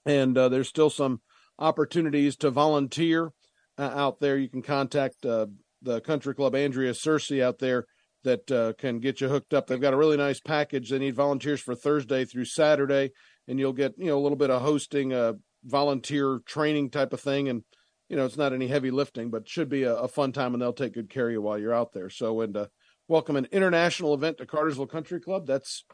And 0.07 0.37
uh, 0.37 0.49
there's 0.49 0.69
still 0.69 0.91
some 0.91 1.21
opportunities 1.59 2.37
to 2.37 2.51
volunteer 2.51 3.33
out 3.79 4.21
there. 4.21 4.37
You 4.39 4.49
can 4.49 4.63
contact 4.63 5.25
uh, 5.25 5.47
the 5.83 6.01
Country 6.01 6.35
Club 6.35 6.55
Andrea 6.55 6.93
Cersei 6.93 7.43
out 7.43 7.59
there 7.59 7.87
that 8.25 8.51
uh, 8.51 8.73
can 8.79 9.01
get 9.01 9.21
you 9.21 9.29
hooked 9.29 9.55
up. 9.55 9.67
They've 9.67 9.81
got 9.81 9.95
a 9.95 9.99
really 9.99 10.17
nice 10.17 10.41
package. 10.41 10.91
They 10.91 10.99
need 10.99 11.15
volunteers 11.15 11.61
for 11.61 11.75
Thursday 11.75 12.25
through 12.25 12.47
Saturday, 12.47 13.11
and 13.47 13.59
you'll 13.59 13.73
get 13.73 13.95
you 13.99 14.07
know 14.07 14.19
a 14.19 14.23
little 14.23 14.39
bit 14.39 14.51
of 14.51 14.63
hosting, 14.63 15.13
uh, 15.13 15.35
volunteer 15.65 16.41
training 16.47 16.91
type 16.91 17.13
of 17.13 17.21
thing, 17.21 17.49
and 17.49 17.63
you 18.09 18.17
know 18.17 18.25
it's 18.25 18.37
not 18.37 18.53
any 18.53 18.67
heavy 18.67 18.91
lifting, 18.91 19.31
but 19.31 19.49
should 19.49 19.69
be 19.69 19.85
a, 19.85 19.95
a 19.95 20.09
fun 20.09 20.33
time, 20.33 20.55
and 20.55 20.63
they'll 20.63 20.73
take 20.73 20.95
good 20.95 21.11
care 21.11 21.29
of 21.29 21.33
you 21.33 21.43
while 21.43 21.59
you're 21.59 21.75
out 21.75 21.93
there. 21.93 22.11
So, 22.11 22.41
and 22.41 22.57
uh, 22.57 22.67
welcome 23.09 23.37
an 23.37 23.49
international 23.53 24.15
event 24.15 24.39
to 24.39 24.47
Cartersville 24.47 24.87
Country 24.87 25.21
Club. 25.21 25.47
That's 25.47 25.85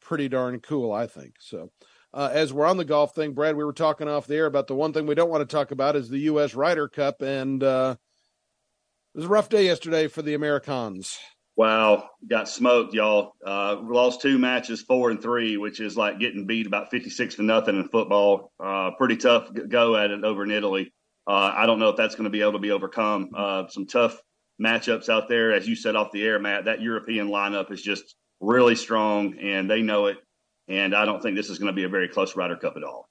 pretty 0.00 0.28
darn 0.28 0.60
cool, 0.60 0.92
I 0.92 1.06
think. 1.06 1.34
So. 1.40 1.70
Uh, 2.14 2.28
as 2.32 2.52
we're 2.52 2.66
on 2.66 2.76
the 2.76 2.84
golf 2.84 3.14
thing, 3.14 3.32
Brad, 3.32 3.56
we 3.56 3.64
were 3.64 3.72
talking 3.72 4.06
off 4.06 4.26
the 4.26 4.36
air 4.36 4.46
about 4.46 4.66
the 4.66 4.74
one 4.74 4.92
thing 4.92 5.06
we 5.06 5.14
don't 5.14 5.30
want 5.30 5.48
to 5.48 5.56
talk 5.56 5.70
about 5.70 5.96
is 5.96 6.08
the 6.08 6.18
U.S. 6.20 6.54
Ryder 6.54 6.88
Cup, 6.88 7.22
and 7.22 7.62
uh, 7.62 7.96
it 9.14 9.18
was 9.18 9.24
a 9.24 9.28
rough 9.28 9.48
day 9.48 9.64
yesterday 9.64 10.08
for 10.08 10.20
the 10.20 10.34
Americans. 10.34 11.18
Wow, 11.56 12.08
got 12.28 12.48
smoked, 12.48 12.94
y'all. 12.94 13.32
Uh, 13.46 13.76
lost 13.82 14.20
two 14.20 14.38
matches, 14.38 14.82
four 14.82 15.10
and 15.10 15.22
three, 15.22 15.56
which 15.56 15.80
is 15.80 15.96
like 15.96 16.18
getting 16.18 16.46
beat 16.46 16.66
about 16.66 16.90
fifty-six 16.90 17.36
to 17.36 17.42
nothing 17.42 17.76
in 17.76 17.88
football. 17.88 18.52
Uh, 18.62 18.90
pretty 18.96 19.16
tough 19.16 19.50
go 19.68 19.96
at 19.96 20.10
it 20.10 20.24
over 20.24 20.44
in 20.44 20.50
Italy. 20.50 20.92
Uh, 21.26 21.52
I 21.54 21.66
don't 21.66 21.78
know 21.78 21.90
if 21.90 21.96
that's 21.96 22.14
going 22.14 22.24
to 22.24 22.30
be 22.30 22.40
able 22.40 22.52
to 22.52 22.58
be 22.58 22.72
overcome. 22.72 23.30
Uh, 23.36 23.68
some 23.68 23.86
tough 23.86 24.18
matchups 24.62 25.08
out 25.08 25.28
there, 25.28 25.52
as 25.52 25.68
you 25.68 25.76
said 25.76 25.94
off 25.94 26.10
the 26.12 26.24
air, 26.24 26.38
Matt. 26.38 26.64
That 26.66 26.80
European 26.80 27.28
lineup 27.28 27.70
is 27.70 27.82
just 27.82 28.16
really 28.40 28.74
strong, 28.74 29.38
and 29.38 29.70
they 29.70 29.82
know 29.82 30.06
it. 30.06 30.18
And 30.68 30.94
I 30.94 31.04
don't 31.04 31.22
think 31.22 31.36
this 31.36 31.50
is 31.50 31.58
going 31.58 31.72
to 31.72 31.76
be 31.76 31.84
a 31.84 31.88
very 31.88 32.08
close 32.08 32.36
Ryder 32.36 32.56
Cup 32.56 32.76
at 32.76 32.84
all. 32.84 33.08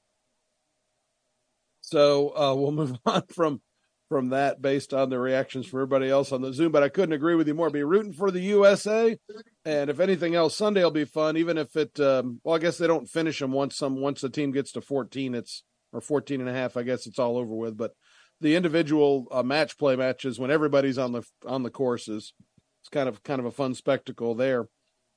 So 1.82 2.30
uh, 2.36 2.56
we'll 2.56 2.72
move 2.72 2.98
on 3.06 3.24
from 3.34 3.62
from 4.10 4.30
that 4.30 4.62
based 4.62 4.94
on 4.94 5.10
the 5.10 5.18
reactions 5.18 5.66
from 5.66 5.80
everybody 5.80 6.10
else 6.10 6.34
on 6.34 6.42
the 6.42 6.54
Zoom. 6.54 6.72
But 6.72 6.84
I 6.84 6.90
couldn't 6.90 7.14
agree 7.14 7.36
with 7.36 7.48
you 7.48 7.54
more. 7.54 7.70
Be 7.70 7.84
rooting 7.84 8.14
for 8.14 8.30
the 8.30 8.42
USA, 8.42 9.18
and 9.64 9.90
if 9.90 10.00
anything 10.00 10.36
else, 10.36 10.56
Sunday 10.56 10.84
will 10.84 10.92
be 10.92 11.06
fun. 11.06 11.38
Even 11.38 11.58
if 11.58 11.76
it, 11.76 12.00
um, 12.00 12.42
well, 12.44 12.56
I 12.56 12.60
guess 12.60 12.78
they 12.78 12.88
don't 12.88 13.10
finish 13.10 13.40
them 13.40 13.52
once 13.52 13.78
some 13.78 14.02
once 14.02 14.22
the 14.22 14.30
team 14.30 14.52
gets 14.52 14.72
to 14.74 14.82
fourteen. 14.82 15.36
It's 15.36 15.64
or 15.94 16.02
14 16.02 16.40
and 16.40 16.50
a 16.50 16.54
half. 16.54 16.78
I 16.78 16.84
guess 16.84 17.06
it's 17.06 17.20
all 17.20 17.38
over 17.38 17.54
with. 17.54 17.78
But 17.78 17.92
the 18.40 18.56
individual 18.56 19.28
uh, 19.32 19.44
match 19.44 19.78
play 19.78 19.96
matches 19.96 20.40
when 20.40 20.52
everybody's 20.52 20.98
on 20.98 21.12
the 21.12 21.24
on 21.46 21.64
the 21.64 21.70
courses, 21.70 22.34
it's 22.82 22.90
kind 22.90 23.08
of 23.08 23.24
kind 23.24 23.40
of 23.40 23.46
a 23.46 23.52
fun 23.52 23.74
spectacle 23.74 24.36
there. 24.36 24.68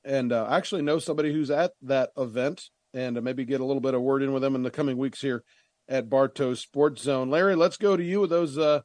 And 0.05 0.31
uh, 0.31 0.45
I 0.45 0.57
actually 0.57 0.83
know 0.83 0.99
somebody 0.99 1.33
who's 1.33 1.49
at 1.49 1.71
that 1.81 2.11
event, 2.15 2.63
and 2.93 3.17
uh, 3.17 3.21
maybe 3.21 3.43
get 3.43 3.59
a 3.61 3.65
little 3.65 3.81
bit 3.81 3.95
of 3.95 4.01
word 4.01 4.21
in 4.21 4.31
with 4.31 4.43
them 4.43 4.55
in 4.55 4.63
the 4.63 4.71
coming 4.71 4.97
weeks 4.97 5.19
here 5.19 5.43
at 5.89 6.09
Bartow 6.09 6.53
Sports 6.53 7.01
Zone. 7.01 7.29
Larry, 7.29 7.55
let's 7.55 7.77
go 7.77 7.97
to 7.97 8.03
you 8.03 8.21
with 8.21 8.29
those 8.29 8.57
uh, 8.57 8.81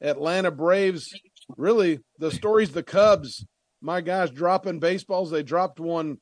Atlanta 0.00 0.50
Braves. 0.50 1.08
Really, 1.56 2.00
the 2.18 2.30
stories 2.30 2.72
the 2.72 2.82
Cubs. 2.82 3.46
My 3.80 4.00
guys 4.00 4.30
dropping 4.30 4.80
baseballs. 4.80 5.30
They 5.30 5.42
dropped 5.42 5.78
one 5.78 6.18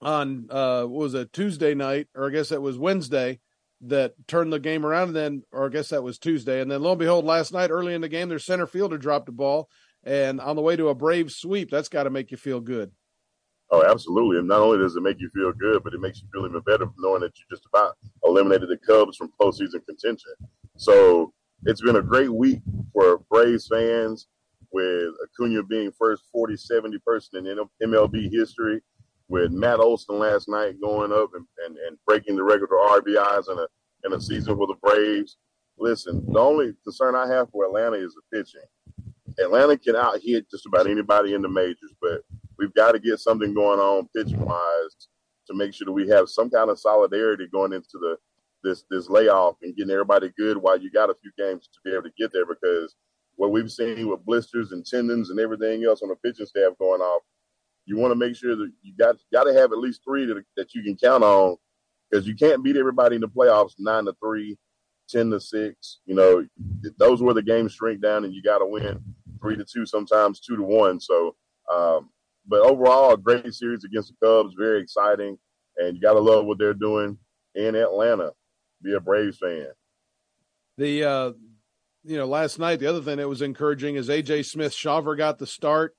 on 0.00 0.48
uh 0.50 0.84
was 0.86 1.14
it 1.14 1.32
Tuesday 1.32 1.74
night, 1.74 2.08
or 2.14 2.26
I 2.26 2.30
guess 2.30 2.50
that 2.50 2.60
was 2.60 2.78
Wednesday 2.78 3.40
that 3.86 4.12
turned 4.28 4.52
the 4.52 4.60
game 4.60 4.84
around 4.84 5.08
and 5.08 5.16
then 5.16 5.42
or 5.50 5.66
I 5.66 5.68
guess 5.70 5.88
that 5.90 6.02
was 6.02 6.18
Tuesday. 6.18 6.60
And 6.60 6.70
then 6.70 6.82
lo 6.82 6.92
and 6.92 6.98
behold, 6.98 7.24
last 7.24 7.52
night 7.52 7.70
early 7.70 7.94
in 7.94 8.02
the 8.02 8.08
game, 8.08 8.28
their 8.28 8.38
center 8.38 8.66
fielder 8.66 8.98
dropped 8.98 9.28
a 9.28 9.32
ball 9.32 9.68
and 10.04 10.40
on 10.40 10.56
the 10.56 10.62
way 10.62 10.76
to 10.76 10.88
a 10.88 10.94
Brave 10.94 11.32
sweep, 11.32 11.70
that's 11.70 11.88
gotta 11.88 12.10
make 12.10 12.30
you 12.30 12.36
feel 12.36 12.60
good. 12.60 12.92
Oh, 13.70 13.84
absolutely. 13.90 14.38
And 14.38 14.48
not 14.48 14.60
only 14.60 14.78
does 14.78 14.94
it 14.94 15.02
make 15.02 15.18
you 15.18 15.30
feel 15.34 15.52
good, 15.52 15.82
but 15.82 15.94
it 15.94 16.00
makes 16.00 16.20
you 16.20 16.28
feel 16.32 16.46
even 16.46 16.60
better 16.60 16.86
knowing 16.98 17.22
that 17.22 17.32
you 17.38 17.44
just 17.50 17.66
about 17.72 17.96
eliminated 18.22 18.68
the 18.68 18.76
Cubs 18.86 19.16
from 19.16 19.32
postseason 19.40 19.84
contention. 19.86 20.32
So 20.76 21.32
it's 21.64 21.80
been 21.80 21.96
a 21.96 22.02
great 22.02 22.32
week 22.32 22.60
for 22.92 23.18
Braves 23.30 23.68
fans 23.68 24.28
with 24.72 25.14
Acuna 25.24 25.62
being 25.62 25.92
first 25.98 26.24
40 26.32 26.56
70 26.56 26.98
person 27.06 27.46
in 27.46 27.58
MLB 27.82 28.30
history, 28.30 28.82
with 29.28 29.50
Matt 29.52 29.80
Olson 29.80 30.18
last 30.18 30.48
night 30.48 30.80
going 30.80 31.12
up 31.12 31.30
and, 31.34 31.46
and, 31.64 31.76
and 31.78 31.96
breaking 32.06 32.36
the 32.36 32.44
record 32.44 32.68
for 32.68 33.00
RBIs 33.00 33.50
in 33.50 33.58
a, 33.58 33.66
in 34.04 34.12
a 34.12 34.20
season 34.20 34.56
for 34.56 34.66
the 34.66 34.74
Braves. 34.82 35.38
Listen, 35.78 36.24
the 36.30 36.38
only 36.38 36.74
concern 36.84 37.14
I 37.14 37.26
have 37.28 37.50
for 37.50 37.64
Atlanta 37.64 37.96
is 37.96 38.14
the 38.14 38.36
pitching. 38.36 38.60
Atlanta 39.38 39.78
can 39.78 39.96
out 39.96 40.20
hit 40.22 40.48
just 40.50 40.66
about 40.66 40.86
anybody 40.86 41.34
in 41.34 41.42
the 41.42 41.48
majors, 41.48 41.94
but 42.00 42.20
we've 42.58 42.74
got 42.74 42.92
to 42.92 42.98
get 42.98 43.18
something 43.20 43.54
going 43.54 43.80
on 43.80 44.08
pitch 44.14 44.32
wise 44.36 45.08
to 45.46 45.54
make 45.54 45.74
sure 45.74 45.84
that 45.84 45.92
we 45.92 46.08
have 46.08 46.28
some 46.28 46.50
kind 46.50 46.70
of 46.70 46.78
solidarity 46.78 47.46
going 47.52 47.72
into 47.72 47.98
the 48.00 48.16
this 48.62 48.84
this 48.90 49.10
layoff 49.10 49.56
and 49.62 49.76
getting 49.76 49.92
everybody 49.92 50.32
good 50.38 50.56
while 50.56 50.78
you 50.78 50.90
got 50.90 51.10
a 51.10 51.14
few 51.14 51.30
games 51.36 51.68
to 51.68 51.78
be 51.84 51.92
able 51.92 52.02
to 52.02 52.10
get 52.18 52.32
there 52.32 52.46
because 52.46 52.96
what 53.36 53.50
we've 53.50 53.70
seen 53.70 54.08
with 54.08 54.24
blisters 54.24 54.72
and 54.72 54.86
tendons 54.86 55.30
and 55.30 55.38
everything 55.38 55.84
else 55.84 56.02
on 56.02 56.08
the 56.08 56.16
pitching 56.16 56.46
staff 56.46 56.72
going 56.78 57.00
off, 57.00 57.22
you 57.84 57.96
want 57.96 58.12
to 58.12 58.16
make 58.16 58.36
sure 58.36 58.56
that 58.56 58.72
you 58.82 58.94
got 58.98 59.16
got 59.32 59.44
to 59.44 59.52
have 59.52 59.72
at 59.72 59.78
least 59.78 60.02
three 60.06 60.24
that, 60.26 60.42
that 60.56 60.74
you 60.74 60.82
can 60.82 60.96
count 60.96 61.22
on 61.22 61.56
because 62.10 62.26
you 62.26 62.34
can't 62.34 62.64
beat 62.64 62.76
everybody 62.76 63.16
in 63.16 63.20
the 63.20 63.28
playoffs 63.28 63.74
nine 63.78 64.04
to 64.06 64.14
three, 64.22 64.56
10 65.10 65.30
to 65.30 65.40
six. 65.40 65.98
You 66.06 66.14
know, 66.14 66.46
those 66.98 67.22
where 67.22 67.34
the 67.34 67.42
games 67.42 67.72
shrink 67.72 68.00
down 68.00 68.24
and 68.24 68.32
you 68.32 68.42
got 68.42 68.58
to 68.58 68.66
win 68.66 69.00
three 69.40 69.56
to 69.56 69.64
two, 69.64 69.84
sometimes 69.84 70.40
two 70.40 70.56
to 70.56 70.62
one. 70.62 71.00
So 71.00 71.34
um, 71.72 72.10
but 72.46 72.60
overall, 72.60 73.12
a 73.12 73.16
great 73.16 73.52
series 73.54 73.84
against 73.84 74.12
the 74.20 74.26
Cubs. 74.26 74.54
Very 74.58 74.80
exciting, 74.80 75.36
and 75.76 75.96
you 75.96 76.00
got 76.00 76.14
to 76.14 76.20
love 76.20 76.44
what 76.44 76.58
they're 76.58 76.74
doing 76.74 77.18
in 77.54 77.74
Atlanta. 77.74 78.32
Be 78.82 78.94
a 78.94 79.00
Braves 79.00 79.38
fan. 79.38 79.68
The 80.76 81.04
uh, 81.04 81.32
you 82.04 82.16
know 82.16 82.26
last 82.26 82.58
night 82.58 82.80
the 82.80 82.86
other 82.86 83.00
thing 83.00 83.18
that 83.18 83.28
was 83.28 83.42
encouraging 83.42 83.96
is 83.96 84.08
AJ 84.08 84.46
Smith 84.46 84.72
Shawver 84.72 85.16
got 85.16 85.38
the 85.38 85.46
start. 85.46 85.94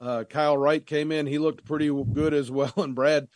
Uh, 0.00 0.24
Kyle 0.24 0.56
Wright 0.56 0.84
came 0.84 1.12
in; 1.12 1.26
he 1.26 1.38
looked 1.38 1.64
pretty 1.64 1.88
good 1.88 2.32
as 2.32 2.50
well. 2.50 2.72
And 2.76 2.94
Brad, 2.94 3.28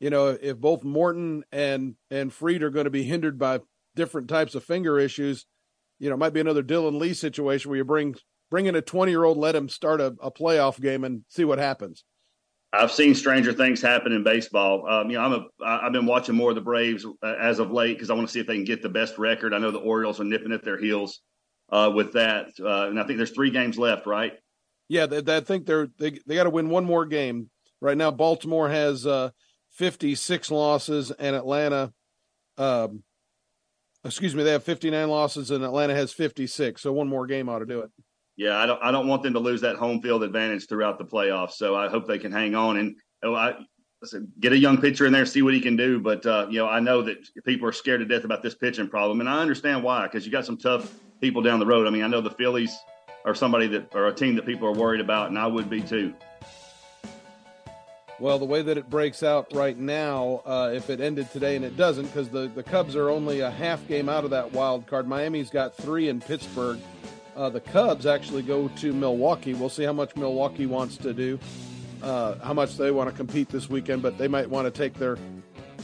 you 0.00 0.10
know, 0.10 0.36
if 0.40 0.58
both 0.58 0.82
Morton 0.82 1.44
and 1.52 1.94
and 2.10 2.32
Fried 2.32 2.62
are 2.62 2.70
going 2.70 2.84
to 2.84 2.90
be 2.90 3.04
hindered 3.04 3.38
by 3.38 3.60
different 3.94 4.28
types 4.28 4.54
of 4.54 4.64
finger 4.64 4.98
issues, 4.98 5.46
you 5.98 6.08
know, 6.08 6.14
it 6.14 6.18
might 6.18 6.32
be 6.32 6.40
another 6.40 6.62
Dylan 6.62 6.98
Lee 6.98 7.14
situation 7.14 7.70
where 7.70 7.78
you 7.78 7.84
bring 7.84 8.16
bring 8.50 8.66
in 8.66 8.74
a 8.74 8.82
20 8.82 9.10
year 9.12 9.24
old, 9.24 9.38
let 9.38 9.54
him 9.54 9.68
start 9.68 10.00
a, 10.00 10.06
a, 10.20 10.30
playoff 10.30 10.80
game 10.80 11.04
and 11.04 11.22
see 11.28 11.44
what 11.44 11.58
happens. 11.58 12.04
I've 12.72 12.92
seen 12.92 13.14
stranger 13.14 13.52
things 13.52 13.82
happen 13.82 14.12
in 14.12 14.22
baseball. 14.22 14.88
Um, 14.88 15.10
you 15.10 15.16
know, 15.16 15.24
I'm 15.24 15.32
a, 15.32 15.64
I've 15.64 15.92
been 15.92 16.06
watching 16.06 16.36
more 16.36 16.50
of 16.50 16.54
the 16.54 16.60
Braves 16.60 17.04
uh, 17.04 17.34
as 17.40 17.58
of 17.58 17.72
late 17.72 17.94
because 17.94 18.10
I 18.10 18.14
want 18.14 18.28
to 18.28 18.32
see 18.32 18.40
if 18.40 18.46
they 18.46 18.54
can 18.54 18.64
get 18.64 18.82
the 18.82 18.88
best 18.88 19.18
record. 19.18 19.54
I 19.54 19.58
know 19.58 19.70
the 19.70 19.78
Orioles 19.78 20.20
are 20.20 20.24
nipping 20.24 20.52
at 20.52 20.64
their 20.64 20.78
heels 20.78 21.20
uh, 21.70 21.90
with 21.92 22.12
that, 22.12 22.50
uh, 22.60 22.86
and 22.88 23.00
I 23.00 23.04
think 23.04 23.16
there's 23.16 23.32
three 23.32 23.50
games 23.50 23.76
left, 23.76 24.06
right? 24.06 24.34
Yeah, 24.88 25.06
they, 25.06 25.20
they, 25.20 25.38
I 25.38 25.40
think 25.40 25.66
they're 25.66 25.88
they 25.98 26.18
they 26.26 26.36
got 26.36 26.44
to 26.44 26.50
win 26.50 26.68
one 26.68 26.84
more 26.84 27.06
game. 27.06 27.50
Right 27.80 27.96
now, 27.96 28.12
Baltimore 28.12 28.68
has 28.68 29.04
uh, 29.04 29.30
56 29.72 30.50
losses, 30.52 31.10
and 31.10 31.34
Atlanta, 31.34 31.92
um, 32.56 33.02
excuse 34.04 34.34
me, 34.34 34.44
they 34.44 34.52
have 34.52 34.62
59 34.62 35.08
losses, 35.08 35.50
and 35.50 35.64
Atlanta 35.64 35.94
has 35.94 36.12
56. 36.12 36.82
So 36.82 36.92
one 36.92 37.08
more 37.08 37.26
game 37.26 37.48
ought 37.48 37.60
to 37.60 37.66
do 37.66 37.80
it 37.80 37.90
yeah, 38.40 38.56
I 38.56 38.64
don't 38.64 38.82
I 38.82 38.90
don't 38.90 39.06
want 39.06 39.22
them 39.22 39.34
to 39.34 39.38
lose 39.38 39.60
that 39.60 39.76
home 39.76 40.00
field 40.00 40.22
advantage 40.22 40.66
throughout 40.66 40.96
the 40.96 41.04
playoffs. 41.04 41.52
So 41.52 41.76
I 41.76 41.90
hope 41.90 42.06
they 42.06 42.18
can 42.18 42.32
hang 42.32 42.54
on 42.54 42.78
and 42.78 42.96
oh, 43.22 43.34
I 43.34 43.54
get 44.40 44.54
a 44.54 44.58
young 44.58 44.80
pitcher 44.80 45.04
in 45.04 45.12
there, 45.12 45.26
see 45.26 45.42
what 45.42 45.52
he 45.52 45.60
can 45.60 45.76
do. 45.76 46.00
But 46.00 46.24
uh, 46.24 46.46
you 46.48 46.58
know, 46.58 46.66
I 46.66 46.80
know 46.80 47.02
that 47.02 47.18
people 47.44 47.68
are 47.68 47.72
scared 47.72 48.00
to 48.00 48.06
death 48.06 48.24
about 48.24 48.42
this 48.42 48.54
pitching 48.54 48.88
problem, 48.88 49.20
and 49.20 49.28
I 49.28 49.42
understand 49.42 49.84
why 49.84 50.06
because 50.06 50.24
you 50.24 50.32
got 50.32 50.46
some 50.46 50.56
tough 50.56 50.90
people 51.20 51.42
down 51.42 51.58
the 51.58 51.66
road. 51.66 51.86
I 51.86 51.90
mean, 51.90 52.02
I 52.02 52.06
know 52.06 52.22
the 52.22 52.30
Phillies 52.30 52.74
are 53.26 53.34
somebody 53.34 53.66
that 53.66 53.94
are 53.94 54.06
a 54.06 54.14
team 54.14 54.36
that 54.36 54.46
people 54.46 54.66
are 54.66 54.74
worried 54.74 55.02
about, 55.02 55.28
and 55.28 55.38
I 55.38 55.46
would 55.46 55.68
be 55.68 55.82
too. 55.82 56.14
Well, 58.18 58.38
the 58.38 58.46
way 58.46 58.62
that 58.62 58.78
it 58.78 58.88
breaks 58.88 59.22
out 59.22 59.52
right 59.52 59.76
now, 59.76 60.40
uh, 60.46 60.72
if 60.74 60.88
it 60.88 61.02
ended 61.02 61.30
today, 61.30 61.56
and 61.56 61.64
it 61.64 61.76
doesn't, 61.76 62.06
because 62.06 62.30
the, 62.30 62.48
the 62.48 62.62
Cubs 62.62 62.96
are 62.96 63.10
only 63.10 63.40
a 63.40 63.50
half 63.50 63.86
game 63.86 64.08
out 64.08 64.24
of 64.24 64.30
that 64.30 64.52
wild 64.52 64.86
card. 64.86 65.06
Miami's 65.06 65.50
got 65.50 65.74
three 65.74 66.08
in 66.08 66.20
Pittsburgh. 66.22 66.80
Uh, 67.36 67.48
the 67.48 67.60
Cubs 67.60 68.06
actually 68.06 68.42
go 68.42 68.68
to 68.68 68.92
Milwaukee. 68.92 69.54
We'll 69.54 69.68
see 69.68 69.84
how 69.84 69.92
much 69.92 70.16
Milwaukee 70.16 70.66
wants 70.66 70.96
to 70.98 71.14
do, 71.14 71.38
uh, 72.02 72.34
how 72.38 72.54
much 72.54 72.76
they 72.76 72.90
want 72.90 73.10
to 73.10 73.16
compete 73.16 73.48
this 73.48 73.68
weekend, 73.68 74.02
but 74.02 74.18
they 74.18 74.28
might 74.28 74.48
want 74.48 74.66
to 74.66 74.70
take 74.70 74.94
their 74.94 75.16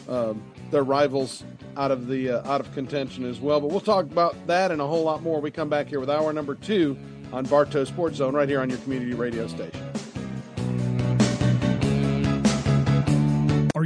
um, 0.09 0.43
their 0.71 0.85
rivals 0.85 1.45
out 1.77 1.91
of 1.91 2.07
the 2.07 2.31
uh, 2.31 2.53
out 2.53 2.61
of 2.61 2.73
contention 2.73 3.25
as 3.25 3.41
well. 3.41 3.61
But 3.61 3.71
we'll 3.71 3.81
talk 3.81 4.05
about 4.05 4.35
that 4.47 4.71
and 4.71 4.81
a 4.81 4.87
whole 4.87 5.05
lot 5.05 5.23
more. 5.23 5.41
We 5.41 5.51
come 5.51 5.69
back 5.69 5.89
here 5.89 6.01
with 6.01 6.11
hour 6.11 6.33
number 6.33 6.55
two 6.55 6.97
on 7.33 7.45
Bartow 7.45 7.85
Sports 7.85 8.17
Zone 8.17 8.35
right 8.35 8.49
here 8.49 8.61
on 8.61 8.71
your 8.71 8.79
community 8.79 9.15
radio 9.15 9.47
station. 9.47 9.83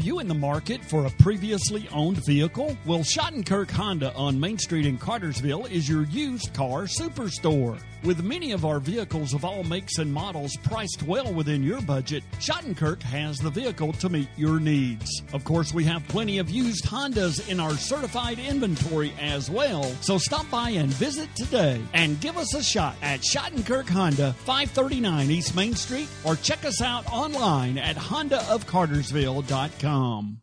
You 0.02 0.20
in 0.20 0.28
the 0.28 0.34
market 0.34 0.82
for 0.82 1.04
a 1.04 1.10
previously 1.10 1.86
owned 1.92 2.24
vehicle? 2.24 2.74
Well, 2.86 3.00
Shottenkirk 3.00 3.70
Honda 3.70 4.14
on 4.14 4.40
Main 4.40 4.56
Street 4.56 4.86
in 4.86 4.96
Cartersville 4.96 5.66
is 5.66 5.86
your 5.88 6.04
used 6.04 6.54
car 6.54 6.84
superstore. 6.84 7.78
With 8.02 8.24
many 8.24 8.52
of 8.52 8.64
our 8.64 8.80
vehicles 8.80 9.34
of 9.34 9.44
all 9.44 9.62
makes 9.62 9.98
and 9.98 10.10
models 10.10 10.56
priced 10.62 11.02
well 11.02 11.30
within 11.34 11.62
your 11.62 11.82
budget, 11.82 12.24
Shottenkirk 12.38 13.02
has 13.02 13.36
the 13.36 13.50
vehicle 13.50 13.92
to 13.94 14.08
meet 14.08 14.28
your 14.38 14.58
needs. 14.58 15.22
Of 15.34 15.44
course, 15.44 15.74
we 15.74 15.84
have 15.84 16.08
plenty 16.08 16.38
of 16.38 16.48
used 16.48 16.86
Hondas 16.86 17.46
in 17.48 17.60
our 17.60 17.72
certified 17.72 18.38
inventory 18.38 19.12
as 19.20 19.50
well, 19.50 19.82
so 20.00 20.16
stop 20.16 20.50
by 20.50 20.70
and 20.70 20.88
visit 20.88 21.28
today 21.36 21.78
and 21.92 22.18
give 22.20 22.38
us 22.38 22.54
a 22.54 22.62
shot 22.62 22.96
at 23.02 23.20
Shottenkirk 23.20 23.90
Honda, 23.90 24.32
539 24.32 25.30
East 25.30 25.54
Main 25.54 25.74
Street, 25.74 26.08
or 26.24 26.36
check 26.36 26.64
us 26.64 26.80
out 26.80 27.04
online 27.12 27.76
at 27.76 27.96
hondaofcartersville.com. 27.96 30.40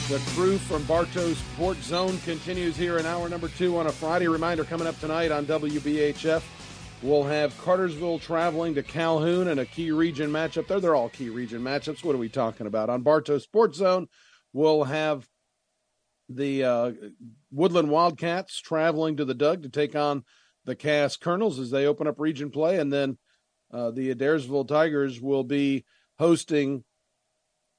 The 0.07 0.19
crew 0.35 0.59
from 0.59 0.83
Bartow 0.83 1.33
Sports 1.33 1.87
Zone 1.87 2.19
continues 2.19 2.77
here 2.77 2.99
in 2.99 3.07
hour 3.07 3.27
number 3.27 3.47
two 3.47 3.75
on 3.79 3.87
a 3.87 3.91
Friday. 3.91 4.27
Reminder 4.27 4.63
coming 4.63 4.85
up 4.85 4.99
tonight 4.99 5.31
on 5.31 5.47
WBHF. 5.47 6.43
We'll 7.01 7.23
have 7.23 7.57
Cartersville 7.57 8.19
traveling 8.19 8.75
to 8.75 8.83
Calhoun 8.83 9.47
and 9.47 9.59
a 9.59 9.65
key 9.65 9.89
region 9.89 10.29
matchup 10.29 10.67
there. 10.67 10.79
They're 10.79 10.93
all 10.93 11.09
key 11.09 11.31
region 11.31 11.61
matchups. 11.61 12.03
What 12.03 12.13
are 12.13 12.19
we 12.19 12.29
talking 12.29 12.67
about? 12.67 12.91
On 12.91 13.01
Bartow 13.01 13.39
Sports 13.39 13.79
Zone, 13.79 14.05
we'll 14.53 14.83
have 14.83 15.27
the 16.29 16.63
uh, 16.63 16.91
Woodland 17.51 17.89
Wildcats 17.89 18.61
traveling 18.61 19.17
to 19.17 19.25
the 19.25 19.33
Doug 19.33 19.63
to 19.63 19.69
take 19.69 19.95
on 19.95 20.23
the 20.65 20.75
Cass 20.75 21.17
Colonels 21.17 21.57
as 21.57 21.71
they 21.71 21.87
open 21.87 22.05
up 22.05 22.19
region 22.19 22.51
play. 22.51 22.77
And 22.77 22.93
then 22.93 23.17
uh, 23.73 23.89
the 23.89 24.13
Adairsville 24.13 24.67
Tigers 24.67 25.19
will 25.19 25.43
be 25.43 25.83
hosting 26.19 26.83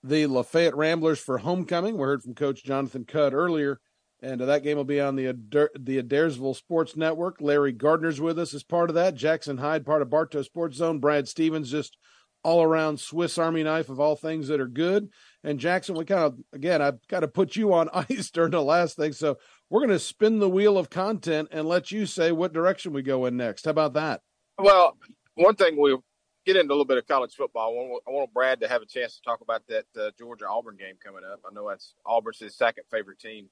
the 0.07 0.27
Lafayette 0.27 0.77
Ramblers 0.77 1.19
for 1.19 1.39
homecoming. 1.39 1.97
We 1.97 2.03
heard 2.03 2.23
from 2.23 2.35
Coach 2.35 2.63
Jonathan 2.65 3.05
Cudd 3.05 3.33
earlier, 3.33 3.81
and 4.23 4.41
uh, 4.41 4.47
that 4.47 4.63
game 4.63 4.77
will 4.77 4.85
be 4.85 5.01
on 5.01 5.17
the 5.17 5.27
Adair, 5.27 5.71
the 5.79 6.01
Adairsville 6.03 6.57
Sports 6.57 6.97
Network. 6.97 7.41
Larry 7.41 7.73
Gardner's 7.73 8.21
with 8.21 8.39
us 8.39 8.55
as 8.55 8.63
part 8.63 8.89
of 8.89 8.95
that. 8.95 9.15
Jackson 9.15 9.59
Hyde, 9.59 9.85
part 9.85 10.03
of 10.03 10.11
Bartow 10.11 10.43
Sports 10.43 10.77
Zone. 10.77 11.01
Brad 11.01 11.27
Stephens, 11.27 11.71
just 11.71 11.97
all 12.45 12.63
around 12.63 13.01
Swiss 13.01 13.39
Army 13.39 13.65
knife 13.65 13.89
of 13.89 13.99
all 13.99 14.15
things 14.15 14.47
that 14.49 14.61
are 14.61 14.69
good. 14.69 15.09
And 15.43 15.59
Jackson, 15.59 15.97
we 15.97 16.05
kind 16.05 16.23
of 16.23 16.39
again, 16.53 16.81
I've 16.81 17.05
got 17.09 17.21
to 17.21 17.29
put 17.29 17.57
you 17.57 17.73
on 17.75 17.91
ice 17.95 18.31
during 18.31 18.53
the 18.53 18.63
last 18.63 18.97
thing, 18.97 19.13
so 19.13 19.39
we're 19.69 19.81
going 19.81 19.91
to 19.91 19.99
spin 19.99 20.39
the 20.39 20.49
wheel 20.49 20.79
of 20.79 20.89
content 20.89 21.49
and 21.51 21.67
let 21.67 21.91
you 21.91 22.07
say 22.07 22.31
what 22.31 22.53
direction 22.53 22.93
we 22.93 23.03
go 23.03 23.27
in 23.27 23.37
next. 23.37 23.65
How 23.65 23.73
about 23.73 23.95
that? 23.95 24.21
Well, 24.59 24.97
one 25.35 25.57
thing 25.57 25.81
we 25.81 25.99
get 26.47 26.57
into 26.57 26.71
a 26.71 26.75
little 26.75 26.85
bit 26.85 26.97
of 26.97 27.09
college 27.09 27.35
football. 27.35 27.71
I 27.71 27.73
want, 27.73 28.03
I 28.07 28.11
want 28.11 28.33
Brad 28.33 28.61
to 28.61 28.69
have 28.69 28.81
a 28.81 28.87
chance 28.87 29.17
to 29.17 29.23
talk 29.23 29.41
about 29.41 29.67
that 29.69 29.85
uh, 30.01 30.11
Georgia 30.17 30.47
Auburn 30.49 30.77
game 30.77 30.95
coming 31.05 31.25
up. 31.31 31.41
I 31.45 31.53
know 31.53 31.69
that's 31.69 31.95
Auburn's 32.07 32.39
his 32.39 32.57
second 32.57 32.85
favorite 32.91 33.19
team 33.19 33.49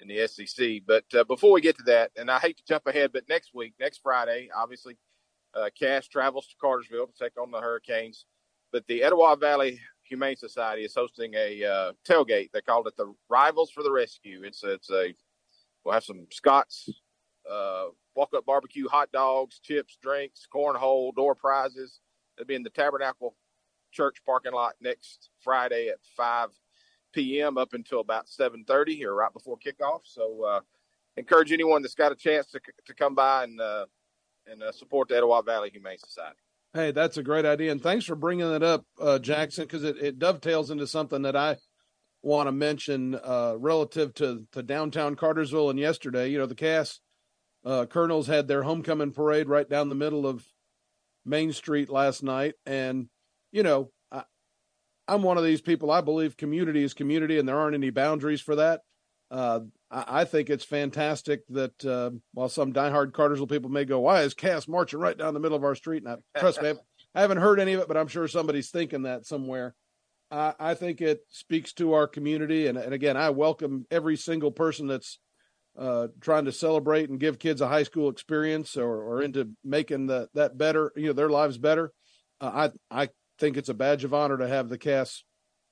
in 0.00 0.06
the 0.06 0.26
SEC. 0.28 0.82
But 0.86 1.04
uh, 1.12 1.24
before 1.24 1.52
we 1.52 1.60
get 1.60 1.76
to 1.78 1.82
that, 1.84 2.12
and 2.16 2.30
I 2.30 2.38
hate 2.38 2.56
to 2.58 2.64
jump 2.64 2.86
ahead, 2.86 3.10
but 3.12 3.28
next 3.28 3.54
week, 3.54 3.74
next 3.80 4.00
Friday, 4.02 4.48
obviously, 4.56 4.96
uh, 5.52 5.68
Cass 5.78 6.06
travels 6.06 6.46
to 6.46 6.54
Cartersville 6.60 7.08
to 7.08 7.12
take 7.18 7.38
on 7.40 7.50
the 7.50 7.60
Hurricanes. 7.60 8.24
But 8.70 8.86
the 8.86 9.02
Etowah 9.02 9.36
Valley 9.36 9.80
Humane 10.04 10.36
Society 10.36 10.84
is 10.84 10.94
hosting 10.94 11.34
a 11.34 11.64
uh, 11.64 11.92
tailgate. 12.08 12.52
They 12.52 12.60
called 12.60 12.86
it 12.86 12.96
the 12.96 13.12
Rivals 13.28 13.70
for 13.70 13.82
the 13.82 13.90
Rescue. 13.90 14.42
It's 14.44 14.62
it's 14.62 14.90
a 14.90 15.12
we'll 15.84 15.94
have 15.94 16.04
some 16.04 16.26
Scott's 16.30 16.88
uh, 17.50 17.86
walk 18.14 18.28
up 18.36 18.44
barbecue, 18.44 18.86
hot 18.88 19.10
dogs, 19.10 19.58
chips, 19.58 19.96
drinks, 20.02 20.46
cornhole, 20.54 21.14
door 21.14 21.34
prizes 21.34 22.00
It'll 22.38 22.46
be 22.46 22.54
in 22.54 22.62
the 22.62 22.70
Tabernacle 22.70 23.34
Church 23.90 24.18
parking 24.24 24.52
lot 24.52 24.74
next 24.80 25.30
Friday 25.40 25.88
at 25.88 25.98
5 26.16 26.50
p.m. 27.12 27.58
up 27.58 27.72
until 27.72 28.00
about 28.00 28.26
7:30 28.28 29.02
or 29.04 29.14
right 29.14 29.32
before 29.32 29.58
kickoff. 29.58 30.00
So, 30.04 30.44
uh, 30.44 30.60
encourage 31.16 31.52
anyone 31.52 31.82
that's 31.82 31.94
got 31.94 32.12
a 32.12 32.16
chance 32.16 32.46
to 32.52 32.60
to 32.86 32.94
come 32.94 33.14
by 33.14 33.44
and 33.44 33.60
uh, 33.60 33.86
and 34.46 34.62
uh, 34.62 34.72
support 34.72 35.08
the 35.08 35.16
Etowah 35.16 35.42
Valley 35.42 35.70
Humane 35.70 35.98
Society. 35.98 36.38
Hey, 36.74 36.92
that's 36.92 37.16
a 37.16 37.22
great 37.22 37.46
idea, 37.46 37.72
and 37.72 37.82
thanks 37.82 38.04
for 38.04 38.14
bringing 38.14 38.52
it 38.52 38.62
up, 38.62 38.84
uh, 39.00 39.18
Jackson, 39.18 39.64
because 39.64 39.84
it, 39.84 39.96
it 39.96 40.18
dovetails 40.18 40.70
into 40.70 40.86
something 40.86 41.22
that 41.22 41.34
I 41.34 41.56
want 42.22 42.46
to 42.46 42.52
mention 42.52 43.14
uh, 43.14 43.54
relative 43.58 44.14
to 44.14 44.46
to 44.52 44.62
downtown 44.62 45.16
Cartersville. 45.16 45.70
And 45.70 45.78
yesterday, 45.78 46.28
you 46.28 46.38
know, 46.38 46.46
the 46.46 46.54
Cass 46.54 47.00
uh, 47.64 47.86
Colonels 47.86 48.26
had 48.26 48.48
their 48.48 48.62
homecoming 48.62 49.12
parade 49.12 49.48
right 49.48 49.68
down 49.68 49.88
the 49.88 49.94
middle 49.94 50.26
of 50.26 50.46
Main 51.28 51.52
Street 51.52 51.90
last 51.90 52.22
night, 52.22 52.54
and 52.66 53.08
you 53.52 53.62
know, 53.62 53.90
I, 54.10 54.24
I'm 55.06 55.22
one 55.22 55.38
of 55.38 55.44
these 55.44 55.60
people. 55.60 55.90
I 55.90 56.00
believe 56.00 56.36
community 56.36 56.82
is 56.82 56.94
community, 56.94 57.38
and 57.38 57.48
there 57.48 57.58
aren't 57.58 57.74
any 57.74 57.90
boundaries 57.90 58.40
for 58.40 58.56
that. 58.56 58.80
Uh, 59.30 59.60
I, 59.90 60.04
I, 60.20 60.24
think 60.24 60.48
it's 60.48 60.64
fantastic 60.64 61.46
that 61.48 61.84
uh, 61.84 62.10
while 62.32 62.48
some 62.48 62.72
diehard 62.72 63.12
Cartersville 63.12 63.46
people 63.46 63.70
may 63.70 63.84
go, 63.84 64.00
"Why 64.00 64.22
is 64.22 64.34
Cass 64.34 64.66
marching 64.66 65.00
right 65.00 65.16
down 65.16 65.34
the 65.34 65.40
middle 65.40 65.56
of 65.56 65.64
our 65.64 65.74
street?" 65.74 66.02
And 66.02 66.12
I, 66.12 66.16
trust 66.40 66.62
me, 66.62 66.72
I 67.14 67.20
haven't 67.20 67.38
heard 67.38 67.60
any 67.60 67.74
of 67.74 67.80
it, 67.80 67.88
but 67.88 67.96
I'm 67.96 68.08
sure 68.08 68.26
somebody's 68.26 68.70
thinking 68.70 69.02
that 69.02 69.26
somewhere. 69.26 69.74
I, 70.30 70.54
I 70.58 70.74
think 70.74 71.00
it 71.00 71.20
speaks 71.28 71.72
to 71.74 71.92
our 71.92 72.06
community, 72.06 72.66
and, 72.66 72.78
and 72.78 72.94
again, 72.94 73.16
I 73.16 73.30
welcome 73.30 73.86
every 73.90 74.16
single 74.16 74.50
person 74.50 74.86
that's 74.86 75.18
uh, 75.78 76.08
trying 76.20 76.44
to 76.46 76.52
celebrate 76.52 77.08
and 77.08 77.20
give 77.20 77.38
kids 77.38 77.60
a 77.60 77.68
high 77.68 77.84
school 77.84 78.08
experience 78.08 78.76
or, 78.76 79.02
or 79.02 79.22
into 79.22 79.50
making 79.64 80.06
the, 80.06 80.28
that 80.34 80.58
better, 80.58 80.92
you 80.96 81.06
know, 81.06 81.12
their 81.12 81.28
lives 81.28 81.56
better. 81.56 81.92
Uh, 82.40 82.70
I 82.90 83.04
I 83.04 83.08
think 83.38 83.56
it's 83.56 83.68
a 83.68 83.74
badge 83.74 84.04
of 84.04 84.12
honor 84.12 84.38
to 84.38 84.48
have 84.48 84.68
the 84.68 84.78
Cass 84.78 85.22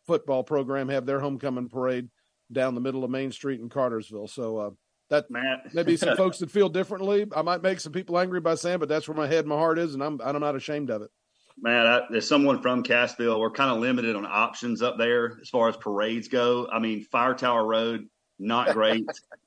football 0.07 0.45
program 0.45 0.89
have 0.89 1.07
their 1.07 1.21
homecoming 1.21 1.69
parade 1.69 2.09
down 2.53 2.75
the 2.75 2.81
middle 2.81 3.03
of 3.03 3.11
Main 3.11 3.33
Street 3.33 3.61
in 3.61 3.69
Cartersville. 3.69 4.29
So 4.29 4.57
uh, 4.59 4.71
that 5.11 5.31
Matt. 5.31 5.75
maybe 5.75 5.97
some 5.97 6.17
folks 6.17 6.39
that 6.39 6.51
feel 6.51 6.69
differently. 6.69 7.27
I 7.35 7.43
might 7.43 7.63
make 7.63 7.81
some 7.81 7.93
people 7.93 8.19
angry 8.19 8.41
by 8.41 8.55
saying, 8.55 8.79
but 8.79 8.89
that's 8.89 9.09
where 9.09 9.17
my 9.17 9.27
head 9.27 9.41
and 9.41 9.49
my 9.49 9.57
heart 9.57 9.79
is, 9.79 9.95
and 9.95 10.03
I'm 10.03 10.21
I'm 10.23 10.39
not 10.41 10.57
ashamed 10.57 10.91
of 10.91 11.03
it. 11.03 11.11
Man, 11.59 11.87
I, 11.87 12.03
there's 12.11 12.29
someone 12.29 12.61
from 12.61 12.83
Cassville. 12.83 13.41
We're 13.41 13.51
kind 13.51 13.71
of 13.71 13.79
limited 13.79 14.15
on 14.15 14.27
options 14.27 14.83
up 14.83 14.99
there 14.99 15.39
as 15.41 15.49
far 15.49 15.69
as 15.69 15.77
parades 15.77 16.29
go. 16.29 16.69
I 16.71 16.79
mean, 16.79 17.03
Fire 17.05 17.35
Tower 17.35 17.65
Road, 17.65 18.07
not 18.39 18.73
great. 18.73 19.05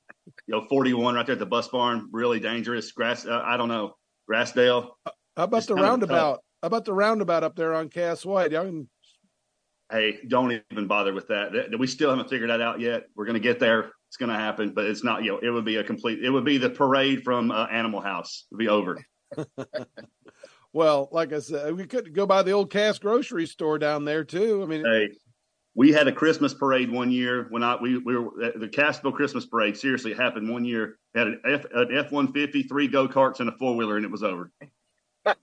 you 0.50 0.56
know, 0.56 0.66
41 0.68 1.14
right 1.14 1.24
there 1.24 1.34
at 1.34 1.38
the 1.38 1.46
bus 1.46 1.68
barn, 1.68 2.08
really 2.10 2.40
dangerous. 2.40 2.90
Grass, 2.90 3.24
uh, 3.24 3.40
I 3.44 3.56
don't 3.56 3.68
know, 3.68 3.94
Grassdale. 4.28 4.88
How 5.36 5.44
about 5.44 5.64
the 5.64 5.76
roundabout? 5.76 6.40
How 6.60 6.66
about 6.66 6.84
the 6.84 6.92
roundabout 6.92 7.44
up 7.44 7.54
there 7.54 7.72
on 7.72 7.88
Cass 7.88 8.26
White? 8.26 8.50
Can... 8.50 8.88
Hey, 9.92 10.18
don't 10.26 10.60
even 10.72 10.88
bother 10.88 11.14
with 11.14 11.28
that. 11.28 11.52
We 11.78 11.86
still 11.86 12.10
haven't 12.10 12.28
figured 12.28 12.50
that 12.50 12.60
out 12.60 12.80
yet. 12.80 13.04
We're 13.14 13.26
going 13.26 13.34
to 13.34 13.40
get 13.40 13.60
there. 13.60 13.92
It's 14.08 14.16
going 14.16 14.30
to 14.30 14.34
happen, 14.34 14.72
but 14.74 14.86
it's 14.86 15.04
not. 15.04 15.22
You 15.22 15.32
know, 15.32 15.38
it 15.38 15.50
would 15.50 15.64
be 15.64 15.76
a 15.76 15.84
complete. 15.84 16.18
It 16.24 16.30
would 16.30 16.44
be 16.44 16.58
the 16.58 16.70
parade 16.70 17.22
from 17.22 17.52
uh, 17.52 17.66
Animal 17.66 18.00
House. 18.00 18.46
It'd 18.50 18.58
be 18.58 18.66
over. 18.66 18.98
well, 20.72 21.08
like 21.12 21.32
I 21.32 21.38
said, 21.38 21.76
we 21.76 21.86
could 21.86 22.12
go 22.12 22.26
by 22.26 22.42
the 22.42 22.50
old 22.50 22.72
Cass 22.72 22.98
grocery 22.98 23.46
store 23.46 23.78
down 23.78 24.04
there 24.04 24.24
too. 24.24 24.64
I 24.64 24.66
mean, 24.66 24.84
hey, 24.84 25.10
we 25.80 25.90
had 25.92 26.06
a 26.06 26.12
Christmas 26.12 26.52
parade 26.52 26.90
one 26.90 27.10
year 27.10 27.46
when 27.48 27.62
I 27.62 27.74
we, 27.80 27.96
we 27.96 28.14
were 28.14 28.44
at 28.44 28.60
the 28.60 28.68
Cassville 28.68 29.14
Christmas 29.14 29.46
parade. 29.46 29.78
Seriously, 29.78 30.10
it 30.10 30.18
happened 30.18 30.50
one 30.50 30.62
year. 30.62 30.98
Had 31.14 31.28
an 31.28 31.40
F 31.48 31.64
an 31.72 31.88
F 31.96 32.12
one 32.12 32.34
fifty, 32.34 32.64
three 32.64 32.86
go 32.86 33.08
karts, 33.08 33.40
and 33.40 33.48
a 33.48 33.52
four 33.52 33.74
wheeler, 33.74 33.96
and 33.96 34.04
it 34.04 34.10
was 34.10 34.22
over. 34.22 34.52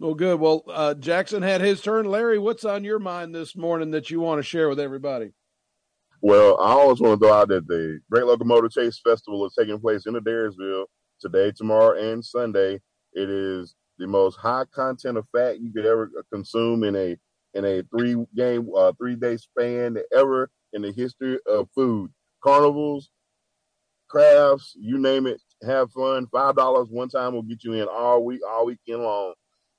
well, 0.00 0.14
good. 0.16 0.40
Well, 0.40 0.64
uh, 0.66 0.94
Jackson 0.94 1.44
had 1.44 1.60
his 1.60 1.80
turn. 1.80 2.06
Larry, 2.06 2.40
what's 2.40 2.64
on 2.64 2.82
your 2.82 2.98
mind 2.98 3.32
this 3.32 3.54
morning 3.54 3.92
that 3.92 4.10
you 4.10 4.18
want 4.18 4.40
to 4.40 4.42
share 4.42 4.68
with 4.68 4.80
everybody? 4.80 5.34
Well, 6.22 6.60
I 6.60 6.72
always 6.72 7.00
want 7.00 7.20
to 7.20 7.24
throw 7.24 7.36
out 7.36 7.50
that 7.50 7.68
the 7.68 8.00
Great 8.10 8.24
Locomotive 8.24 8.72
Chase 8.72 9.00
Festival 9.06 9.46
is 9.46 9.54
taking 9.56 9.78
place 9.78 10.06
in 10.06 10.14
Adairsville 10.14 10.86
today, 11.20 11.52
tomorrow, 11.56 11.96
and 11.96 12.24
Sunday. 12.24 12.80
It 13.12 13.30
is 13.30 13.76
the 13.98 14.06
most 14.06 14.36
high 14.36 14.64
content 14.74 15.18
of 15.18 15.26
fat 15.34 15.60
you 15.60 15.72
could 15.72 15.86
ever 15.86 16.10
consume 16.32 16.84
in 16.84 16.96
a 16.96 17.16
in 17.54 17.64
a 17.64 17.82
three 17.82 18.16
game, 18.34 18.68
uh, 18.76 18.92
three 18.98 19.16
day 19.16 19.36
span 19.36 19.96
ever 20.16 20.50
in 20.72 20.82
the 20.82 20.92
history 20.92 21.38
of 21.46 21.68
food. 21.74 22.10
Carnivals, 22.42 23.10
crafts, 24.08 24.74
you 24.78 24.98
name 24.98 25.26
it. 25.26 25.40
Have 25.62 25.92
fun. 25.92 26.26
Five 26.32 26.56
dollars 26.56 26.88
one 26.90 27.08
time 27.08 27.34
will 27.34 27.42
get 27.42 27.62
you 27.64 27.74
in 27.74 27.88
all 27.88 28.24
week, 28.24 28.40
all 28.48 28.66
weekend 28.66 29.02
long. 29.02 29.34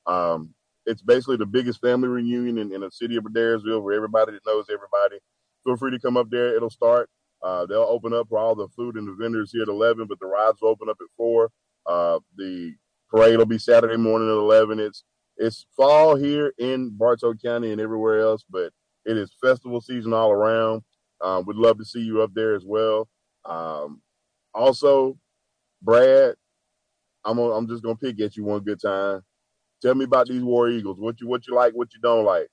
Um, 0.05 0.53
it's 0.85 1.01
basically 1.01 1.37
the 1.37 1.45
biggest 1.45 1.81
family 1.81 2.09
reunion 2.09 2.57
in, 2.57 2.73
in 2.73 2.81
the 2.81 2.91
city 2.91 3.15
of 3.15 3.23
Adairsville 3.23 3.81
where 3.81 3.95
everybody 3.95 4.33
that 4.33 4.45
knows 4.45 4.65
everybody. 4.69 5.19
Feel 5.65 5.77
free 5.77 5.91
to 5.91 5.99
come 5.99 6.17
up 6.17 6.29
there. 6.29 6.55
It'll 6.55 6.69
start. 6.69 7.09
Uh, 7.41 7.65
they'll 7.65 7.79
open 7.81 8.13
up 8.13 8.27
for 8.29 8.37
all 8.37 8.55
the 8.55 8.67
food 8.69 8.95
and 8.95 9.07
the 9.07 9.15
vendors 9.19 9.51
here 9.51 9.63
at 9.63 9.67
11, 9.67 10.07
but 10.07 10.19
the 10.19 10.25
rides 10.25 10.57
will 10.61 10.69
open 10.69 10.89
up 10.89 10.97
at 11.01 11.07
4. 11.17 11.49
Uh, 11.85 12.19
the 12.37 12.73
parade 13.13 13.37
will 13.37 13.45
be 13.45 13.59
Saturday 13.59 13.97
morning 13.97 14.29
at 14.29 14.37
11. 14.37 14.79
It's 14.79 15.03
it's 15.37 15.65
fall 15.75 16.15
here 16.15 16.53
in 16.57 16.91
Bartow 16.91 17.33
County 17.33 17.71
and 17.71 17.81
everywhere 17.81 18.19
else, 18.19 18.43
but 18.49 18.71
it 19.05 19.17
is 19.17 19.35
festival 19.41 19.81
season 19.81 20.13
all 20.13 20.31
around. 20.31 20.81
Um, 21.21 21.45
we'd 21.45 21.57
love 21.57 21.77
to 21.79 21.85
see 21.85 22.01
you 22.01 22.21
up 22.21 22.31
there 22.33 22.55
as 22.55 22.63
well. 22.65 23.07
Um, 23.45 24.01
also, 24.53 25.17
Brad, 25.81 26.35
I'm 27.25 27.37
gonna, 27.37 27.53
I'm 27.53 27.67
just 27.67 27.83
gonna 27.83 27.95
pick 27.95 28.19
at 28.21 28.35
you 28.35 28.43
one 28.43 28.61
good 28.61 28.81
time. 28.81 29.21
Tell 29.81 29.95
me 29.95 30.05
about 30.05 30.27
these 30.27 30.43
War 30.43 30.69
Eagles. 30.69 30.99
What 30.99 31.19
you 31.19 31.27
what 31.27 31.47
you 31.47 31.55
like, 31.55 31.73
what 31.73 31.93
you 31.93 31.99
don't 32.01 32.25
like. 32.25 32.47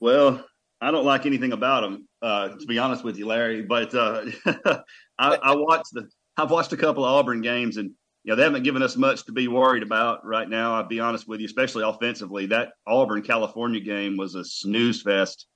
Well, 0.00 0.44
I 0.80 0.90
don't 0.90 1.06
like 1.06 1.24
anything 1.24 1.52
about 1.52 1.80
them, 1.80 2.08
uh, 2.20 2.48
to 2.48 2.66
be 2.66 2.78
honest 2.78 3.04
with 3.04 3.16
you, 3.16 3.26
Larry. 3.26 3.62
But 3.62 3.94
uh, 3.94 4.24
I, 5.18 5.36
I 5.42 5.54
watched 5.56 5.92
the 5.92 6.08
I've 6.36 6.50
watched 6.50 6.72
a 6.72 6.76
couple 6.76 7.04
of 7.04 7.10
Auburn 7.10 7.40
games, 7.40 7.78
and 7.78 7.92
you 8.24 8.32
know 8.32 8.36
they 8.36 8.42
haven't 8.42 8.62
given 8.62 8.82
us 8.82 8.96
much 8.96 9.24
to 9.26 9.32
be 9.32 9.48
worried 9.48 9.82
about 9.82 10.24
right 10.24 10.48
now. 10.48 10.74
I'll 10.74 10.88
be 10.88 10.98
honest 10.98 11.28
with 11.28 11.40
you, 11.40 11.46
especially 11.46 11.84
offensively. 11.84 12.46
That 12.46 12.72
Auburn 12.86 13.22
California 13.22 13.80
game 13.80 14.16
was 14.16 14.34
a 14.34 14.44
snooze 14.44 15.02
fest. 15.02 15.46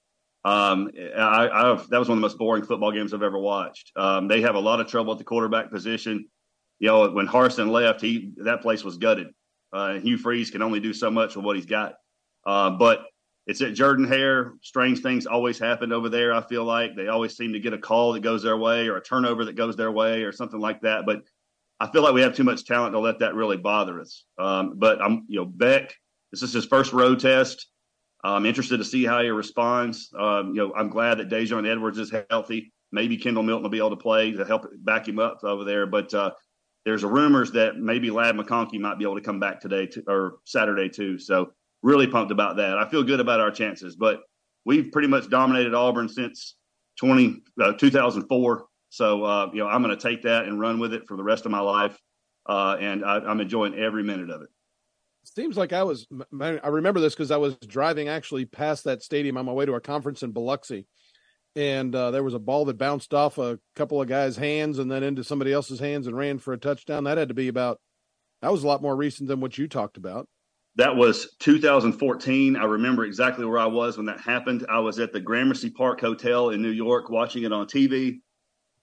Um, 0.45 0.91
I, 1.17 1.49
I've, 1.49 1.89
that 1.89 1.99
was 1.99 2.09
one 2.09 2.19
of 2.19 2.21
the 2.21 2.27
most 2.27 2.39
boring 2.39 2.65
football 2.65 2.93
games 2.93 3.13
I've 3.13 3.23
ever 3.23 3.39
watched. 3.39 3.91
Um, 3.97 4.29
they 4.29 4.43
have 4.43 4.55
a 4.55 4.61
lot 4.61 4.81
of 4.81 4.87
trouble 4.87 5.13
at 5.13 5.19
the 5.19 5.25
quarterback 5.25 5.71
position. 5.71 6.27
You 6.79 6.89
know, 6.89 7.11
when 7.11 7.27
Harsin 7.27 7.71
left, 7.71 8.03
he 8.03 8.33
that 8.45 8.61
place 8.61 8.85
was 8.85 8.99
gutted. 8.99 9.29
Uh, 9.73 9.95
Hugh 9.95 10.19
Freeze 10.19 10.51
can 10.51 10.63
only 10.63 10.79
do 10.79 10.93
so 10.93 11.11
much 11.11 11.37
with 11.37 11.45
what 11.45 11.57
he's 11.57 11.67
got. 11.67 11.95
Uh, 12.47 12.71
but 12.71 13.05
it's 13.47 13.63
at 13.63 13.75
Jordan 13.75 14.07
Hare. 14.07 14.53
Strange 14.61 15.01
things 15.01 15.27
always 15.27 15.59
happen 15.59 15.91
over 15.91 16.11
there. 16.11 16.35
I 16.35 16.43
feel 16.43 16.65
like 16.65 16.95
they 16.95 17.09
always 17.09 17.35
seem 17.35 17.55
to 17.55 17.61
get 17.61 17.73
a 17.73 17.79
call 17.79 18.13
that 18.13 18.21
goes 18.21 18.43
their 18.43 18.59
way 18.59 18.89
or 18.89 18.99
a 18.99 19.03
turnover 19.03 19.47
that 19.47 19.57
goes 19.57 19.75
their 19.75 19.91
way 19.91 20.23
or 20.23 20.33
something 20.33 20.61
like 20.61 20.83
that. 20.83 21.07
But 21.07 21.23
I 21.81 21.91
feel 21.91 22.03
like 22.03 22.15
we 22.15 22.23
have 22.23 22.35
too 22.35 22.45
much 22.45 22.65
talent 22.65 22.93
to 22.93 22.99
let 22.99 23.21
that 23.21 23.35
really 23.35 23.57
bother 23.57 24.01
us. 24.01 24.25
Um, 24.39 24.75
but 24.77 25.01
I'm, 25.01 25.25
you 25.29 25.41
know, 25.41 25.45
Beck. 25.45 25.95
This 26.33 26.43
is 26.43 26.53
his 26.53 26.67
first 26.67 26.93
road 26.93 27.21
test. 27.21 27.69
I'm 28.25 28.47
interested 28.47 28.79
to 28.79 28.85
see 28.85 29.05
how 29.05 29.23
he 29.23 29.29
responds. 29.29 30.11
Um, 30.19 30.49
you 30.49 30.57
know, 30.57 30.75
I'm 30.75 30.91
glad 30.91 31.19
that 31.19 31.29
Daijun 31.29 31.71
Edwards 31.71 31.99
is 31.99 32.13
healthy. 32.31 32.73
Maybe 32.91 33.17
Kendall 33.17 33.45
Milton 33.45 33.63
will 33.63 33.71
be 33.71 33.79
able 33.79 33.91
to 33.91 33.97
play 33.97 34.33
to 34.33 34.45
help 34.45 34.67
back 34.81 35.07
him 35.07 35.19
up 35.19 35.45
over 35.45 35.65
there. 35.65 35.87
But 35.87 36.13
uh, 36.13 36.33
there's 36.85 37.05
rumors 37.05 37.53
that 37.53 37.77
maybe 37.77 38.11
Ladd 38.11 38.35
McConkey 38.35 38.81
might 38.81 38.99
be 38.99 39.05
able 39.05 39.17
to 39.17 39.21
come 39.21 39.39
back 39.39 39.61
today 39.61 39.87
to, 39.87 40.03
or 40.09 40.39
Saturday 40.45 40.89
too. 40.89 41.19
So 41.19 41.53
really 41.83 42.07
pumped 42.07 42.33
about 42.33 42.57
that. 42.57 42.77
I 42.77 42.89
feel 42.89 43.05
good 43.05 43.21
about 43.21 43.41
our 43.41 43.51
chances, 43.51 43.95
but 43.95 44.23
we've 44.65 44.91
pretty 44.91 45.09
much 45.09 45.29
dominated 45.29 45.75
Auburn 45.75 46.09
since 46.09 46.57
20, 46.99 47.43
uh, 47.61 47.73
2004. 47.75 48.68
So, 48.91 49.25
uh, 49.25 49.51
you 49.53 49.61
know, 49.61 49.69
I'm 49.69 49.83
going 49.83 49.97
to 49.97 50.03
take 50.03 50.23
that 50.23 50.47
and 50.47 50.59
run 50.59 50.79
with 50.79 50.95
it 50.95 51.07
for 51.07 51.17
the 51.17 51.23
rest 51.23 51.45
of 51.45 51.51
my 51.51 51.61
life. 51.61 51.99
Uh, 52.47 52.77
and 52.81 53.05
I, 53.05 53.17
I'm 53.19 53.41
enjoying 53.41 53.75
every 53.75 54.03
minute 54.03 54.31
of 54.31 54.43
it. 54.43 54.49
Seems 55.25 55.59
like 55.59 55.75
I 55.75 55.83
was, 55.83 56.07
I 56.41 56.69
remember 56.69 57.01
this 57.01 57.15
because 57.15 57.31
I 57.31 57.37
was 57.37 57.55
driving 57.57 58.09
actually 58.09 58.47
past 58.47 58.85
that 58.85 59.03
stadium 59.03 59.37
on 59.37 59.45
my 59.45 59.53
way 59.53 59.67
to 59.67 59.75
a 59.75 59.81
conference 59.81 60.23
in 60.23 60.33
Biloxi. 60.33 60.87
And 61.55 61.95
uh, 61.95 62.11
there 62.11 62.23
was 62.23 62.35
a 62.35 62.39
ball 62.39 62.65
that 62.67 62.79
bounced 62.79 63.13
off 63.13 63.37
a 63.37 63.59
couple 63.77 64.01
of 64.01 64.09
guys' 64.09 64.37
hands 64.37 64.79
and 64.79 64.91
then 64.91 65.03
into 65.03 65.25
somebody 65.25 65.53
else's 65.53 65.81
hands 65.81 66.07
and 66.07 66.17
ran 66.17 66.39
for 66.39 66.55
a 66.55 66.59
touchdown. 66.59 67.05
That 67.05 67.19
had 67.19 67.29
to 67.29 67.35
be 67.35 67.49
about, 67.49 67.79
that 68.41 68.53
was 68.53 68.65
a 68.65 68.67
lot 68.67 68.81
more 68.81 68.97
recent 68.97 69.29
than 69.29 69.41
what 69.41 69.59
you 69.59 69.69
talked 69.69 69.97
about. 69.97 70.29
That 70.77 70.95
was 70.95 71.35
2014. 71.41 72.57
I 72.57 72.65
remember 72.65 73.05
exactly 73.05 73.45
where 73.45 73.59
I 73.59 73.67
was 73.67 73.97
when 73.97 74.07
that 74.07 74.21
happened. 74.21 74.65
I 74.71 74.79
was 74.79 75.01
at 75.01 75.13
the 75.13 75.21
Gramercy 75.21 75.71
Park 75.71 76.01
Hotel 76.01 76.51
in 76.51 76.63
New 76.63 76.71
York 76.71 77.11
watching 77.11 77.43
it 77.43 77.53
on 77.53 77.67
TV. 77.67 78.21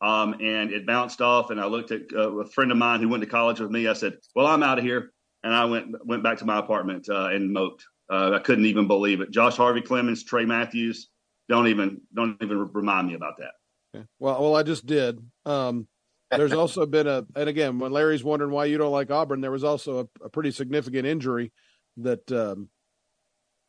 Um, 0.05 0.35
and 0.39 0.71
it 0.71 0.85
bounced 0.85 1.19
off, 1.19 1.49
and 1.49 1.59
I 1.59 1.65
looked 1.65 1.89
at 1.89 2.01
uh, 2.15 2.37
a 2.37 2.45
friend 2.45 2.71
of 2.71 2.77
mine 2.77 2.99
who 2.99 3.09
went 3.09 3.23
to 3.23 3.29
college 3.29 3.59
with 3.59 3.71
me. 3.71 3.87
I 3.87 3.93
said, 3.93 4.17
"Well, 4.35 4.45
I'm 4.45 4.61
out 4.61 4.77
of 4.77 4.83
here," 4.83 5.11
and 5.43 5.51
I 5.51 5.65
went 5.65 5.95
went 6.05 6.21
back 6.21 6.37
to 6.39 6.45
my 6.45 6.59
apartment 6.59 7.09
uh, 7.09 7.29
and 7.29 7.51
moped. 7.51 7.83
Uh, 8.07 8.33
I 8.33 8.39
couldn't 8.39 8.67
even 8.67 8.87
believe 8.87 9.21
it. 9.21 9.31
Josh 9.31 9.57
Harvey 9.57 9.81
Clemons, 9.81 10.23
Tray 10.23 10.45
Matthews, 10.45 11.09
don't 11.49 11.69
even 11.69 12.01
don't 12.13 12.37
even 12.39 12.69
remind 12.71 13.07
me 13.07 13.15
about 13.15 13.37
that. 13.39 13.53
Okay. 13.95 14.05
Well, 14.19 14.39
well, 14.43 14.55
I 14.55 14.61
just 14.61 14.85
did. 14.85 15.19
Um, 15.43 15.87
there's 16.29 16.53
also 16.61 16.85
been 16.85 17.07
a, 17.07 17.25
and 17.35 17.49
again, 17.49 17.79
when 17.79 17.91
Larry's 17.91 18.23
wondering 18.23 18.51
why 18.51 18.65
you 18.65 18.77
don't 18.77 18.91
like 18.91 19.09
Auburn, 19.09 19.41
there 19.41 19.49
was 19.49 19.63
also 19.63 20.01
a, 20.01 20.25
a 20.25 20.29
pretty 20.29 20.51
significant 20.51 21.07
injury 21.07 21.51
that 21.97 22.31
um, 22.31 22.69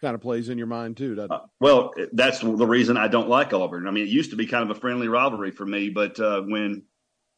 kind 0.00 0.14
of 0.14 0.20
plays 0.20 0.48
in 0.48 0.58
your 0.58 0.66
mind 0.66 0.96
too, 0.96 1.14
doesn't 1.14 1.32
it? 1.32 1.34
Uh, 1.34 1.46
well, 1.60 1.92
that's 2.12 2.40
the 2.40 2.66
reason 2.66 2.96
I 2.96 3.08
don't 3.08 3.28
like 3.28 3.52
Auburn. 3.52 3.86
I 3.86 3.90
mean, 3.90 4.04
it 4.04 4.10
used 4.10 4.30
to 4.30 4.36
be 4.36 4.46
kind 4.46 4.68
of 4.68 4.76
a 4.76 4.80
friendly 4.80 5.08
rivalry 5.08 5.50
for 5.50 5.64
me, 5.64 5.88
but 5.88 6.18
uh, 6.20 6.42
when 6.42 6.82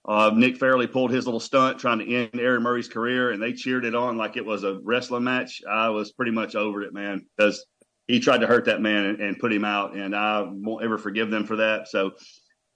uh, 0.06 0.30
Nick 0.34 0.56
Fairley 0.56 0.86
pulled 0.86 1.10
his 1.10 1.26
little 1.26 1.40
stunt 1.40 1.78
trying 1.78 1.98
to 1.98 2.14
end 2.14 2.30
Aaron 2.34 2.62
Murray's 2.62 2.88
career, 2.88 3.30
and 3.30 3.42
they 3.42 3.52
cheered 3.52 3.84
it 3.84 3.94
on 3.94 4.16
like 4.16 4.36
it 4.36 4.44
was 4.44 4.64
a 4.64 4.80
wrestling 4.82 5.24
match, 5.24 5.62
I 5.68 5.90
was 5.90 6.12
pretty 6.12 6.32
much 6.32 6.54
over 6.54 6.82
it, 6.82 6.92
man, 6.92 7.26
because 7.36 7.64
he 8.06 8.20
tried 8.20 8.38
to 8.38 8.46
hurt 8.46 8.64
that 8.64 8.80
man 8.80 9.04
and, 9.04 9.20
and, 9.20 9.38
put 9.38 9.52
him 9.52 9.66
out, 9.66 9.94
and 9.94 10.16
I 10.16 10.46
won't 10.50 10.82
ever 10.82 10.96
forgive 10.96 11.30
them 11.30 11.44
for 11.44 11.56
that. 11.56 11.88
So 11.88 12.12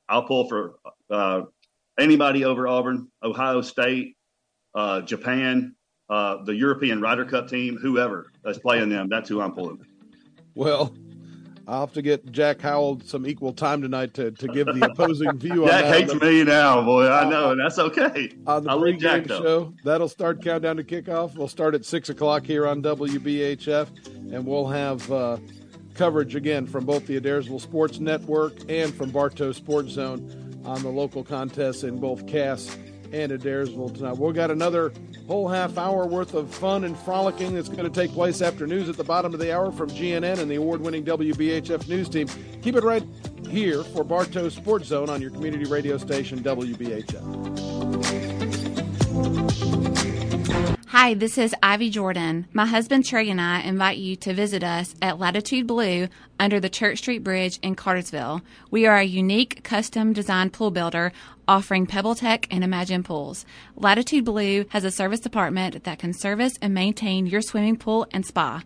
I'll 0.09 0.25
pull 0.25 0.47
for 0.47 0.75
uh, 1.11 1.43
anybody 1.99 2.45
over 2.45 2.69
Auburn, 2.69 3.09
Ohio 3.23 3.63
State, 3.63 4.17
uh, 4.75 5.01
Japan, 5.01 5.75
uh, 6.09 6.43
the 6.45 6.55
European 6.55 7.01
Ryder 7.01 7.25
Cup 7.25 7.49
team, 7.49 7.77
whoever 7.77 8.31
is 8.45 8.59
playing 8.59 8.89
them, 8.89 9.09
that's 9.09 9.29
who 9.29 9.41
I'm 9.41 9.53
pulling. 9.53 9.85
Well, 10.55 10.95
I'll 11.67 11.81
have 11.81 11.93
to 11.95 12.03
get 12.03 12.33
Jack 12.33 12.61
Howell 12.61 13.01
some 13.05 13.27
equal 13.27 13.53
time 13.53 13.83
tonight 13.83 14.15
to, 14.15 14.33
to 14.33 14.49
give 14.49 14.67
the 14.67 14.89
opposing 14.91 15.39
view. 15.39 15.63
On 15.63 15.69
that. 15.69 15.83
Jack 15.83 15.95
hates 15.95 16.15
me 16.15 16.45
now, 16.45 16.83
boy. 16.83 17.09
I 17.09 17.29
know, 17.29 17.53
and 17.53 17.61
that's 17.61 17.79
okay. 17.79 18.33
On 18.47 18.65
the 18.65 18.71
I'll 18.71 18.93
Jack 18.95 19.29
show, 19.29 19.73
that'll 19.85 20.09
start 20.09 20.43
countdown 20.43 20.77
to 20.77 20.85
kickoff. 20.85 21.37
We'll 21.37 21.49
start 21.49 21.75
at 21.75 21.85
six 21.85 22.09
o'clock 22.09 22.45
here 22.45 22.67
on 22.67 22.83
WBHF, 22.83 24.33
and 24.35 24.45
we'll 24.45 24.67
have 24.67 25.11
uh, 25.13 25.39
coverage 25.95 26.35
again 26.35 26.67
from 26.67 26.85
both 26.85 27.07
the 27.07 27.21
Adairsville 27.21 27.61
Sports 27.61 28.01
Network 28.01 28.55
and 28.69 28.93
from 28.93 29.11
Bartow 29.11 29.53
Sports 29.53 29.93
Zone 29.93 30.63
on 30.65 30.83
the 30.83 30.89
local 30.89 31.23
contests 31.23 31.85
in 31.85 31.99
both 31.99 32.27
Cass 32.27 32.77
and 33.13 33.31
Adairsville 33.33 33.95
tonight. 33.95 34.17
We've 34.17 34.35
got 34.35 34.51
another 34.51 34.93
whole 35.27 35.49
half 35.49 35.79
hour 35.79 36.07
worth 36.07 36.35
of 36.35 36.53
fun 36.53 36.85
and 36.85 36.97
frolicking 36.99 37.55
that's 37.55 37.69
going 37.69 37.85
to 37.85 37.91
take 37.91 38.13
place 38.13 38.43
after 38.43 38.67
news 38.67 38.89
at 38.89 38.97
the 38.97 39.05
bottom 39.05 39.35
of 39.35 39.41
the 39.41 39.55
hour 39.55 39.71
from 39.71 39.91
GNN 39.91 40.39
and 40.39 40.51
the 40.51 40.57
award 40.57 40.81
winning 40.81 41.05
WBHF 41.05 41.89
news 41.89 42.09
team. 42.09 42.27
Keep 42.63 42.77
it 42.77 42.85
right 42.85 43.05
here 43.49 43.85
for 43.85 44.03
Bartow 44.03 44.49
Sports 44.49 44.89
Zone 44.89 45.11
on 45.11 45.21
your 45.21 45.31
community 45.31 45.67
radio 45.67 45.99
station, 45.99 46.43
WBHF. 46.43 47.23
Hi, 50.93 51.15
this 51.15 51.39
is 51.39 51.55
Ivy 51.63 51.89
Jordan. 51.89 52.49
My 52.53 52.67
husband 52.67 53.07
Trey 53.07 53.31
and 53.31 53.41
I 53.41 53.61
invite 53.61 53.97
you 53.97 54.15
to 54.17 54.35
visit 54.35 54.63
us 54.63 54.95
at 55.01 55.19
Latitude 55.19 55.67
Blue 55.67 56.09
under 56.39 56.61
the 56.61 56.69
Church 56.69 56.99
Street 56.99 57.25
Bridge 57.25 57.59
in 57.63 57.75
Cartersville. 57.77 58.43
We 58.71 58.85
are 58.85 58.99
a 58.99 59.03
unique 59.03 59.65
custom 59.65 60.13
designed 60.13 60.53
pool 60.53 60.71
builder 60.71 61.11
offering 61.49 61.87
PebbleTech 61.87 62.47
and 62.51 62.63
Imagine 62.63 63.03
pools. 63.05 63.47
Latitude 63.75 64.27
Blue 64.27 64.67
has 64.69 64.85
a 64.85 64.91
service 64.91 65.21
department 65.21 65.85
that 65.85 65.99
can 65.99 66.13
service 66.13 66.59
and 66.61 66.75
maintain 66.75 67.25
your 67.25 67.41
swimming 67.41 67.79
pool 67.79 68.07
and 68.11 68.27
spa. 68.27 68.63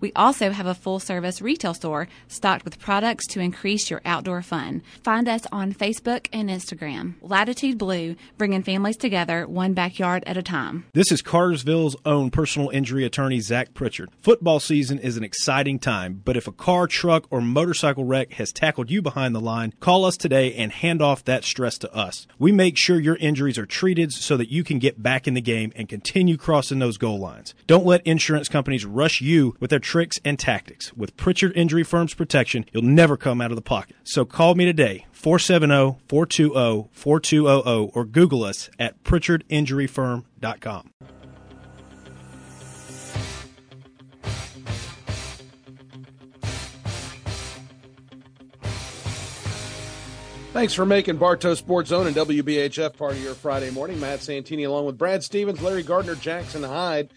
We 0.00 0.12
also 0.14 0.50
have 0.50 0.66
a 0.66 0.74
full 0.74 0.98
service 0.98 1.42
retail 1.42 1.74
store 1.74 2.08
stocked 2.28 2.64
with 2.64 2.78
products 2.78 3.26
to 3.28 3.40
increase 3.40 3.90
your 3.90 4.00
outdoor 4.04 4.42
fun. 4.42 4.82
Find 5.04 5.28
us 5.28 5.42
on 5.52 5.72
Facebook 5.72 6.26
and 6.32 6.48
Instagram. 6.48 7.14
Latitude 7.20 7.78
Blue, 7.78 8.16
bringing 8.38 8.62
families 8.62 8.96
together 8.96 9.46
one 9.46 9.74
backyard 9.74 10.24
at 10.26 10.36
a 10.36 10.42
time. 10.42 10.84
This 10.92 11.12
is 11.12 11.22
Cartersville's 11.22 11.96
own 12.04 12.30
personal 12.30 12.70
injury 12.70 13.04
attorney, 13.04 13.40
Zach 13.40 13.74
Pritchard. 13.74 14.10
Football 14.22 14.60
season 14.60 14.98
is 14.98 15.16
an 15.16 15.24
exciting 15.24 15.78
time, 15.78 16.22
but 16.24 16.36
if 16.36 16.46
a 16.46 16.52
car, 16.52 16.86
truck, 16.86 17.26
or 17.30 17.40
motorcycle 17.40 18.04
wreck 18.04 18.32
has 18.34 18.52
tackled 18.52 18.90
you 18.90 19.02
behind 19.02 19.34
the 19.34 19.40
line, 19.40 19.74
call 19.80 20.04
us 20.04 20.16
today 20.16 20.54
and 20.54 20.72
hand 20.72 21.02
off 21.02 21.24
that 21.24 21.44
stress 21.44 21.76
to 21.78 21.94
us. 21.94 22.26
We 22.38 22.52
make 22.52 22.78
sure 22.78 22.98
your 22.98 23.16
injuries 23.16 23.58
are 23.58 23.66
treated 23.66 24.12
so 24.12 24.36
that 24.36 24.50
you 24.50 24.64
can 24.64 24.78
get 24.78 25.02
back 25.02 25.26
in 25.26 25.34
the 25.34 25.40
game 25.40 25.72
and 25.76 25.88
continue 25.88 26.36
crossing 26.36 26.78
those 26.78 26.96
goal 26.96 27.18
lines. 27.18 27.54
Don't 27.66 27.86
let 27.86 28.06
insurance 28.06 28.48
companies 28.48 28.86
rush 28.86 29.20
you 29.20 29.56
with 29.60 29.70
their 29.70 29.78
tricks, 29.90 30.20
and 30.24 30.38
tactics. 30.38 30.92
With 30.92 31.16
Pritchard 31.16 31.52
Injury 31.56 31.82
Firm's 31.82 32.14
protection, 32.14 32.64
you'll 32.72 32.84
never 32.84 33.16
come 33.16 33.40
out 33.40 33.50
of 33.50 33.56
the 33.56 33.62
pocket. 33.62 33.96
So 34.04 34.24
call 34.24 34.54
me 34.54 34.64
today, 34.64 35.06
470 35.10 35.98
420 36.06 36.88
4200, 36.92 37.90
or 37.92 38.04
Google 38.04 38.44
us 38.44 38.70
at 38.78 39.02
PritchardInjuryFirm.com. 39.02 40.90
Thanks 50.52 50.72
for 50.72 50.86
making 50.86 51.16
Bartow 51.16 51.54
Sports 51.54 51.90
Zone 51.90 52.06
and 52.06 52.14
WBHF 52.14 52.96
part 52.96 53.12
of 53.12 53.22
your 53.22 53.34
Friday 53.34 53.70
morning. 53.70 53.98
Matt 53.98 54.20
Santini 54.20 54.64
along 54.64 54.86
with 54.86 54.98
Brad 54.98 55.24
Stephens, 55.24 55.60
Larry 55.60 55.82
Gardner, 55.82 56.14
Jackson 56.14 56.62
Hyde, 56.62 57.10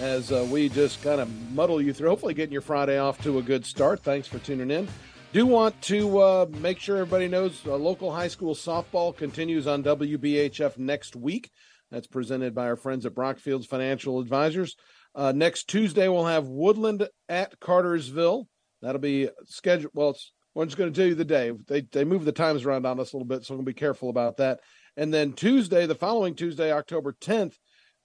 as 0.00 0.32
uh, 0.32 0.46
we 0.50 0.68
just 0.68 1.02
kind 1.02 1.20
of 1.20 1.28
muddle 1.52 1.80
you 1.80 1.92
through, 1.92 2.08
hopefully 2.08 2.34
getting 2.34 2.52
your 2.52 2.62
Friday 2.62 2.98
off 2.98 3.22
to 3.22 3.38
a 3.38 3.42
good 3.42 3.64
start. 3.64 4.02
Thanks 4.02 4.26
for 4.28 4.38
tuning 4.38 4.70
in. 4.70 4.88
Do 5.32 5.46
want 5.46 5.80
to 5.82 6.18
uh, 6.18 6.46
make 6.60 6.78
sure 6.78 6.96
everybody 6.96 7.28
knows 7.28 7.60
uh, 7.66 7.76
local 7.76 8.12
high 8.12 8.28
school 8.28 8.54
softball 8.54 9.16
continues 9.16 9.66
on 9.66 9.82
WBHF 9.82 10.78
next 10.78 11.16
week. 11.16 11.50
That's 11.90 12.06
presented 12.06 12.54
by 12.54 12.66
our 12.66 12.76
friends 12.76 13.06
at 13.06 13.14
Brockfield's 13.14 13.66
Financial 13.66 14.20
Advisors. 14.20 14.76
Uh, 15.14 15.32
next 15.32 15.68
Tuesday, 15.68 16.08
we'll 16.08 16.26
have 16.26 16.46
Woodland 16.46 17.08
at 17.28 17.58
Cartersville. 17.60 18.48
That'll 18.82 19.00
be 19.00 19.28
scheduled. 19.44 19.92
Well, 19.94 20.10
it's 20.10 20.32
I'm 20.56 20.66
just 20.66 20.76
going 20.76 20.92
to 20.92 20.98
tell 20.98 21.08
you 21.08 21.14
the 21.14 21.24
day. 21.24 21.52
They 21.68 21.82
they 21.82 22.04
move 22.04 22.24
the 22.24 22.32
times 22.32 22.64
around 22.64 22.86
on 22.86 22.98
us 22.98 23.12
a 23.12 23.16
little 23.16 23.28
bit, 23.28 23.44
so 23.44 23.54
I'm 23.54 23.58
going 23.58 23.66
to 23.66 23.72
be 23.72 23.78
careful 23.78 24.10
about 24.10 24.38
that. 24.38 24.60
And 24.96 25.14
then 25.14 25.32
Tuesday, 25.32 25.86
the 25.86 25.94
following 25.94 26.34
Tuesday, 26.34 26.72
October 26.72 27.12
10th, 27.20 27.54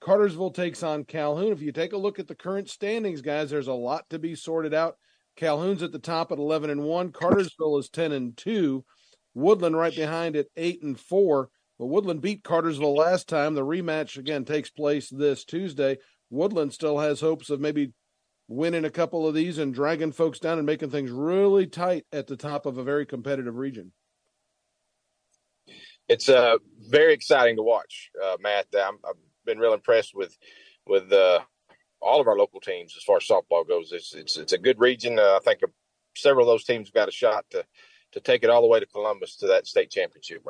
Cartersville 0.00 0.50
takes 0.50 0.82
on 0.82 1.04
Calhoun. 1.04 1.52
If 1.52 1.62
you 1.62 1.72
take 1.72 1.92
a 1.92 1.98
look 1.98 2.18
at 2.18 2.28
the 2.28 2.34
current 2.34 2.68
standings, 2.68 3.22
guys, 3.22 3.50
there's 3.50 3.68
a 3.68 3.72
lot 3.72 4.08
to 4.10 4.18
be 4.18 4.34
sorted 4.34 4.74
out. 4.74 4.96
Calhoun's 5.36 5.82
at 5.82 5.92
the 5.92 5.98
top 5.98 6.30
at 6.30 6.38
11 6.38 6.70
and 6.70 6.82
1. 6.84 7.12
Cartersville 7.12 7.78
is 7.78 7.88
10 7.88 8.12
and 8.12 8.36
2. 8.36 8.84
Woodland 9.34 9.76
right 9.76 9.94
behind 9.94 10.36
at 10.36 10.46
8 10.56 10.82
and 10.82 10.98
4. 11.00 11.48
But 11.78 11.86
Woodland 11.86 12.20
beat 12.20 12.44
Cartersville 12.44 12.94
last 12.94 13.28
time. 13.28 13.54
The 13.54 13.62
rematch 13.62 14.16
again 14.16 14.44
takes 14.44 14.70
place 14.70 15.08
this 15.10 15.44
Tuesday. 15.44 15.98
Woodland 16.30 16.72
still 16.72 16.98
has 16.98 17.20
hopes 17.20 17.50
of 17.50 17.60
maybe 17.60 17.92
winning 18.46 18.84
a 18.84 18.90
couple 18.90 19.26
of 19.26 19.34
these 19.34 19.58
and 19.58 19.74
dragging 19.74 20.12
folks 20.12 20.38
down 20.38 20.58
and 20.58 20.66
making 20.66 20.90
things 20.90 21.10
really 21.10 21.66
tight 21.66 22.04
at 22.12 22.26
the 22.26 22.36
top 22.36 22.66
of 22.66 22.78
a 22.78 22.84
very 22.84 23.06
competitive 23.06 23.56
region. 23.56 23.92
It's 26.08 26.28
uh, 26.28 26.58
very 26.80 27.14
exciting 27.14 27.56
to 27.56 27.62
watch, 27.62 28.10
uh, 28.22 28.36
Matt. 28.40 28.66
i 28.74 28.78
have 28.78 28.94
been 29.44 29.58
real 29.58 29.74
impressed 29.74 30.14
with 30.14 30.36
with 30.86 31.12
uh, 31.12 31.40
all 32.00 32.20
of 32.20 32.28
our 32.28 32.36
local 32.36 32.60
teams 32.60 32.94
as 32.96 33.02
far 33.02 33.16
as 33.16 33.26
softball 33.26 33.66
goes. 33.66 33.92
It's 33.92 34.14
it's, 34.14 34.36
it's 34.36 34.52
a 34.52 34.58
good 34.58 34.78
region. 34.78 35.18
Uh, 35.18 35.36
I 35.36 35.40
think 35.44 35.60
several 36.16 36.48
of 36.48 36.52
those 36.52 36.64
teams 36.64 36.90
got 36.90 37.08
a 37.08 37.12
shot 37.12 37.44
to 37.50 37.64
to 38.12 38.20
take 38.20 38.44
it 38.44 38.50
all 38.50 38.62
the 38.62 38.68
way 38.68 38.80
to 38.80 38.86
Columbus 38.86 39.36
to 39.36 39.48
that 39.48 39.66
state 39.66 39.90
championship. 39.90 40.44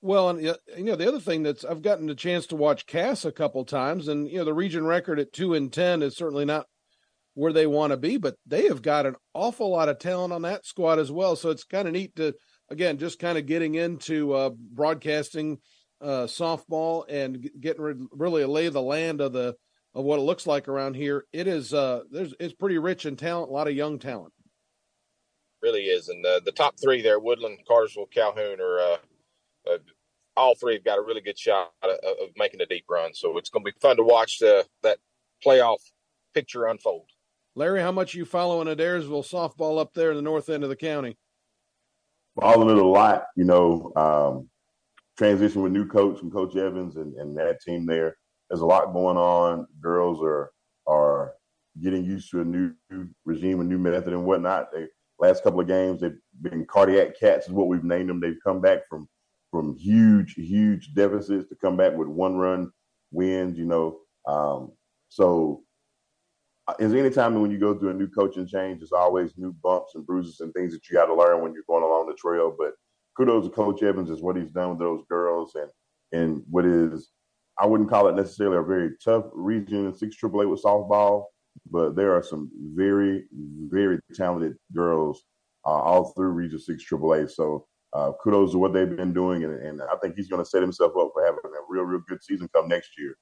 Well, 0.00 0.30
and 0.30 0.40
you 0.42 0.54
know 0.78 0.96
the 0.96 1.08
other 1.08 1.20
thing 1.20 1.42
that's 1.42 1.64
I've 1.64 1.82
gotten 1.82 2.08
a 2.10 2.14
chance 2.14 2.46
to 2.48 2.56
watch 2.56 2.86
Cass 2.86 3.24
a 3.24 3.32
couple 3.32 3.64
times, 3.64 4.08
and 4.08 4.30
you 4.30 4.38
know 4.38 4.44
the 4.44 4.54
region 4.54 4.86
record 4.86 5.18
at 5.18 5.32
two 5.32 5.54
and 5.54 5.72
ten 5.72 6.02
is 6.02 6.16
certainly 6.16 6.44
not 6.44 6.66
where 7.34 7.52
they 7.52 7.66
want 7.66 7.90
to 7.90 7.98
be, 7.98 8.16
but 8.16 8.36
they 8.46 8.66
have 8.66 8.80
got 8.80 9.04
an 9.04 9.14
awful 9.34 9.70
lot 9.70 9.90
of 9.90 9.98
talent 9.98 10.32
on 10.32 10.42
that 10.42 10.64
squad 10.64 10.98
as 10.98 11.12
well. 11.12 11.36
So 11.36 11.50
it's 11.50 11.64
kind 11.64 11.86
of 11.86 11.92
neat 11.92 12.16
to, 12.16 12.34
again, 12.70 12.96
just 12.96 13.18
kind 13.18 13.36
of 13.36 13.44
getting 13.44 13.74
into 13.74 14.32
uh, 14.32 14.50
broadcasting 14.56 15.58
uh, 16.00 16.26
softball 16.26 17.04
and 17.08 17.48
getting 17.60 17.82
re- 17.82 18.06
really 18.12 18.42
a 18.42 18.48
lay 18.48 18.66
of 18.66 18.72
the 18.72 18.82
land 18.82 19.20
of 19.20 19.32
the 19.32 19.56
of 19.94 20.04
what 20.04 20.18
it 20.18 20.22
looks 20.22 20.46
like 20.46 20.68
around 20.68 20.94
here. 20.94 21.24
It 21.32 21.46
is 21.46 21.72
uh, 21.72 22.02
there's 22.10 22.34
it's 22.38 22.54
pretty 22.54 22.78
rich 22.78 23.06
in 23.06 23.16
talent, 23.16 23.50
a 23.50 23.52
lot 23.52 23.68
of 23.68 23.74
young 23.74 23.98
talent. 23.98 24.32
Really 25.62 25.84
is, 25.84 26.08
and 26.08 26.24
the 26.24 26.40
the 26.44 26.52
top 26.52 26.74
three 26.80 27.02
there, 27.02 27.18
Woodland, 27.18 27.58
Cartersville, 27.66 28.06
Calhoun, 28.06 28.60
are 28.60 28.78
uh, 28.78 28.96
uh, 29.70 29.78
all 30.36 30.54
three 30.54 30.74
have 30.74 30.84
got 30.84 30.98
a 30.98 31.02
really 31.02 31.20
good 31.20 31.38
shot 31.38 31.72
of, 31.82 31.90
of 31.90 32.28
making 32.36 32.60
a 32.60 32.66
deep 32.66 32.84
run. 32.88 33.14
So 33.14 33.38
it's 33.38 33.50
going 33.50 33.64
to 33.64 33.72
be 33.72 33.78
fun 33.80 33.96
to 33.96 34.02
watch 34.02 34.38
the, 34.38 34.66
that 34.82 34.98
playoff 35.44 35.78
picture 36.34 36.66
unfold. 36.66 37.08
Larry, 37.54 37.80
how 37.80 37.92
much 37.92 38.14
are 38.14 38.18
you 38.18 38.26
following 38.26 38.68
Adairsville 38.68 39.26
softball 39.26 39.80
up 39.80 39.94
there 39.94 40.10
in 40.10 40.16
the 40.16 40.22
north 40.22 40.50
end 40.50 40.62
of 40.62 40.68
the 40.68 40.76
county? 40.76 41.16
Following 42.38 42.76
it 42.76 42.82
a 42.82 42.86
lot, 42.86 43.24
you 43.34 43.44
know, 43.44 43.92
um, 43.96 44.50
transition 45.16 45.62
with 45.62 45.72
new 45.72 45.86
coach 45.86 46.20
and 46.22 46.32
Coach 46.32 46.56
Evans 46.56 46.96
and, 46.96 47.14
and 47.14 47.36
that 47.36 47.60
team 47.62 47.86
there. 47.86 48.16
There's 48.48 48.60
a 48.60 48.66
lot 48.66 48.92
going 48.92 49.16
on. 49.16 49.66
Girls 49.80 50.20
are 50.22 50.50
are 50.86 51.32
getting 51.82 52.04
used 52.04 52.30
to 52.30 52.40
a 52.40 52.44
new 52.44 52.72
regime, 53.24 53.60
a 53.60 53.64
new 53.64 53.78
method, 53.78 54.12
and 54.12 54.24
whatnot. 54.24 54.68
They 54.72 54.86
last 55.18 55.42
couple 55.42 55.60
of 55.60 55.66
games 55.66 56.00
they've 56.00 56.18
been 56.42 56.66
cardiac 56.66 57.18
cats 57.18 57.46
is 57.46 57.52
what 57.52 57.68
we've 57.68 57.84
named 57.84 58.08
them. 58.08 58.20
They've 58.20 58.38
come 58.44 58.60
back 58.60 58.80
from 58.88 59.08
from 59.50 59.76
huge, 59.76 60.34
huge 60.34 60.92
deficits 60.94 61.48
to 61.48 61.56
come 61.56 61.76
back 61.76 61.94
with 61.96 62.08
one 62.08 62.36
run 62.36 62.70
wins. 63.10 63.58
You 63.58 63.64
know, 63.64 63.98
um, 64.26 64.72
so 65.08 65.62
is 66.78 66.94
any 66.94 67.10
time 67.10 67.40
when 67.40 67.50
you 67.50 67.58
go 67.58 67.78
through 67.78 67.90
a 67.90 67.94
new 67.94 68.08
coaching 68.08 68.46
change, 68.46 68.80
there's 68.80 68.92
always 68.92 69.32
new 69.36 69.54
bumps 69.62 69.94
and 69.94 70.06
bruises 70.06 70.40
and 70.40 70.52
things 70.52 70.72
that 70.72 70.88
you 70.88 70.96
got 70.96 71.06
to 71.06 71.14
learn 71.14 71.42
when 71.42 71.52
you're 71.52 71.62
going 71.68 71.84
along 71.84 72.06
the 72.06 72.14
trail. 72.14 72.54
But 72.56 72.72
kudos 73.16 73.44
to 73.44 73.50
Coach 73.50 73.82
Evans 73.82 74.10
is 74.10 74.22
what 74.22 74.36
he's 74.36 74.50
done 74.50 74.70
with 74.70 74.78
those 74.78 75.02
girls 75.08 75.54
and 75.54 75.70
and 76.12 76.42
what 76.48 76.64
is 76.64 77.10
I 77.58 77.66
wouldn't 77.66 77.88
call 77.88 78.08
it 78.08 78.14
necessarily 78.14 78.58
a 78.58 78.62
very 78.62 78.90
tough 79.02 79.24
region 79.32 79.86
in 79.86 79.94
six 79.94 80.16
AAA 80.22 80.48
with 80.48 80.62
softball, 80.62 81.24
but 81.70 81.96
there 81.96 82.12
are 82.14 82.22
some 82.22 82.50
very 82.74 83.24
very 83.68 83.98
talented 84.14 84.56
girls 84.74 85.22
uh, 85.64 85.70
all 85.70 86.12
through 86.12 86.28
Region 86.28 86.58
Six 86.58 86.84
AAA. 86.90 87.30
So 87.30 87.66
uh, 87.92 88.12
kudos 88.22 88.52
to 88.52 88.58
what 88.58 88.72
they've 88.72 88.94
been 88.94 89.14
doing, 89.14 89.44
and, 89.44 89.54
and 89.54 89.82
I 89.82 89.96
think 90.02 90.16
he's 90.16 90.28
going 90.28 90.44
to 90.44 90.48
set 90.48 90.60
himself 90.60 90.92
up 90.98 91.10
for 91.14 91.24
having 91.24 91.40
a 91.44 91.64
real 91.68 91.84
real 91.84 92.02
good 92.06 92.22
season 92.22 92.48
come 92.54 92.68
next 92.68 92.90
year 92.98 93.16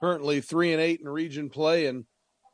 currently 0.00 0.40
three 0.40 0.72
and 0.72 0.80
eight 0.80 1.00
in 1.00 1.08
region 1.08 1.48
play, 1.48 1.86
and 1.86 2.04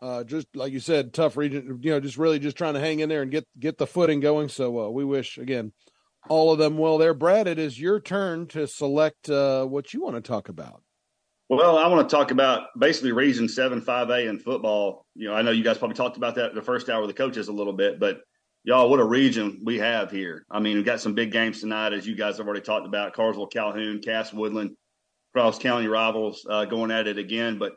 uh, 0.03 0.25
just 0.25 0.49
like 0.55 0.73
you 0.73 0.81
said, 0.81 1.15
tough 1.15 1.37
region. 1.37 1.79
You 1.81 1.93
know, 1.93 2.01
just 2.01 2.19
really 2.19 2.41
just 2.41 2.57
trying 2.57 2.75
to 2.75 2.81
hang 2.81 3.01
in 3.01 3.09
there 3.09 3.23
and 3.23 3.31
get 3.31 3.47
get 3.59 3.79
the 3.79 3.87
footing 3.87 4.21
going. 4.21 4.49
So 4.49 4.87
uh, 4.87 4.89
we 4.91 5.05
wish 5.05 5.39
again 5.39 5.73
all 6.29 6.53
of 6.53 6.59
them 6.59 6.77
well. 6.77 6.99
There, 6.99 7.15
Brad. 7.15 7.47
It 7.47 7.59
is 7.59 7.81
your 7.81 8.01
turn 8.01 8.49
to 8.49 8.67
select 8.67 9.31
uh, 9.31 9.65
what 9.65 9.95
you 9.95 10.03
want 10.03 10.17
to 10.17 10.21
talk 10.21 10.49
about. 10.49 10.83
Well, 11.49 11.79
I 11.79 11.87
want 11.87 12.09
to 12.09 12.17
talk 12.17 12.31
about 12.31 12.69
basically 12.79 13.13
Region 13.13 13.49
Seven 13.49 13.81
Five 13.81 14.11
A 14.11 14.29
in 14.29 14.41
football. 14.41 15.07
You 15.15 15.29
know, 15.29 15.35
I 15.35 15.43
know 15.43 15.53
you 15.53 15.63
guys 15.63 15.79
probably 15.79 15.97
talked 15.97 16.17
about 16.17 16.35
that 16.35 16.55
the 16.55 16.63
first 16.63 16.89
hour 16.89 17.01
with 17.01 17.11
the 17.11 17.15
coaches 17.15 17.49
a 17.49 17.53
little 17.53 17.75
bit, 17.75 18.01
but 18.01 18.23
y'all, 18.65 18.91
what 18.91 19.01
a 19.01 19.05
region 19.05 19.61
we 19.65 19.79
have 19.79 20.11
here. 20.11 20.45
I 20.51 20.59
mean, 20.59 20.77
we've 20.77 20.85
got 20.85 21.01
some 21.01 21.15
big 21.15 21.31
games 21.31 21.61
tonight, 21.61 21.93
as 21.93 22.07
you 22.07 22.17
guys 22.17 22.39
have 22.39 22.47
already 22.47 22.63
talked 22.63 22.87
about: 22.87 23.13
Cartersville, 23.13 23.47
Calhoun, 23.47 24.01
Cass, 24.03 24.33
Woodland 24.33 24.77
cross 25.33 25.59
county 25.59 25.87
rivals 25.87 26.45
uh, 26.51 26.65
going 26.65 26.91
at 26.91 27.07
it 27.07 27.19
again. 27.19 27.59
But 27.59 27.73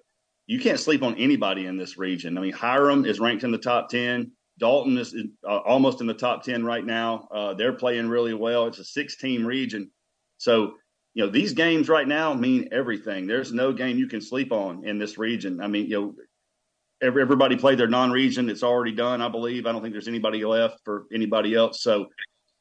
you 0.47 0.59
can't 0.59 0.79
sleep 0.79 1.01
on 1.01 1.15
anybody 1.15 1.65
in 1.65 1.77
this 1.77 1.97
region. 1.97 2.37
I 2.37 2.41
mean, 2.41 2.53
Hiram 2.53 3.05
is 3.05 3.19
ranked 3.19 3.43
in 3.43 3.51
the 3.51 3.57
top 3.57 3.89
10. 3.89 4.31
Dalton 4.57 4.97
is 4.97 5.15
uh, 5.47 5.57
almost 5.57 6.01
in 6.01 6.07
the 6.07 6.13
top 6.13 6.43
10 6.43 6.63
right 6.63 6.85
now. 6.85 7.27
Uh, 7.33 7.53
they're 7.55 7.73
playing 7.73 8.07
really 8.07 8.33
well. 8.33 8.67
It's 8.67 8.79
a 8.79 8.85
six 8.85 9.17
team 9.17 9.45
region. 9.45 9.91
So, 10.37 10.75
you 11.13 11.25
know, 11.25 11.31
these 11.31 11.53
games 11.53 11.89
right 11.89 12.07
now 12.07 12.33
mean 12.33 12.69
everything. 12.71 13.27
There's 13.27 13.51
no 13.51 13.73
game 13.73 13.97
you 13.97 14.07
can 14.07 14.21
sleep 14.21 14.51
on 14.51 14.85
in 14.87 14.99
this 14.99 15.17
region. 15.17 15.61
I 15.61 15.67
mean, 15.67 15.87
you 15.87 15.99
know, 15.99 16.15
every, 17.01 17.21
everybody 17.21 17.57
played 17.57 17.79
their 17.79 17.87
non 17.87 18.11
region. 18.11 18.49
It's 18.49 18.63
already 18.63 18.93
done, 18.93 19.21
I 19.21 19.29
believe. 19.29 19.65
I 19.65 19.71
don't 19.71 19.81
think 19.81 19.93
there's 19.93 20.07
anybody 20.07 20.45
left 20.45 20.79
for 20.85 21.05
anybody 21.13 21.55
else. 21.55 21.81
So, 21.81 21.99
you, 21.99 22.07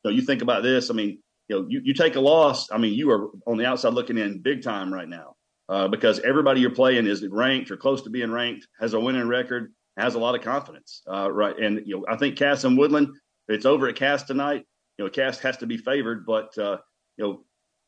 know, 0.05 0.11
you 0.11 0.22
think 0.22 0.43
about 0.43 0.62
this. 0.62 0.91
I 0.91 0.95
mean, 0.95 1.18
you 1.49 1.57
know, 1.57 1.66
you, 1.68 1.80
you 1.85 1.95
take 1.95 2.16
a 2.16 2.20
loss. 2.20 2.72
I 2.72 2.78
mean, 2.78 2.95
you 2.95 3.11
are 3.11 3.28
on 3.47 3.59
the 3.59 3.66
outside 3.66 3.93
looking 3.93 4.18
in 4.18 4.41
big 4.41 4.62
time 4.62 4.93
right 4.93 5.09
now 5.09 5.37
uh, 5.69 5.89
because 5.89 6.21
everybody 6.21 6.61
you're 6.61 6.71
playing 6.71 7.07
is 7.07 7.27
ranked 7.27 7.71
or 7.71 7.77
close 7.77 8.03
to 8.03 8.11
being 8.11 8.31
ranked, 8.31 8.67
has 8.81 8.95
a 8.95 9.01
winning 9.01 9.29
record, 9.29 9.73
has 9.97 10.15
a 10.15 10.19
lot 10.19 10.35
of 10.35 10.43
confidence. 10.43 11.03
Uh, 11.11 11.31
right. 11.31 11.59
And, 11.59 11.83
you 11.87 11.97
know, 11.97 12.07
I 12.09 12.17
think 12.17 12.37
Cass 12.37 12.65
and 12.65 12.77
Woodland, 12.77 13.09
it's 13.49 13.67
over 13.67 13.89
at 13.89 13.97
Cass 13.97 14.25
tonight. 14.25 14.67
You 14.99 15.05
know, 15.05 15.11
Cass 15.11 15.39
has 15.39 15.57
to 15.59 15.67
be 15.67 15.77
favored, 15.77 16.27
but, 16.27 16.57
uh, 16.59 16.79
you 17.17 17.25
know, 17.25 17.45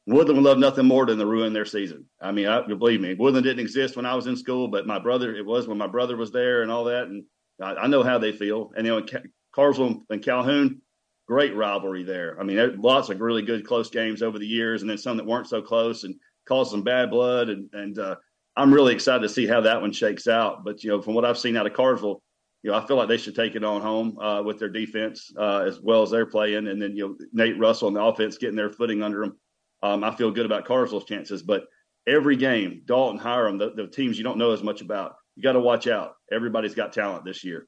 Woodland 0.07 0.39
would 0.39 0.49
love 0.49 0.59
nothing 0.59 0.87
more 0.87 1.05
than 1.07 1.19
to 1.19 1.27
ruin 1.27 1.53
their 1.53 1.65
season. 1.65 2.07
I 2.21 2.31
mean, 2.31 2.47
I, 2.47 2.67
believe 2.67 3.01
me, 3.01 3.15
Woodland 3.15 3.45
didn't 3.45 3.61
exist 3.61 3.97
when 3.97 4.07
I 4.07 4.15
was 4.15 4.27
in 4.27 4.37
school, 4.37 4.69
but 4.69 4.87
my 4.87 4.99
brother, 4.99 5.35
it 5.35 5.45
was 5.45 5.67
when 5.67 5.79
my 5.79 5.89
brother 5.89 6.17
was 6.17 6.31
there 6.31 6.63
and 6.63 6.71
all 6.71 6.85
that. 6.85 7.05
And 7.05 7.25
I, 7.61 7.75
I 7.75 7.87
know 7.89 8.03
how 8.03 8.19
they 8.19 8.33
feel. 8.33 8.73
And, 8.77 8.87
you 8.87 9.01
know, 9.01 9.21
Cartersville 9.53 10.05
and 10.11 10.23
Calhoun, 10.23 10.81
great 11.27 11.57
rivalry 11.57 12.05
there. 12.05 12.39
I 12.41 12.45
mean, 12.45 12.81
lots 12.81 13.09
of 13.09 13.21
really 13.21 13.43
good 13.43 13.67
close 13.67 13.91
games 13.91 14.23
over 14.23 14.39
the 14.39 14.47
years, 14.47 14.83
and 14.83 14.91
then 14.91 14.99
some 14.99 15.17
that 15.17 15.27
weren't 15.27 15.49
so 15.49 15.61
close 15.61 16.05
and 16.05 16.15
caused 16.47 16.71
some 16.71 16.83
bad 16.83 17.11
blood. 17.11 17.49
And 17.49 17.69
and 17.73 17.99
uh, 17.99 18.17
I'm 18.57 18.73
really 18.73 18.95
excited 18.95 19.23
to 19.23 19.29
see 19.29 19.47
how 19.47 19.61
that 19.63 19.81
one 19.81 19.93
shakes 19.93 20.27
out. 20.27 20.65
But 20.65 20.83
you 20.83 20.91
know, 20.91 21.03
from 21.03 21.15
what 21.15 21.25
I've 21.25 21.39
seen 21.39 21.57
out 21.57 21.67
of 21.67 21.75
Cartersville, 21.75 22.23
you 22.63 22.71
know, 22.71 22.77
I 22.77 22.87
feel 22.87 22.97
like 22.97 23.09
they 23.09 23.19
should 23.19 23.37
take 23.37 23.55
it 23.55 23.65
on 23.65 23.83
home 23.83 24.19
uh, 24.19 24.43
with 24.43 24.59
their 24.59 24.69
defense 24.69 25.33
uh, 25.39 25.65
as 25.67 25.81
well 25.81 26.03
as 26.03 26.11
they're 26.11 26.27
playing, 26.27 26.67
and 26.69 26.81
then 26.81 26.97
you 26.97 27.09
know 27.09 27.17
Nate 27.33 27.59
Russell 27.59 27.89
on 27.89 27.95
the 27.95 28.03
offense 28.03 28.39
getting 28.39 28.57
their 28.57 28.71
footing 28.71 29.03
under 29.03 29.21
them. 29.21 29.37
Um, 29.83 30.03
I 30.03 30.15
feel 30.15 30.31
good 30.31 30.47
about 30.47 30.65
Cartersville's 30.65 31.05
chances, 31.05 31.43
but 31.43 31.67
every 32.07 32.37
game, 32.37 32.83
Dalton, 32.87 33.19
Hiram, 33.19 33.59
the, 33.59 33.73
the 33.73 33.87
teams 33.87 34.17
you 34.17 34.25
don't 34.25 34.39
know 34.39 34.53
as 34.53 34.63
much 34.63 34.81
about, 34.81 35.17
you 35.35 35.43
got 35.43 35.53
to 35.53 35.61
watch 35.61 35.87
out. 35.87 36.15
Everybody's 36.33 36.75
got 36.75 36.93
talent 36.93 37.25
this 37.25 37.45
year. 37.45 37.67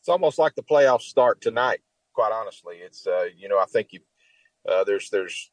It's 0.00 0.08
almost 0.08 0.38
like 0.38 0.54
the 0.56 0.64
playoffs 0.64 1.02
start 1.02 1.40
tonight. 1.40 1.80
Quite 2.12 2.32
honestly, 2.32 2.76
it's 2.76 3.06
uh, 3.06 3.26
you 3.36 3.48
know 3.48 3.58
I 3.58 3.66
think 3.66 3.92
you 3.92 4.00
uh, 4.68 4.84
there's 4.84 5.08
there's 5.10 5.50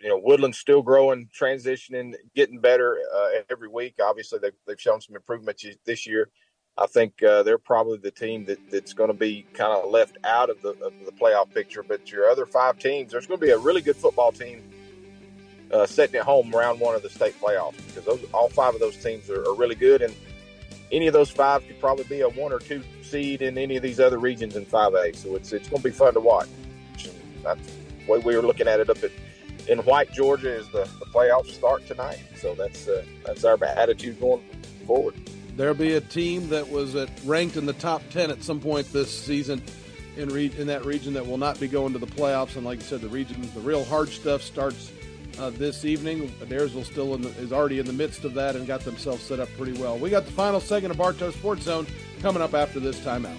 you 0.00 0.08
know 0.08 0.18
Woodland's 0.18 0.58
still 0.58 0.82
growing, 0.82 1.28
transitioning, 1.38 2.14
getting 2.34 2.60
better 2.60 2.98
uh, 3.14 3.28
every 3.50 3.68
week. 3.68 3.94
Obviously, 4.02 4.38
they've 4.38 4.52
they've 4.66 4.80
shown 4.80 5.00
some 5.00 5.16
improvement 5.16 5.62
this 5.84 6.06
year. 6.06 6.30
I 6.78 6.86
think 6.86 7.22
uh, 7.22 7.42
they're 7.42 7.56
probably 7.56 7.96
the 7.96 8.10
team 8.10 8.44
that, 8.46 8.58
that's 8.70 8.92
going 8.92 9.08
to 9.08 9.16
be 9.16 9.46
kind 9.54 9.72
of 9.72 9.90
left 9.90 10.18
out 10.24 10.50
of 10.50 10.60
the, 10.60 10.70
of 10.84 10.92
the 11.06 11.12
playoff 11.12 11.52
picture. 11.52 11.82
But 11.82 12.12
your 12.12 12.28
other 12.28 12.44
five 12.44 12.78
teams, 12.78 13.12
there's 13.12 13.26
going 13.26 13.40
to 13.40 13.46
be 13.46 13.52
a 13.52 13.58
really 13.58 13.80
good 13.80 13.96
football 13.96 14.30
team 14.30 14.62
uh, 15.72 15.86
setting 15.86 16.16
at 16.16 16.22
home 16.22 16.50
round 16.50 16.78
one 16.78 16.94
of 16.94 17.02
the 17.02 17.08
state 17.08 17.34
playoffs 17.40 17.76
because 17.86 18.04
those, 18.04 18.24
all 18.32 18.50
five 18.50 18.74
of 18.74 18.80
those 18.80 18.96
teams 19.02 19.30
are, 19.30 19.42
are, 19.48 19.54
really 19.54 19.74
good, 19.74 20.02
and 20.02 20.14
any 20.92 21.06
of 21.06 21.14
those 21.14 21.30
five 21.30 21.66
could 21.66 21.80
probably 21.80 22.04
be 22.04 22.20
a 22.20 22.28
one 22.28 22.52
or 22.52 22.58
two 22.58 22.82
seed 23.02 23.40
in 23.42 23.56
any 23.56 23.76
of 23.76 23.82
these 23.82 23.98
other 23.98 24.18
regions 24.18 24.54
in 24.54 24.66
5A. 24.66 25.16
So 25.16 25.34
it's 25.34 25.52
it's 25.52 25.68
going 25.68 25.82
to 25.82 25.88
be 25.88 25.94
fun 25.94 26.14
to 26.14 26.20
watch. 26.20 26.48
That's 27.42 27.66
the 27.66 28.12
way 28.12 28.18
we 28.18 28.36
were 28.36 28.42
looking 28.42 28.68
at 28.68 28.80
it 28.80 28.90
up 28.90 29.02
at 29.02 29.10
in 29.68 29.78
White, 29.80 30.12
Georgia, 30.12 30.54
is 30.54 30.68
the, 30.68 30.88
the 30.98 31.06
playoffs 31.06 31.50
start 31.50 31.86
tonight. 31.86 32.22
So 32.36 32.54
that's 32.54 32.88
uh, 32.88 33.04
that's 33.24 33.44
our 33.44 33.62
attitude 33.64 34.20
going 34.20 34.42
forward 34.86 35.14
there'll 35.56 35.74
be 35.74 35.94
a 35.94 36.00
team 36.00 36.48
that 36.50 36.68
was 36.68 36.94
at, 36.94 37.08
ranked 37.24 37.56
in 37.56 37.66
the 37.66 37.72
top 37.74 38.02
10 38.10 38.30
at 38.30 38.42
some 38.42 38.60
point 38.60 38.92
this 38.92 39.16
season 39.16 39.62
in, 40.16 40.28
re, 40.28 40.52
in 40.58 40.66
that 40.66 40.84
region 40.84 41.14
that 41.14 41.26
will 41.26 41.38
not 41.38 41.58
be 41.58 41.68
going 41.68 41.92
to 41.92 41.98
the 41.98 42.06
playoffs. 42.06 42.56
And 42.56 42.64
like 42.64 42.78
I 42.80 42.82
said, 42.82 43.00
the 43.00 43.08
region, 43.08 43.40
the 43.54 43.60
real 43.60 43.84
hard 43.84 44.08
stuff 44.08 44.42
starts 44.42 44.92
uh, 45.38 45.50
this 45.50 45.84
evening. 45.84 46.28
Adairsville 46.40 46.84
still 46.84 47.16
the, 47.16 47.28
is 47.40 47.52
already 47.52 47.78
in 47.78 47.86
the 47.86 47.92
midst 47.92 48.24
of 48.24 48.34
that 48.34 48.56
and 48.56 48.66
got 48.66 48.80
themselves 48.80 49.22
set 49.22 49.40
up 49.40 49.48
pretty 49.56 49.72
well. 49.80 49.98
We 49.98 50.10
got 50.10 50.26
the 50.26 50.32
final 50.32 50.60
segment 50.60 50.92
of 50.92 50.98
Bartow 50.98 51.30
Sports 51.30 51.62
Zone 51.62 51.86
coming 52.20 52.42
up 52.42 52.54
after 52.54 52.80
this 52.80 52.98
timeout. 53.00 53.36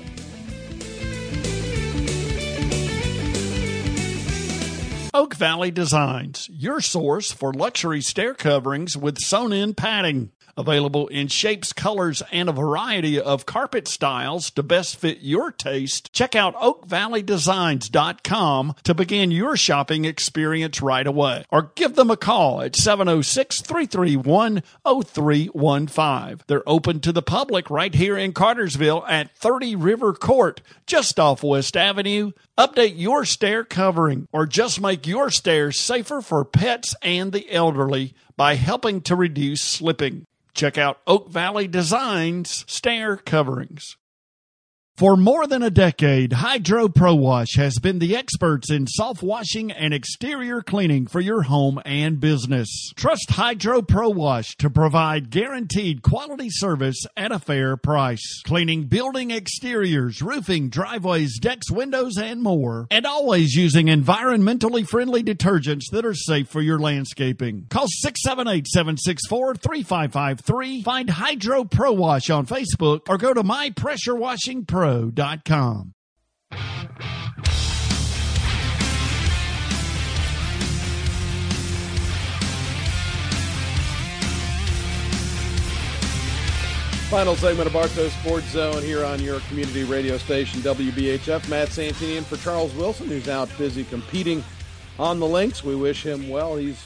Oak 5.17 5.33
Valley 5.33 5.71
Designs, 5.71 6.47
your 6.53 6.79
source 6.79 7.31
for 7.31 7.51
luxury 7.51 8.01
stair 8.01 8.35
coverings 8.35 8.95
with 8.95 9.17
sewn 9.17 9.51
in 9.51 9.73
padding. 9.73 10.29
Available 10.55 11.07
in 11.07 11.27
shapes, 11.27 11.73
colors, 11.73 12.21
and 12.31 12.49
a 12.49 12.51
variety 12.51 13.19
of 13.19 13.47
carpet 13.47 13.87
styles 13.87 14.51
to 14.51 14.61
best 14.61 14.97
fit 14.97 15.21
your 15.21 15.51
taste. 15.51 16.13
Check 16.13 16.35
out 16.35 16.53
oakvalleydesigns.com 16.55 18.75
to 18.83 18.93
begin 18.93 19.31
your 19.31 19.57
shopping 19.57 20.05
experience 20.05 20.83
right 20.83 21.07
away. 21.07 21.45
Or 21.51 21.71
give 21.73 21.95
them 21.95 22.11
a 22.11 22.17
call 22.17 22.61
at 22.61 22.75
706 22.75 23.61
331 23.61 24.61
0315. 24.85 26.41
They're 26.45 26.69
open 26.69 26.99
to 26.99 27.11
the 27.11 27.23
public 27.23 27.71
right 27.71 27.95
here 27.95 28.17
in 28.17 28.33
Cartersville 28.33 29.03
at 29.07 29.35
30 29.35 29.75
River 29.75 30.13
Court, 30.13 30.61
just 30.85 31.19
off 31.19 31.43
West 31.43 31.75
Avenue. 31.75 32.33
Update 32.57 32.93
your 32.95 33.23
stair 33.23 33.63
covering 33.63 34.27
or 34.33 34.47
just 34.47 34.81
make 34.81 35.05
your 35.05 35.29
stairs 35.29 35.79
safer 35.79 36.21
for 36.21 36.43
pets 36.43 36.95
and 37.03 37.31
the 37.31 37.51
elderly 37.51 38.15
by 38.35 38.55
helping 38.55 39.01
to 39.01 39.15
reduce 39.15 39.61
slipping. 39.61 40.25
Check 40.55 40.75
out 40.75 40.99
Oak 41.05 41.29
Valley 41.29 41.67
Designs 41.67 42.65
stair 42.67 43.17
coverings. 43.17 43.95
For 44.97 45.15
more 45.15 45.45
than 45.45 45.61
a 45.61 45.69
decade, 45.69 46.33
Hydro 46.33 46.89
Pro 46.89 47.13
Wash 47.13 47.55
has 47.55 47.77
been 47.77 47.99
the 47.99 48.15
experts 48.15 48.71
in 48.71 48.87
soft 48.87 49.21
washing 49.21 49.71
and 49.71 49.93
exterior 49.93 50.63
cleaning 50.63 51.05
for 51.05 51.19
your 51.19 51.43
home 51.43 51.79
and 51.85 52.19
business. 52.19 52.67
Trust 52.95 53.29
Hydro 53.29 53.83
Pro 53.83 54.09
Wash 54.09 54.55
to 54.55 54.71
provide 54.71 55.29
guaranteed 55.29 56.01
quality 56.01 56.49
service 56.49 57.05
at 57.15 57.31
a 57.31 57.37
fair 57.37 57.77
price. 57.77 58.41
Cleaning 58.43 58.85
building 58.85 59.29
exteriors, 59.29 60.23
roofing, 60.23 60.69
driveways, 60.69 61.37
decks, 61.37 61.69
windows, 61.69 62.17
and 62.17 62.41
more. 62.41 62.87
And 62.89 63.05
always 63.05 63.53
using 63.53 63.85
environmentally 63.85 64.89
friendly 64.89 65.21
detergents 65.21 65.91
that 65.91 66.07
are 66.07 66.15
safe 66.15 66.49
for 66.49 66.61
your 66.61 66.79
landscaping. 66.79 67.67
Call 67.69 67.85
678-764-3553. 68.03 70.83
Find 70.83 71.11
Hydro 71.11 71.65
Pro 71.65 71.91
Wash 71.91 72.31
on 72.31 72.47
Facebook 72.47 73.01
or 73.07 73.19
go 73.19 73.35
to 73.35 73.43
My 73.43 73.69
Final 87.09 87.35
segment 87.35 87.67
of 87.67 87.73
Bartow 87.73 88.07
Sports 88.07 88.45
Zone 88.51 88.81
here 88.81 89.03
on 89.03 89.21
your 89.21 89.41
community 89.49 89.83
radio 89.83 90.17
station, 90.17 90.61
WBHF. 90.61 91.49
Matt 91.49 91.67
Santini 91.67 92.21
for 92.21 92.37
Charles 92.37 92.73
Wilson, 92.75 93.07
who's 93.07 93.27
out 93.27 93.49
busy 93.57 93.83
competing 93.83 94.41
on 94.97 95.19
the 95.19 95.27
links. 95.27 95.65
We 95.65 95.75
wish 95.75 96.05
him 96.05 96.29
well. 96.29 96.55
He's 96.55 96.81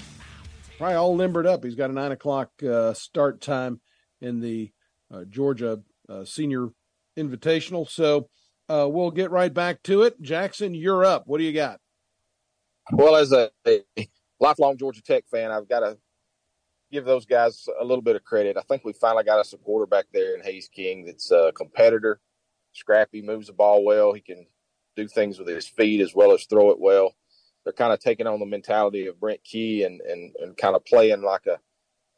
probably 0.80 0.96
all 0.96 1.16
limbered 1.16 1.46
up. 1.46 1.64
He's 1.64 1.76
got 1.76 1.92
a 1.92 1.94
9 1.94 2.14
o'clock 2.14 2.50
uh, 2.64 2.96
start 2.96 3.42
time 3.42 3.80
in 4.22 4.40
the 4.40 4.72
uh, 5.14 5.26
Georgia 5.26 5.84
uh, 6.10 6.26
Senior 6.26 6.70
Invitational. 7.18 7.90
So 7.90 8.30
uh, 8.70 8.88
we'll 8.90 9.12
get 9.12 9.32
right 9.32 9.54
back 9.54 9.84
to 9.84 10.04
it. 10.04 10.22
Jackson, 10.22 10.74
you're 10.74 11.04
up. 11.04 11.24
What 11.26 11.40
do 11.40 11.44
you 11.44 11.54
got? 11.54 11.80
Well, 12.92 13.16
as 13.16 13.32
a, 13.32 13.52
a 13.68 13.82
lifelong 14.40 14.78
Georgia 14.78 15.02
Tech 15.02 15.26
fan, 15.30 15.52
I've 15.52 15.70
got 15.70 15.82
to 15.82 15.98
give 16.92 17.06
those 17.06 17.26
guys 17.26 17.68
a 17.80 17.84
little 17.84 18.02
bit 18.02 18.16
of 18.16 18.24
credit. 18.24 18.58
I 18.58 18.62
think 18.62 18.84
we 18.84 18.94
finally 18.94 19.24
got 19.24 19.40
us 19.40 19.54
a 19.54 19.58
quarterback 19.58 20.06
there 20.14 20.36
in 20.36 20.44
Haynes 20.44 20.70
King 20.74 21.06
that's 21.06 21.32
a 21.32 21.52
competitor, 21.56 22.20
scrappy, 22.74 23.22
moves 23.22 23.48
the 23.48 23.54
ball 23.54 23.84
well. 23.86 24.14
He 24.14 24.22
can 24.22 24.46
do 24.96 25.08
things 25.08 25.40
with 25.40 25.48
his 25.48 25.68
feet 25.68 26.02
as 26.02 26.14
well 26.14 26.34
as 26.34 26.46
throw 26.46 26.72
it 26.72 26.80
well. 26.80 27.16
They're 27.64 27.74
kind 27.74 27.94
of 27.94 28.00
taking 28.00 28.28
on 28.28 28.40
the 28.40 28.46
mentality 28.46 29.08
of 29.08 29.20
Brent 29.20 29.44
Key 29.44 29.84
and 29.84 30.02
and, 30.02 30.36
and 30.40 30.58
kind 30.58 30.76
of 30.76 30.84
playing 30.86 31.22
like 31.22 31.46
a, 31.46 31.60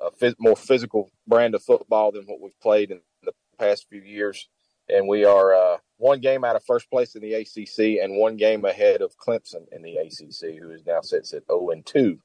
a 0.03 0.11
phys- 0.11 0.35
more 0.39 0.55
physical 0.55 1.11
brand 1.27 1.53
of 1.53 1.63
football 1.63 2.11
than 2.11 2.23
what 2.23 2.41
we've 2.41 2.59
played 2.61 2.91
in 2.91 3.01
the 3.23 3.33
past 3.59 3.87
few 3.89 4.01
years 4.01 4.47
and 4.89 5.07
we 5.07 5.25
are 5.25 5.53
uh, 5.53 5.77
one 5.97 6.19
game 6.19 6.43
out 6.43 6.55
of 6.55 6.63
first 6.65 6.89
place 6.89 7.15
in 7.15 7.21
the 7.21 7.33
ACC 7.33 8.03
and 8.03 8.17
one 8.17 8.35
game 8.35 8.65
ahead 8.65 9.01
of 9.01 9.15
Clemson 9.17 9.65
in 9.71 9.81
the 9.81 9.97
ACC, 9.97 10.59
who 10.59 10.71
is 10.71 10.85
now 10.85 11.01
sits 11.01 11.33
at 11.33 11.47
0 11.47 11.69
and 11.69 11.85
2 11.85 12.19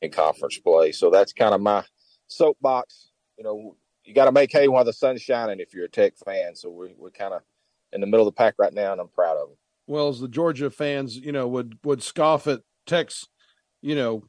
in 0.00 0.10
conference 0.10 0.58
play. 0.58 0.92
So 0.92 1.10
that's 1.10 1.32
kind 1.32 1.54
of 1.54 1.60
my 1.60 1.84
soapbox. 2.28 3.10
You 3.36 3.44
know, 3.44 3.76
you 4.04 4.14
got 4.14 4.26
to 4.26 4.32
make 4.32 4.52
hay 4.52 4.68
while 4.68 4.84
the 4.84 4.92
sun's 4.92 5.22
shining 5.22 5.60
if 5.60 5.74
you're 5.74 5.86
a 5.86 5.90
Tech 5.90 6.14
fan. 6.24 6.54
So 6.54 6.70
we're, 6.70 6.90
we're 6.96 7.10
kind 7.10 7.34
of 7.34 7.42
in 7.92 8.00
the 8.00 8.06
middle 8.06 8.26
of 8.26 8.34
the 8.34 8.38
pack 8.38 8.54
right 8.58 8.72
now, 8.72 8.92
and 8.92 9.00
I'm 9.00 9.08
proud 9.08 9.36
of 9.36 9.48
them. 9.48 9.56
Well, 9.86 10.08
as 10.08 10.20
the 10.20 10.28
Georgia 10.28 10.70
fans, 10.70 11.16
you 11.16 11.32
know, 11.32 11.46
would 11.48 11.78
would 11.84 12.02
scoff 12.02 12.46
at 12.46 12.60
Tech's, 12.86 13.28
you 13.82 13.94
know, 13.94 14.24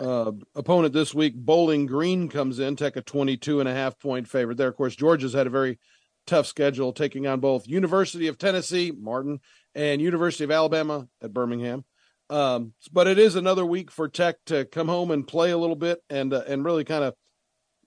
uh, 0.00 0.32
opponent 0.54 0.92
this 0.92 1.14
week, 1.14 1.34
Bowling 1.34 1.86
Green 1.86 2.28
comes 2.28 2.58
in, 2.58 2.76
Tech 2.76 2.96
a 2.96 3.02
22 3.02 3.60
and 3.60 3.68
a 3.68 3.72
half 3.72 3.98
point 3.98 4.28
favorite 4.28 4.58
there. 4.58 4.68
Of 4.68 4.76
course, 4.76 4.96
Georgia's 4.96 5.32
had 5.32 5.46
a 5.46 5.50
very 5.50 5.78
tough 6.26 6.46
schedule, 6.46 6.92
taking 6.92 7.26
on 7.26 7.40
both 7.40 7.68
University 7.68 8.26
of 8.26 8.38
Tennessee, 8.38 8.92
Martin, 8.96 9.40
and 9.74 10.00
University 10.00 10.44
of 10.44 10.50
Alabama 10.50 11.08
at 11.22 11.32
Birmingham. 11.32 11.84
Um, 12.28 12.72
but 12.92 13.06
it 13.06 13.18
is 13.18 13.36
another 13.36 13.64
week 13.64 13.90
for 13.90 14.08
Tech 14.08 14.36
to 14.46 14.64
come 14.64 14.88
home 14.88 15.10
and 15.10 15.26
play 15.26 15.50
a 15.52 15.58
little 15.58 15.76
bit 15.76 16.02
and 16.10 16.34
uh, 16.34 16.42
and 16.46 16.64
really 16.64 16.84
kind 16.84 17.04
of 17.04 17.14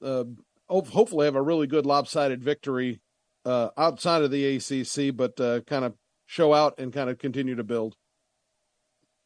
uh, 0.01 0.23
hopefully 0.69 1.25
have 1.25 1.35
a 1.35 1.41
really 1.41 1.67
good 1.67 1.85
lopsided 1.85 2.41
victory 2.41 3.01
uh, 3.45 3.69
outside 3.77 4.21
of 4.21 4.31
the 4.31 4.55
ACC, 4.55 5.15
but 5.15 5.39
uh, 5.39 5.61
kind 5.61 5.83
of 5.83 5.93
show 6.25 6.53
out 6.53 6.79
and 6.79 6.93
kind 6.93 7.09
of 7.09 7.17
continue 7.17 7.55
to 7.55 7.63
build. 7.63 7.95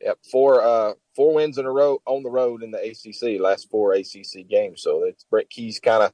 Yep, 0.01 0.17
four 0.31 0.61
uh, 0.61 0.93
four 1.15 1.33
wins 1.33 1.57
in 1.57 1.65
a 1.65 1.71
row 1.71 1.99
on 2.05 2.23
the 2.23 2.29
road 2.29 2.63
in 2.63 2.71
the 2.71 2.79
ACC, 2.79 3.39
last 3.39 3.69
four 3.69 3.93
ACC 3.93 4.47
games. 4.49 4.81
So 4.81 5.03
it's 5.03 5.23
Brent 5.25 5.49
Key's 5.49 5.79
kind 5.79 6.03
of 6.03 6.13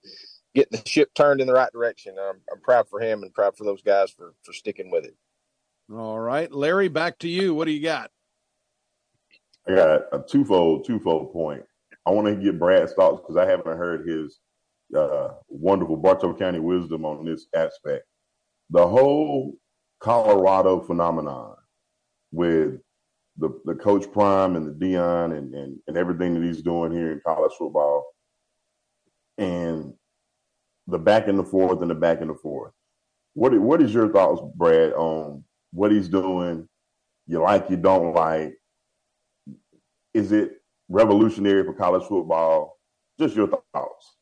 getting 0.55 0.79
the 0.79 0.89
ship 0.89 1.13
turned 1.13 1.41
in 1.41 1.47
the 1.47 1.53
right 1.53 1.71
direction. 1.71 2.15
I'm, 2.19 2.37
I'm 2.51 2.61
proud 2.61 2.87
for 2.89 2.99
him 2.99 3.23
and 3.23 3.33
proud 3.33 3.57
for 3.57 3.63
those 3.63 3.81
guys 3.81 4.11
for 4.11 4.33
for 4.43 4.53
sticking 4.53 4.91
with 4.91 5.05
it. 5.05 5.15
All 5.93 6.19
right, 6.19 6.51
Larry, 6.51 6.87
back 6.87 7.19
to 7.19 7.29
you. 7.29 7.53
What 7.55 7.65
do 7.65 7.71
you 7.71 7.81
got? 7.81 8.11
I 9.67 9.75
got 9.75 10.01
a 10.11 10.23
twofold 10.27 10.85
twofold 10.85 11.33
point. 11.33 11.63
I 12.05 12.11
want 12.11 12.27
to 12.27 12.35
get 12.35 12.59
Brad's 12.59 12.93
thoughts 12.93 13.21
because 13.21 13.37
I 13.37 13.45
haven't 13.45 13.77
heard 13.77 14.07
his 14.07 14.39
uh, 14.97 15.29
wonderful 15.47 15.97
Bartow 15.97 16.35
County 16.35 16.59
wisdom 16.59 17.05
on 17.05 17.25
this 17.25 17.47
aspect. 17.55 18.05
The 18.71 18.87
whole 18.87 19.55
Colorado 19.99 20.79
phenomenon 20.81 21.55
with 22.31 22.79
the, 23.37 23.49
the 23.65 23.75
coach 23.75 24.11
prime 24.11 24.55
and 24.55 24.67
the 24.67 24.85
Deion 24.85 25.37
and, 25.37 25.53
and, 25.53 25.77
and 25.87 25.97
everything 25.97 26.33
that 26.33 26.43
he's 26.43 26.61
doing 26.61 26.91
here 26.91 27.11
in 27.11 27.21
college 27.25 27.53
football 27.57 28.05
and 29.37 29.93
the 30.89 30.99
back 30.99 31.27
and 31.27 31.37
the 31.37 31.43
forth 31.43 31.81
and 31.81 31.89
the 31.89 31.95
back 31.95 32.21
and 32.21 32.29
the 32.29 32.35
forth. 32.35 32.73
What 33.33 33.57
what 33.59 33.81
is 33.81 33.93
your 33.93 34.11
thoughts, 34.11 34.41
Brad, 34.55 34.93
on 34.93 35.43
what 35.71 35.91
he's 35.91 36.09
doing? 36.09 36.67
You 37.27 37.41
like, 37.41 37.69
you 37.69 37.77
don't 37.77 38.13
like. 38.13 38.55
Is 40.13 40.31
it 40.31 40.61
revolutionary 40.89 41.63
for 41.63 41.73
college 41.73 42.03
football? 42.07 42.77
Just 43.19 43.35
your 43.35 43.47
thoughts. 43.47 44.15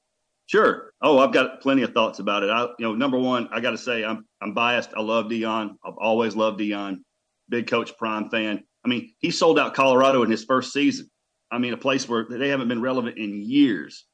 Sure. 0.47 0.93
Oh, 1.01 1.19
I've 1.19 1.33
got 1.33 1.61
plenty 1.61 1.83
of 1.83 1.93
thoughts 1.93 2.19
about 2.19 2.43
it. 2.43 2.49
I, 2.49 2.63
you 2.79 2.85
know, 2.85 2.95
number 2.95 3.19
one, 3.19 3.49
I 3.51 3.59
got 3.59 3.71
to 3.71 3.77
say 3.77 4.03
I'm 4.03 4.25
I'm 4.41 4.53
biased. 4.53 4.91
I 4.95 5.01
love 5.01 5.25
Deion. 5.25 5.75
I've 5.83 5.97
always 5.97 6.35
loved 6.35 6.59
Deion. 6.59 6.99
Big 7.49 7.67
Coach 7.67 7.97
Prime 7.97 8.29
fan. 8.29 8.63
I 8.85 8.89
mean, 8.89 9.13
he 9.19 9.31
sold 9.31 9.59
out 9.59 9.73
Colorado 9.73 10.23
in 10.23 10.31
his 10.31 10.43
first 10.43 10.73
season. 10.73 11.09
I 11.51 11.59
mean, 11.59 11.73
a 11.73 11.77
place 11.77 12.07
where 12.07 12.25
they 12.29 12.49
haven't 12.49 12.67
been 12.67 12.81
relevant 12.81 13.17
in 13.17 13.41
years. 13.41 14.05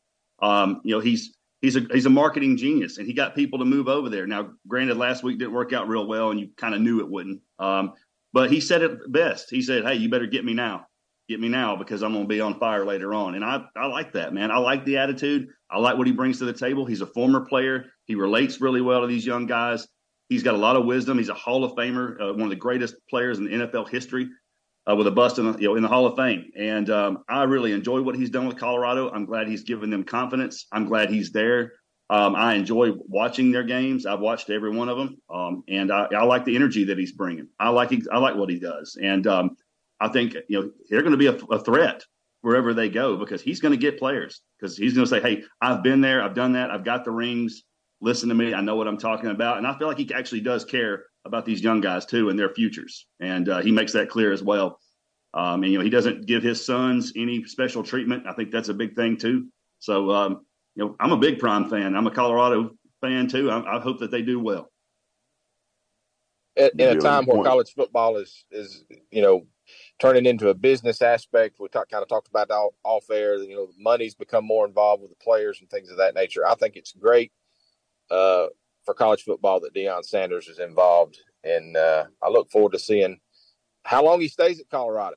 Um, 0.41 0.81
you 0.83 0.93
know, 0.93 0.99
he's 0.99 1.35
he's 1.63 1.75
a 1.75 1.81
he's 1.91 2.05
a 2.05 2.11
marketing 2.11 2.57
genius, 2.57 2.99
and 2.99 3.07
he 3.07 3.13
got 3.13 3.33
people 3.33 3.57
to 3.57 3.65
move 3.65 3.87
over 3.87 4.09
there. 4.09 4.27
Now, 4.27 4.51
granted, 4.67 4.97
last 4.97 5.23
week 5.23 5.39
didn't 5.39 5.53
work 5.53 5.73
out 5.73 5.87
real 5.87 6.05
well, 6.05 6.29
and 6.29 6.39
you 6.39 6.49
kind 6.57 6.75
of 6.75 6.81
knew 6.81 6.99
it 6.99 7.09
wouldn't. 7.09 7.41
Um, 7.57 7.93
but 8.31 8.51
he 8.51 8.61
said 8.61 8.83
it 8.83 9.11
best. 9.11 9.49
He 9.49 9.63
said, 9.63 9.83
"Hey, 9.83 9.95
you 9.95 10.09
better 10.09 10.27
get 10.27 10.45
me 10.45 10.53
now." 10.53 10.85
get 11.29 11.39
me 11.39 11.47
now 11.47 11.75
because 11.75 12.03
I'm 12.03 12.11
going 12.11 12.25
to 12.25 12.27
be 12.27 12.41
on 12.41 12.59
fire 12.59 12.85
later 12.85 13.13
on. 13.13 13.35
And 13.35 13.45
I, 13.45 13.63
I 13.75 13.85
like 13.87 14.11
that, 14.13 14.33
man. 14.33 14.51
I 14.51 14.57
like 14.57 14.85
the 14.85 14.97
attitude. 14.97 15.47
I 15.71 15.79
like 15.79 15.97
what 15.97 16.07
he 16.07 16.13
brings 16.13 16.39
to 16.39 16.45
the 16.45 16.53
table. 16.53 16.85
He's 16.85 17.01
a 17.01 17.07
former 17.07 17.45
player. 17.45 17.85
He 18.05 18.15
relates 18.15 18.59
really 18.59 18.81
well 18.81 19.01
to 19.01 19.07
these 19.07 19.25
young 19.25 19.45
guys. 19.45 19.87
He's 20.29 20.43
got 20.43 20.53
a 20.53 20.57
lot 20.57 20.75
of 20.75 20.85
wisdom. 20.85 21.17
He's 21.17 21.29
a 21.29 21.33
Hall 21.33 21.63
of 21.63 21.73
Famer, 21.73 22.19
uh, 22.21 22.33
one 22.33 22.43
of 22.43 22.49
the 22.49 22.55
greatest 22.55 22.95
players 23.09 23.39
in 23.39 23.47
NFL 23.47 23.89
history, 23.89 24.29
uh, 24.89 24.95
with 24.95 25.07
a 25.07 25.11
bust 25.11 25.39
in 25.39 25.51
the, 25.51 25.57
you 25.59 25.67
know 25.67 25.75
in 25.75 25.81
the 25.81 25.87
Hall 25.87 26.05
of 26.05 26.15
Fame. 26.15 26.51
And 26.57 26.89
um, 26.89 27.23
I 27.29 27.43
really 27.43 27.71
enjoy 27.71 28.01
what 28.01 28.15
he's 28.15 28.29
done 28.29 28.47
with 28.47 28.57
Colorado. 28.57 29.09
I'm 29.11 29.25
glad 29.25 29.47
he's 29.47 29.63
given 29.63 29.89
them 29.89 30.03
confidence. 30.03 30.67
I'm 30.71 30.85
glad 30.85 31.09
he's 31.09 31.31
there. 31.31 31.73
Um, 32.09 32.35
I 32.35 32.55
enjoy 32.55 32.91
watching 33.07 33.51
their 33.51 33.63
games. 33.63 34.05
I've 34.05 34.19
watched 34.19 34.49
every 34.49 34.69
one 34.69 34.89
of 34.89 34.97
them, 34.97 35.17
um, 35.33 35.63
and 35.69 35.91
I, 35.91 36.07
I, 36.11 36.23
like 36.25 36.45
the 36.45 36.55
energy 36.55 36.83
that 36.85 36.97
he's 36.97 37.13
bringing. 37.13 37.47
I 37.59 37.69
like 37.69 37.91
I 38.11 38.17
like 38.17 38.35
what 38.35 38.49
he 38.49 38.59
does, 38.59 38.97
and 39.01 39.25
um, 39.25 39.55
I 39.99 40.09
think 40.09 40.35
you 40.49 40.59
know 40.59 40.71
they're 40.89 41.01
going 41.01 41.13
to 41.13 41.17
be 41.17 41.27
a, 41.27 41.35
a 41.55 41.59
threat 41.63 42.03
wherever 42.41 42.73
they 42.73 42.89
go 42.89 43.15
because 43.15 43.41
he's 43.41 43.61
going 43.61 43.71
to 43.71 43.77
get 43.77 43.97
players 43.97 44.41
because 44.59 44.77
he's 44.77 44.93
going 44.93 45.05
to 45.05 45.09
say, 45.09 45.21
"Hey, 45.21 45.43
I've 45.61 45.81
been 45.81 46.01
there, 46.01 46.21
I've 46.21 46.35
done 46.35 46.53
that, 46.53 46.71
I've 46.71 46.83
got 46.83 47.05
the 47.05 47.11
rings. 47.11 47.63
Listen 48.01 48.27
to 48.29 48.35
me, 48.35 48.53
I 48.53 48.59
know 48.59 48.75
what 48.75 48.87
I'm 48.87 48.97
talking 48.97 49.29
about." 49.29 49.57
And 49.57 49.65
I 49.65 49.77
feel 49.77 49.87
like 49.87 49.97
he 49.97 50.13
actually 50.13 50.41
does 50.41 50.65
care 50.65 51.05
about 51.25 51.45
these 51.45 51.61
young 51.61 51.81
guys 51.81 52.05
too 52.05 52.29
and 52.29 52.37
their 52.37 52.49
futures, 52.49 53.07
and 53.19 53.49
uh, 53.49 53.61
he 53.61 53.71
makes 53.71 53.93
that 53.93 54.09
clear 54.09 54.31
as 54.31 54.43
well. 54.43 54.79
Um, 55.33 55.63
and 55.63 55.71
you 55.71 55.77
know, 55.77 55.83
he 55.83 55.89
doesn't 55.89 56.25
give 56.25 56.43
his 56.43 56.63
sons 56.63 57.13
any 57.15 57.43
special 57.45 57.83
treatment. 57.83 58.25
I 58.27 58.33
think 58.33 58.51
that's 58.51 58.69
a 58.69 58.73
big 58.73 58.95
thing 58.95 59.17
too. 59.17 59.47
So, 59.79 60.11
um, 60.11 60.45
you 60.75 60.85
know, 60.85 60.95
I'm 60.99 61.11
a 61.11 61.17
big 61.17 61.39
Prime 61.39 61.69
fan. 61.69 61.95
I'm 61.95 62.07
a 62.07 62.11
Colorado 62.11 62.71
fan 63.01 63.27
too. 63.27 63.49
I, 63.49 63.77
I 63.77 63.79
hope 63.79 63.99
that 63.99 64.11
they 64.11 64.21
do 64.21 64.39
well. 64.39 64.69
At, 66.55 66.79
in 66.79 66.97
a 66.97 66.99
time 66.99 67.25
where 67.25 67.43
college 67.43 67.73
football 67.75 68.17
is 68.17 68.45
is 68.51 68.83
you 69.09 69.23
know 69.23 69.47
turning 69.99 70.27
into 70.27 70.49
a 70.49 70.53
business 70.53 71.01
aspect. 71.01 71.55
We 71.59 71.67
talk, 71.67 71.89
kind 71.89 72.03
of 72.03 72.09
talked 72.09 72.27
about 72.27 72.51
all, 72.51 72.75
off 72.83 73.09
air. 73.09 73.37
You 73.37 73.55
know, 73.55 73.69
money's 73.77 74.13
become 74.13 74.45
more 74.45 74.67
involved 74.67 75.01
with 75.01 75.09
the 75.09 75.23
players 75.23 75.61
and 75.61 75.69
things 75.69 75.89
of 75.89 75.97
that 75.97 76.13
nature. 76.13 76.45
I 76.45 76.53
think 76.55 76.75
it's 76.75 76.91
great 76.91 77.31
uh, 78.11 78.47
for 78.85 78.93
college 78.93 79.23
football 79.23 79.59
that 79.61 79.73
Deion 79.73 80.03
Sanders 80.03 80.47
is 80.47 80.59
involved, 80.59 81.19
and 81.43 81.75
uh, 81.75 82.05
I 82.21 82.29
look 82.29 82.51
forward 82.51 82.73
to 82.73 82.79
seeing 82.79 83.19
how 83.83 84.03
long 84.03 84.21
he 84.21 84.27
stays 84.27 84.59
at 84.59 84.69
Colorado. 84.69 85.15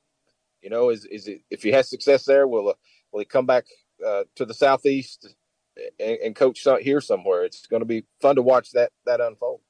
You 0.61 0.69
know, 0.69 0.89
is 0.89 1.05
is 1.05 1.27
it 1.27 1.41
if 1.49 1.63
he 1.63 1.71
has 1.71 1.89
success 1.89 2.25
there, 2.25 2.47
will 2.47 2.69
uh, 2.69 2.73
will 3.11 3.19
he 3.19 3.25
come 3.25 3.45
back 3.45 3.65
uh, 4.05 4.23
to 4.35 4.45
the 4.45 4.53
southeast 4.53 5.33
and, 5.99 6.17
and 6.17 6.35
coach 6.35 6.65
here 6.81 7.01
somewhere? 7.01 7.43
It's 7.43 7.67
going 7.67 7.81
to 7.81 7.85
be 7.85 8.05
fun 8.21 8.35
to 8.35 8.41
watch 8.41 8.71
that 8.71 8.91
that 9.05 9.21
unfold. 9.21 9.61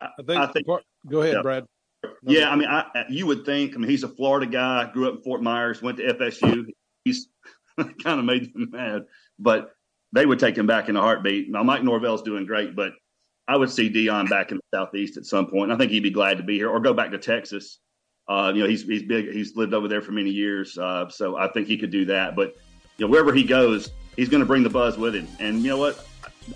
I 0.00 0.08
think. 0.26 0.40
I 0.40 0.46
think 0.46 0.66
go 0.66 1.22
ahead, 1.22 1.34
yeah. 1.34 1.42
Brad. 1.42 1.66
Yeah, 2.22 2.50
I 2.50 2.56
mean, 2.56 2.68
I, 2.68 3.04
you 3.10 3.26
would 3.26 3.44
think. 3.44 3.74
I 3.74 3.78
mean, 3.78 3.90
he's 3.90 4.04
a 4.04 4.08
Florida 4.08 4.46
guy, 4.46 4.90
grew 4.92 5.08
up 5.08 5.16
in 5.16 5.22
Fort 5.22 5.42
Myers, 5.42 5.82
went 5.82 5.98
to 5.98 6.14
FSU. 6.14 6.66
He's 7.04 7.28
kind 7.78 8.18
of 8.18 8.24
made 8.24 8.52
them 8.54 8.70
mad, 8.70 9.02
but 9.38 9.74
they 10.12 10.26
would 10.26 10.38
take 10.38 10.56
him 10.56 10.66
back 10.66 10.88
in 10.88 10.96
a 10.96 11.00
heartbeat. 11.00 11.50
Now, 11.50 11.62
Mike 11.62 11.82
Norvell's 11.82 12.22
doing 12.22 12.46
great, 12.46 12.74
but 12.74 12.92
I 13.46 13.56
would 13.56 13.70
see 13.70 13.90
Deion 13.90 14.28
back 14.28 14.50
in 14.50 14.58
the 14.58 14.76
Southeast 14.76 15.16
at 15.16 15.26
some 15.26 15.46
point. 15.46 15.72
I 15.72 15.76
think 15.76 15.90
he'd 15.90 16.02
be 16.02 16.10
glad 16.10 16.38
to 16.38 16.44
be 16.44 16.56
here 16.56 16.68
or 16.68 16.80
go 16.80 16.94
back 16.94 17.10
to 17.12 17.18
Texas. 17.18 17.78
Uh, 18.28 18.52
you 18.54 18.62
know, 18.62 18.68
he's 18.68 18.82
he's 18.82 19.02
big. 19.02 19.32
He's 19.32 19.56
lived 19.56 19.74
over 19.74 19.88
there 19.88 20.02
for 20.02 20.12
many 20.12 20.30
years, 20.30 20.78
uh, 20.78 21.08
so 21.08 21.36
I 21.36 21.48
think 21.48 21.66
he 21.66 21.76
could 21.76 21.90
do 21.90 22.04
that. 22.06 22.36
But 22.36 22.56
you 22.96 23.06
know, 23.06 23.10
wherever 23.10 23.32
he 23.32 23.42
goes, 23.42 23.90
he's 24.16 24.28
going 24.28 24.40
to 24.40 24.46
bring 24.46 24.62
the 24.62 24.70
buzz 24.70 24.96
with 24.96 25.14
him. 25.14 25.26
And 25.40 25.62
you 25.62 25.70
know 25.70 25.78
what? 25.78 26.06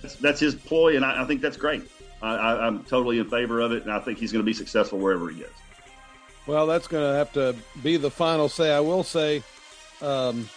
That's, 0.01 0.15
that's 0.17 0.41
his 0.41 0.55
ploy, 0.55 0.95
and 0.97 1.05
I, 1.05 1.23
I 1.23 1.27
think 1.27 1.41
that's 1.41 1.57
great. 1.57 1.83
I, 2.23 2.67
am 2.67 2.85
totally 2.85 3.19
in 3.19 3.29
favor 3.29 3.61
of 3.61 3.73
it, 3.73 3.83
and 3.83 3.93
I 3.93 3.99
think 3.99 4.19
he's 4.19 4.33
going 4.33 4.43
to 4.43 4.47
be 4.47 4.55
successful 4.55 4.99
wherever 4.99 5.29
he 5.29 5.41
goes. 5.41 5.51
Well, 6.47 6.67
that's 6.67 6.87
going 6.87 7.11
to 7.11 7.17
have 7.17 7.33
to 7.35 7.55
be 7.83 7.97
the 7.97 8.11
final 8.11 8.49
say. 8.49 8.75
I 8.75 8.81
will 8.81 9.03
say, 9.03 9.43
um, 10.01 10.49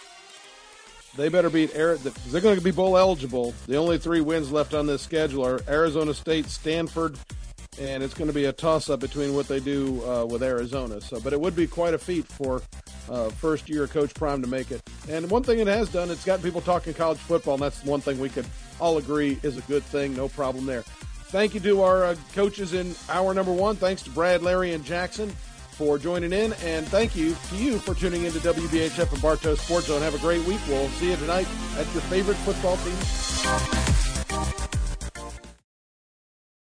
they 1.16 1.28
better 1.28 1.50
beat 1.50 1.74
Arizona. 1.74 2.14
They're 2.28 2.40
going 2.40 2.58
to 2.58 2.64
be 2.64 2.70
bowl 2.70 2.96
eligible. 2.96 3.54
The 3.66 3.76
only 3.76 3.98
three 3.98 4.20
wins 4.20 4.52
left 4.52 4.74
on 4.74 4.86
this 4.86 5.02
schedule 5.02 5.44
are 5.44 5.60
Arizona 5.68 6.14
State, 6.14 6.46
Stanford, 6.46 7.18
and 7.80 8.02
it's 8.02 8.14
going 8.14 8.28
to 8.28 8.34
be 8.34 8.46
a 8.46 8.52
toss-up 8.52 9.00
between 9.00 9.34
what 9.34 9.48
they 9.48 9.60
do 9.60 10.04
uh, 10.04 10.24
with 10.24 10.42
Arizona. 10.42 11.00
So, 11.00 11.20
but 11.20 11.32
it 11.32 11.40
would 11.40 11.56
be 11.56 11.66
quite 11.66 11.94
a 11.94 11.98
feat 11.98 12.26
for 12.26 12.62
uh, 13.08 13.30
first-year 13.30 13.86
Coach 13.86 14.14
Prime 14.14 14.42
to 14.42 14.48
make 14.48 14.70
it. 14.70 14.82
And 15.08 15.30
one 15.30 15.42
thing 15.42 15.58
it 15.58 15.66
has 15.66 15.88
done, 15.88 16.10
it's 16.10 16.24
gotten 16.24 16.42
people 16.42 16.60
talking 16.60 16.94
college 16.94 17.18
football, 17.18 17.54
and 17.54 17.62
that's 17.62 17.84
one 17.84 18.00
thing 18.00 18.18
we 18.18 18.28
could 18.28 18.46
all 18.80 18.98
agree 18.98 19.38
is 19.42 19.56
a 19.56 19.62
good 19.62 19.82
thing. 19.82 20.14
No 20.14 20.28
problem 20.28 20.66
there. 20.66 20.82
Thank 21.30 21.54
you 21.54 21.60
to 21.60 21.82
our 21.82 22.04
uh, 22.04 22.16
coaches 22.32 22.72
in 22.72 22.94
hour 23.10 23.34
number 23.34 23.52
one. 23.52 23.76
Thanks 23.76 24.02
to 24.02 24.10
Brad, 24.10 24.42
Larry, 24.42 24.72
and 24.72 24.84
Jackson 24.84 25.34
for 25.78 25.96
joining 25.96 26.32
in. 26.32 26.52
And 26.64 26.86
thank 26.88 27.14
you 27.14 27.36
to 27.48 27.56
you 27.56 27.78
for 27.78 27.94
tuning 27.94 28.24
in 28.24 28.32
to 28.32 28.40
WBHF 28.40 29.12
and 29.12 29.22
Bartow 29.22 29.54
Sports 29.54 29.86
Zone. 29.86 30.02
Have 30.02 30.14
a 30.14 30.18
great 30.18 30.44
week. 30.44 30.60
We'll 30.68 30.88
see 30.88 31.10
you 31.10 31.16
tonight 31.16 31.46
at 31.78 31.90
your 31.94 32.02
favorite 32.02 32.36
football 32.38 32.76
team. 32.78 34.07